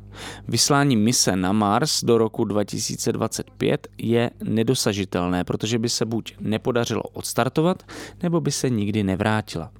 Vyslání 0.48 0.96
mise 0.96 1.36
na 1.36 1.52
Mars 1.52 2.04
do 2.04 2.18
roku 2.18 2.44
2025 2.44 3.88
je 3.98 4.30
nedosažitelné, 4.44 5.44
protože 5.44 5.78
by 5.78 5.88
se 5.88 6.04
buď 6.04 6.34
nepodařilo 6.40 7.02
odstartovat, 7.02 7.82
nebo 8.22 8.40
by 8.40 8.52
se 8.52 8.70
nikdy 8.70 9.02
nevrátila. 9.02 9.70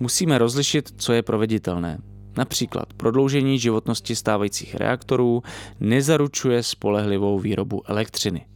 Musíme 0.00 0.38
rozlišit, 0.38 0.94
co 0.96 1.12
je 1.12 1.22
proveditelné. 1.22 1.98
Například 2.36 2.92
prodloužení 2.92 3.58
životnosti 3.58 4.16
stávajících 4.16 4.74
reaktorů 4.74 5.42
nezaručuje 5.80 6.62
spolehlivou 6.62 7.38
výrobu 7.38 7.82
elektřiny. 7.86 8.46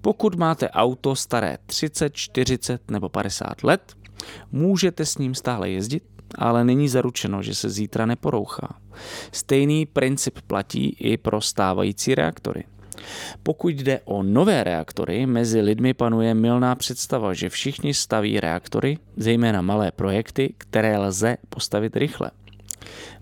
Pokud 0.00 0.34
máte 0.34 0.70
auto 0.70 1.16
staré 1.16 1.58
30, 1.66 2.14
40 2.14 2.90
nebo 2.90 3.08
50 3.08 3.62
let, 3.62 3.96
můžete 4.52 5.06
s 5.06 5.18
ním 5.18 5.34
stále 5.34 5.70
jezdit, 5.70 6.02
ale 6.38 6.64
není 6.64 6.88
zaručeno, 6.88 7.42
že 7.42 7.54
se 7.54 7.70
zítra 7.70 8.06
neporouchá. 8.06 8.68
Stejný 9.32 9.86
princip 9.86 10.38
platí 10.46 10.96
i 10.98 11.16
pro 11.16 11.40
stávající 11.40 12.14
reaktory. 12.14 12.64
Pokud 13.42 13.74
jde 13.74 14.00
o 14.04 14.22
nové 14.22 14.64
reaktory, 14.64 15.26
mezi 15.26 15.60
lidmi 15.60 15.94
panuje 15.94 16.34
milná 16.34 16.74
představa, 16.74 17.34
že 17.34 17.48
všichni 17.48 17.94
staví 17.94 18.40
reaktory, 18.40 18.98
zejména 19.16 19.62
malé 19.62 19.92
projekty, 19.92 20.54
které 20.58 20.98
lze 20.98 21.36
postavit 21.48 21.96
rychle. 21.96 22.30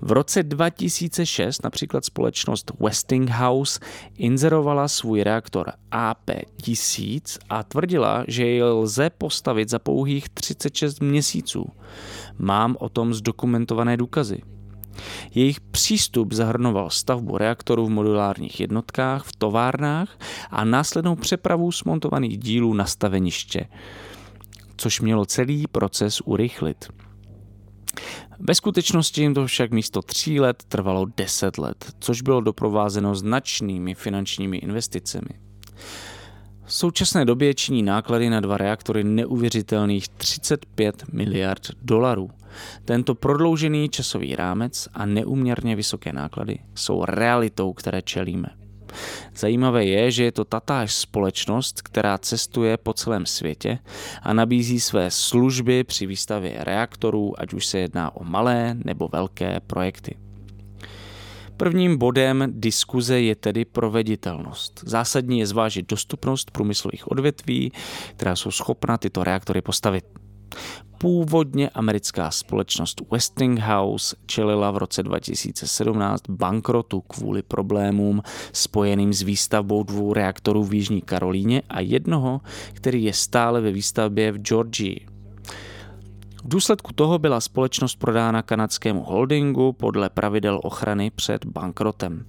V 0.01 0.13
roce 0.13 0.43
2006 0.43 1.65
například 1.65 2.05
společnost 2.05 2.73
Westinghouse 2.81 3.81
inzerovala 4.17 4.89
svůj 4.89 5.23
reaktor 5.23 5.73
AP1000 5.93 7.39
a 7.49 7.63
tvrdila, 7.63 8.25
že 8.29 8.47
jej 8.47 8.63
lze 8.63 9.11
postavit 9.11 9.69
za 9.69 9.79
pouhých 9.79 10.29
36 10.29 11.01
měsíců. 11.01 11.67
Mám 12.39 12.77
o 12.81 12.89
tom 12.89 13.15
zdokumentované 13.15 13.97
důkazy. 13.97 14.43
Jejich 15.35 15.61
přístup 15.61 16.33
zahrnoval 16.33 16.91
stavbu 16.91 17.39
reaktorů 17.39 17.87
v 17.87 17.91
modulárních 17.91 18.61
jednotkách, 18.61 19.25
v 19.25 19.37
továrnách 19.37 20.19
a 20.51 20.65
následnou 20.65 21.17
přepravu 21.17 21.73
smontovaných 21.73 22.39
dílů 22.39 22.75
na 22.75 22.87
staveniště, 22.87 23.69
což 24.77 25.01
mělo 25.01 25.27
celý 25.27 25.67
proces 25.67 26.21
urychlit. 26.21 26.89
Ve 28.39 28.55
skutečnosti 28.55 29.21
jim 29.21 29.35
to 29.35 29.47
však 29.47 29.71
místo 29.71 30.03
tří 30.03 30.41
let 30.41 30.63
trvalo 30.69 31.07
deset 31.17 31.59
let, 31.59 31.93
což 31.99 32.23
bylo 32.23 32.41
doprovázeno 32.41 33.15
značnými 33.15 33.95
finančními 33.95 34.57
investicemi. 34.59 35.29
V 36.65 36.75
současné 36.75 37.25
době 37.25 37.55
činí 37.55 37.83
náklady 37.83 38.31
na 38.31 38.41
dva 38.41 38.57
reaktory 38.57 39.05
neuvěřitelných 39.05 40.09
35 40.09 41.05
miliard 41.13 41.63
dolarů. 41.83 42.31
Tento 42.85 43.15
prodloužený 43.15 43.89
časový 43.89 44.37
rámec 44.37 44.89
a 44.95 45.07
neuměrně 45.07 45.77
vysoké 45.77 46.13
náklady 46.13 46.59
jsou 46.75 47.05
realitou, 47.05 47.73
které 47.73 48.03
čelíme. 48.03 48.62
Zajímavé 49.37 49.85
je, 49.85 50.11
že 50.11 50.25
je 50.25 50.33
to 50.33 50.45
tatáž 50.45 50.95
společnost, 50.95 51.83
která 51.83 52.19
cestuje 52.19 52.77
po 52.77 52.93
celém 52.93 53.27
světě 53.27 53.79
a 54.23 54.33
nabízí 54.33 54.81
své 54.81 55.11
služby 55.11 55.85
při 55.85 56.07
výstavě 56.07 56.57
reaktorů, 56.59 57.41
ať 57.41 57.53
už 57.53 57.67
se 57.67 57.79
jedná 57.79 58.17
o 58.17 58.25
malé 58.25 58.75
nebo 58.85 59.09
velké 59.09 59.61
projekty. 59.67 60.15
Prvním 61.57 61.99
bodem 61.99 62.45
diskuze 62.49 63.21
je 63.21 63.37
tedy 63.37 63.65
proveditelnost. 63.65 64.81
Zásadní 64.87 65.39
je 65.39 65.47
zvážit 65.47 65.91
dostupnost 65.91 66.51
průmyslových 66.51 67.11
odvětví, 67.11 67.73
která 68.17 68.37
jsou 68.37 68.51
schopna 68.51 68.99
tyto 68.99 69.25
reaktory 69.25 69.63
postavit. 69.63 70.05
Původně 70.99 71.69
americká 71.69 72.31
společnost 72.31 73.03
Westinghouse 73.11 74.17
čelila 74.27 74.71
v 74.71 74.77
roce 74.77 75.03
2017 75.03 76.23
bankrotu 76.29 77.01
kvůli 77.01 77.43
problémům 77.43 78.23
spojeným 78.53 79.13
s 79.13 79.23
výstavbou 79.23 79.83
dvou 79.83 80.13
reaktorů 80.13 80.65
v 80.65 80.75
Jižní 80.75 81.01
Karolíně 81.01 81.63
a 81.69 81.81
jednoho, 81.81 82.41
který 82.73 83.05
je 83.05 83.13
stále 83.13 83.61
ve 83.61 83.73
výstavbě 83.73 84.33
v 84.33 84.39
Georgii. 84.39 85.07
V 86.45 86.49
důsledku 86.49 86.93
toho 86.93 87.19
byla 87.19 87.41
společnost 87.41 87.97
prodána 87.97 88.43
kanadskému 88.43 89.03
holdingu 89.03 89.73
podle 89.73 90.11
pravidel 90.11 90.61
ochrany 90.63 91.11
před 91.11 91.45
bankrotem. 91.45 92.25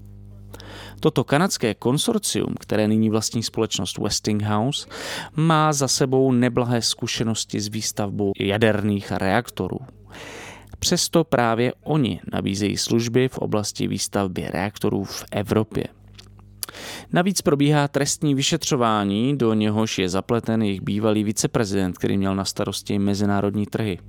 Toto 0.99 1.23
kanadské 1.23 1.73
konsorcium, 1.73 2.55
které 2.59 2.87
nyní 2.87 3.09
vlastní 3.09 3.43
společnost 3.43 3.97
Westinghouse, 3.97 4.87
má 5.35 5.73
za 5.73 5.87
sebou 5.87 6.31
neblahé 6.31 6.81
zkušenosti 6.81 7.59
s 7.59 7.67
výstavbou 7.67 8.31
jaderných 8.39 9.11
reaktorů. 9.11 9.79
Přesto 10.79 11.23
právě 11.23 11.73
oni 11.83 12.19
nabízejí 12.33 12.77
služby 12.77 13.27
v 13.27 13.37
oblasti 13.37 13.87
výstavby 13.87 14.47
reaktorů 14.49 15.03
v 15.03 15.25
Evropě. 15.31 15.83
Navíc 17.13 17.41
probíhá 17.41 17.87
trestní 17.87 18.35
vyšetřování, 18.35 19.37
do 19.37 19.53
něhož 19.53 19.97
je 19.99 20.09
zapleten 20.09 20.61
jejich 20.61 20.81
bývalý 20.81 21.23
viceprezident, 21.23 21.97
který 21.97 22.17
měl 22.17 22.35
na 22.35 22.45
starosti 22.45 22.99
mezinárodní 22.99 23.65
trhy. 23.65 23.99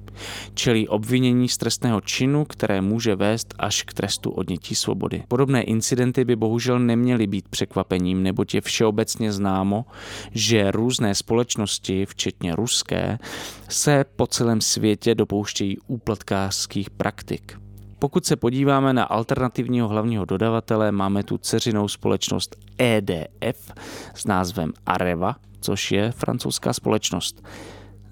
Čelí 0.55 0.89
obvinění 0.89 1.49
z 1.49 1.57
trestného 1.57 2.01
činu, 2.01 2.45
které 2.45 2.81
může 2.81 3.17
vést 3.17 3.55
až 3.59 3.83
k 3.83 3.93
trestu 3.93 4.31
odnětí 4.31 4.75
svobody. 4.75 5.23
Podobné 5.29 5.63
incidenty 5.63 6.25
by 6.25 6.37
bohužel 6.37 6.79
neměly 6.79 7.27
být 7.27 7.49
překvapením, 7.49 8.23
neboť 8.23 8.55
je 8.55 8.61
všeobecně 8.61 9.33
známo, 9.33 9.85
že 10.31 10.71
různé 10.71 11.15
společnosti, 11.15 12.07
včetně 12.07 12.57
ruské, 12.57 13.19
se 13.69 14.05
po 14.17 14.27
celém 14.27 14.61
světě 14.61 15.15
dopouštějí 15.15 15.79
úplatkářských 15.87 16.91
praktik. 16.91 17.64
Pokud 18.05 18.27
se 18.27 18.37
podíváme 18.37 18.93
na 18.93 19.05
alternativního 19.05 19.89
hlavního 19.89 20.25
dodavatele, 20.25 20.93
máme 20.93 21.23
tu 21.23 21.39
ceřinou 21.39 21.89
společnost 21.89 22.57
EDF 22.79 23.73
s 24.15 24.27
názvem 24.27 24.73
Areva, 24.87 25.37
což 25.61 25.93
je 25.93 26.13
francouzská 26.13 26.73
společnost. 26.73 27.43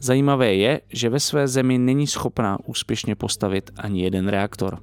Zajímavé 0.01 0.55
je, 0.55 0.80
že 0.88 1.09
ve 1.09 1.20
své 1.20 1.49
zemi 1.49 1.78
není 1.78 2.07
schopná 2.07 2.59
úspěšně 2.66 3.14
postavit 3.14 3.70
ani 3.76 4.03
jeden 4.03 4.28
reaktor. 4.28 4.78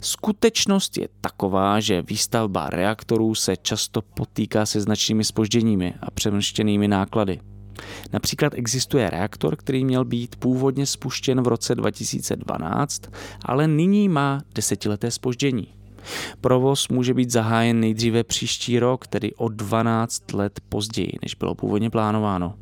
Skutečnost 0.00 0.98
je 0.98 1.08
taková, 1.20 1.80
že 1.80 2.02
výstavba 2.02 2.70
reaktorů 2.70 3.34
se 3.34 3.56
často 3.56 4.02
potýká 4.02 4.66
se 4.66 4.80
značnými 4.80 5.24
spožděními 5.24 5.94
a 6.00 6.10
přemrštěnými 6.10 6.88
náklady. 6.88 7.40
Například 8.12 8.54
existuje 8.54 9.10
reaktor, 9.10 9.56
který 9.56 9.84
měl 9.84 10.04
být 10.04 10.36
původně 10.36 10.86
spuštěn 10.86 11.42
v 11.42 11.48
roce 11.48 11.74
2012, 11.74 13.02
ale 13.44 13.68
nyní 13.68 14.08
má 14.08 14.40
desetileté 14.54 15.10
spoždění. 15.10 15.68
Provoz 16.40 16.88
může 16.88 17.14
být 17.14 17.30
zahájen 17.30 17.80
nejdříve 17.80 18.24
příští 18.24 18.78
rok, 18.78 19.06
tedy 19.06 19.34
o 19.34 19.48
12 19.48 20.32
let 20.32 20.60
později, 20.68 21.12
než 21.22 21.34
bylo 21.34 21.54
původně 21.54 21.90
plánováno. 21.90 22.54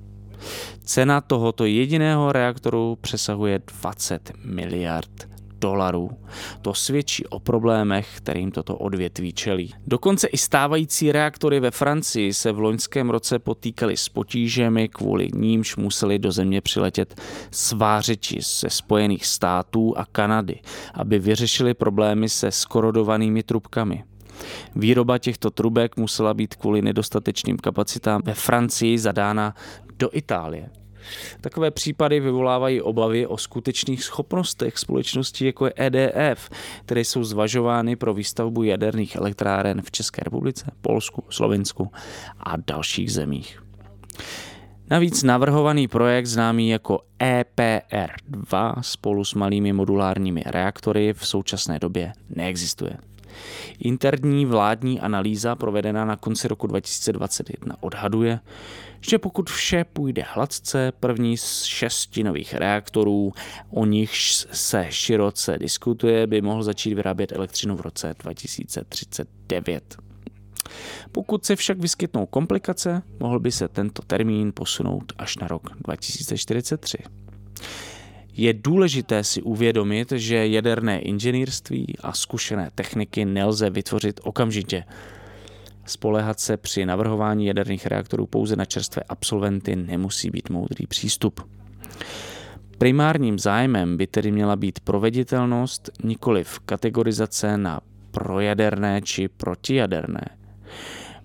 Cena 0.84 1.20
tohoto 1.20 1.64
jediného 1.64 2.32
reaktoru 2.32 2.98
přesahuje 3.00 3.60
20 3.82 4.32
miliard 4.44 5.33
dolarů. 5.64 6.10
To 6.62 6.74
svědčí 6.74 7.26
o 7.26 7.40
problémech, 7.40 8.08
kterým 8.16 8.50
toto 8.50 8.76
odvětví 8.76 9.32
čelí. 9.32 9.74
Dokonce 9.86 10.28
i 10.28 10.38
stávající 10.38 11.12
reaktory 11.12 11.60
ve 11.60 11.70
Francii 11.70 12.34
se 12.34 12.52
v 12.52 12.58
loňském 12.58 13.10
roce 13.10 13.38
potýkaly 13.38 13.96
s 13.96 14.08
potížemi, 14.08 14.88
kvůli 14.88 15.28
nímž 15.34 15.76
museli 15.76 16.18
do 16.18 16.32
země 16.32 16.60
přiletět 16.60 17.20
svářeči 17.50 18.38
ze 18.40 18.70
Spojených 18.70 19.26
států 19.26 19.98
a 19.98 20.04
Kanady, 20.04 20.60
aby 20.94 21.18
vyřešili 21.18 21.74
problémy 21.74 22.28
se 22.28 22.50
skorodovanými 22.50 23.42
trubkami. 23.42 24.04
Výroba 24.76 25.18
těchto 25.18 25.50
trubek 25.50 25.96
musela 25.96 26.34
být 26.34 26.54
kvůli 26.54 26.82
nedostatečným 26.82 27.56
kapacitám 27.56 28.20
ve 28.24 28.34
Francii 28.34 28.98
zadána 28.98 29.54
do 29.98 30.08
Itálie. 30.12 30.83
Takové 31.40 31.70
případy 31.70 32.20
vyvolávají 32.20 32.82
obavy 32.82 33.26
o 33.26 33.36
skutečných 33.36 34.04
schopnostech 34.04 34.78
společností 34.78 35.44
jako 35.44 35.66
je 35.66 35.72
EDF, 35.76 36.50
které 36.84 37.00
jsou 37.00 37.24
zvažovány 37.24 37.96
pro 37.96 38.14
výstavbu 38.14 38.62
jaderných 38.62 39.16
elektráren 39.16 39.82
v 39.82 39.90
České 39.90 40.24
republice, 40.24 40.70
Polsku, 40.80 41.24
Slovensku 41.28 41.90
a 42.40 42.56
dalších 42.56 43.12
zemích. 43.12 43.62
Navíc 44.90 45.22
navrhovaný 45.22 45.88
projekt 45.88 46.26
známý 46.26 46.68
jako 46.68 47.00
EPR2 47.20 48.74
spolu 48.80 49.24
s 49.24 49.34
malými 49.34 49.72
modulárními 49.72 50.42
reaktory 50.46 51.12
v 51.12 51.26
současné 51.26 51.78
době 51.78 52.12
neexistuje. 52.30 52.96
Interní 53.78 54.46
vládní 54.46 55.00
analýza 55.00 55.56
provedená 55.56 56.04
na 56.04 56.16
konci 56.16 56.48
roku 56.48 56.66
2021 56.66 57.76
odhaduje, 57.80 58.40
že 59.08 59.18
pokud 59.18 59.50
vše 59.50 59.84
půjde 59.84 60.24
hladce, 60.28 60.92
první 61.00 61.36
z 61.36 61.62
šesti 61.62 62.22
nových 62.22 62.54
reaktorů, 62.54 63.32
o 63.70 63.86
nichž 63.86 64.46
se 64.52 64.86
široce 64.90 65.58
diskutuje, 65.58 66.26
by 66.26 66.42
mohl 66.42 66.62
začít 66.62 66.94
vyrábět 66.94 67.32
elektřinu 67.32 67.76
v 67.76 67.80
roce 67.80 68.14
2039. 68.18 69.96
Pokud 71.12 71.44
se 71.44 71.56
však 71.56 71.78
vyskytnou 71.78 72.26
komplikace, 72.26 73.02
mohl 73.20 73.40
by 73.40 73.52
se 73.52 73.68
tento 73.68 74.02
termín 74.02 74.52
posunout 74.54 75.12
až 75.18 75.36
na 75.36 75.48
rok 75.48 75.70
2043. 75.84 76.98
Je 78.36 78.52
důležité 78.52 79.24
si 79.24 79.42
uvědomit, 79.42 80.12
že 80.12 80.46
jaderné 80.46 81.00
inženýrství 81.00 81.86
a 82.02 82.12
zkušené 82.12 82.70
techniky 82.74 83.24
nelze 83.24 83.70
vytvořit 83.70 84.20
okamžitě. 84.24 84.84
Spolehat 85.86 86.40
se 86.40 86.56
při 86.56 86.86
navrhování 86.86 87.46
jaderných 87.46 87.86
reaktorů 87.86 88.26
pouze 88.26 88.56
na 88.56 88.64
čerstvé 88.64 89.02
absolventy 89.08 89.76
nemusí 89.76 90.30
být 90.30 90.50
moudrý 90.50 90.86
přístup. 90.86 91.40
Primárním 92.78 93.38
zájmem 93.38 93.96
by 93.96 94.06
tedy 94.06 94.30
měla 94.30 94.56
být 94.56 94.80
proveditelnost, 94.80 95.90
nikoliv 96.04 96.60
kategorizace 96.60 97.58
na 97.58 97.80
projaderné 98.10 99.02
či 99.02 99.28
protijaderné. 99.28 100.24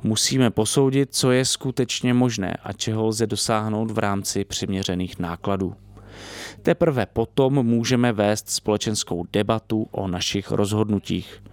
Musíme 0.04 0.52
posoudit, 0.52 1.16
co 1.16 1.32
je 1.32 1.46
skutečně 1.46 2.14
možné 2.14 2.58
a 2.64 2.74
čeho 2.74 3.06
lze 3.06 3.28
dosáhnout 3.28 3.92
v 3.92 3.98
rámci 3.98 4.46
přiměřených 4.46 5.20
nákladů. 5.20 5.76
Teprve 6.62 7.06
potom 7.06 7.66
můžeme 7.66 8.14
vést 8.14 8.50
společenskou 8.50 9.26
debatu 9.34 9.88
o 9.92 10.08
našich 10.08 10.52
rozhodnutích. 10.52 11.44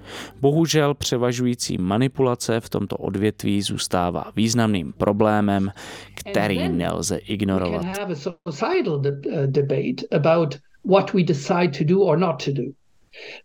Bohužel 0.41 0.95
převažující 0.95 1.79
manipulace 1.79 2.61
v 2.61 2.69
tomto 2.69 2.97
odvětví 2.97 3.63
zůstává 3.63 4.33
významným 4.37 4.93
problémem, 4.93 5.73
který 6.15 6.69
nelze 6.69 7.17
ignorovat. 7.17 7.87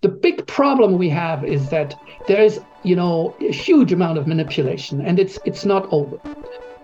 The 0.01 0.09
big 0.09 0.45
problem 0.55 0.97
we 0.97 1.09
have 1.09 1.47
is 1.47 1.69
that 1.69 1.95
there 2.27 2.45
is, 2.45 2.59
you 2.83 2.95
know, 2.95 3.33
a 3.39 3.53
huge 3.53 3.93
amount 3.93 4.19
of 4.19 4.27
manipulation 4.27 5.01
and 5.07 5.19
it's 5.19 5.39
it's 5.45 5.65
not 5.65 5.85
over. 5.91 6.19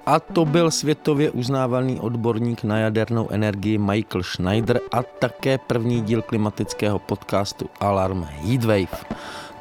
A 0.08 0.20
to 0.20 0.46
byl 0.46 0.72
světově 0.72 1.32
uznávaný 1.32 2.00
odborník 2.00 2.64
na 2.64 2.80
jadernou 2.80 3.30
energii 3.32 3.78
Michael 3.78 4.24
Schneider 4.24 4.80
a 4.92 5.04
také 5.04 5.58
první 5.58 6.02
díl 6.02 6.22
klimatického 6.22 7.00
podcastu 7.00 7.70
Alarm 7.80 8.24
Heatwave. 8.24 9.06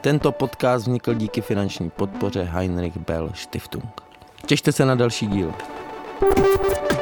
Tento 0.01 0.33
podcast 0.33 0.83
vznikl 0.83 1.15
díky 1.15 1.41
finanční 1.41 1.91
podpoře 1.91 2.43
Heinrich 2.43 2.97
Bell 2.97 3.31
Stiftung. 3.35 4.01
Těšte 4.47 4.73
se 4.73 4.85
na 4.85 4.95
další 4.95 5.27
díl. 5.27 5.55
thank 6.21 6.91
you 6.91 6.96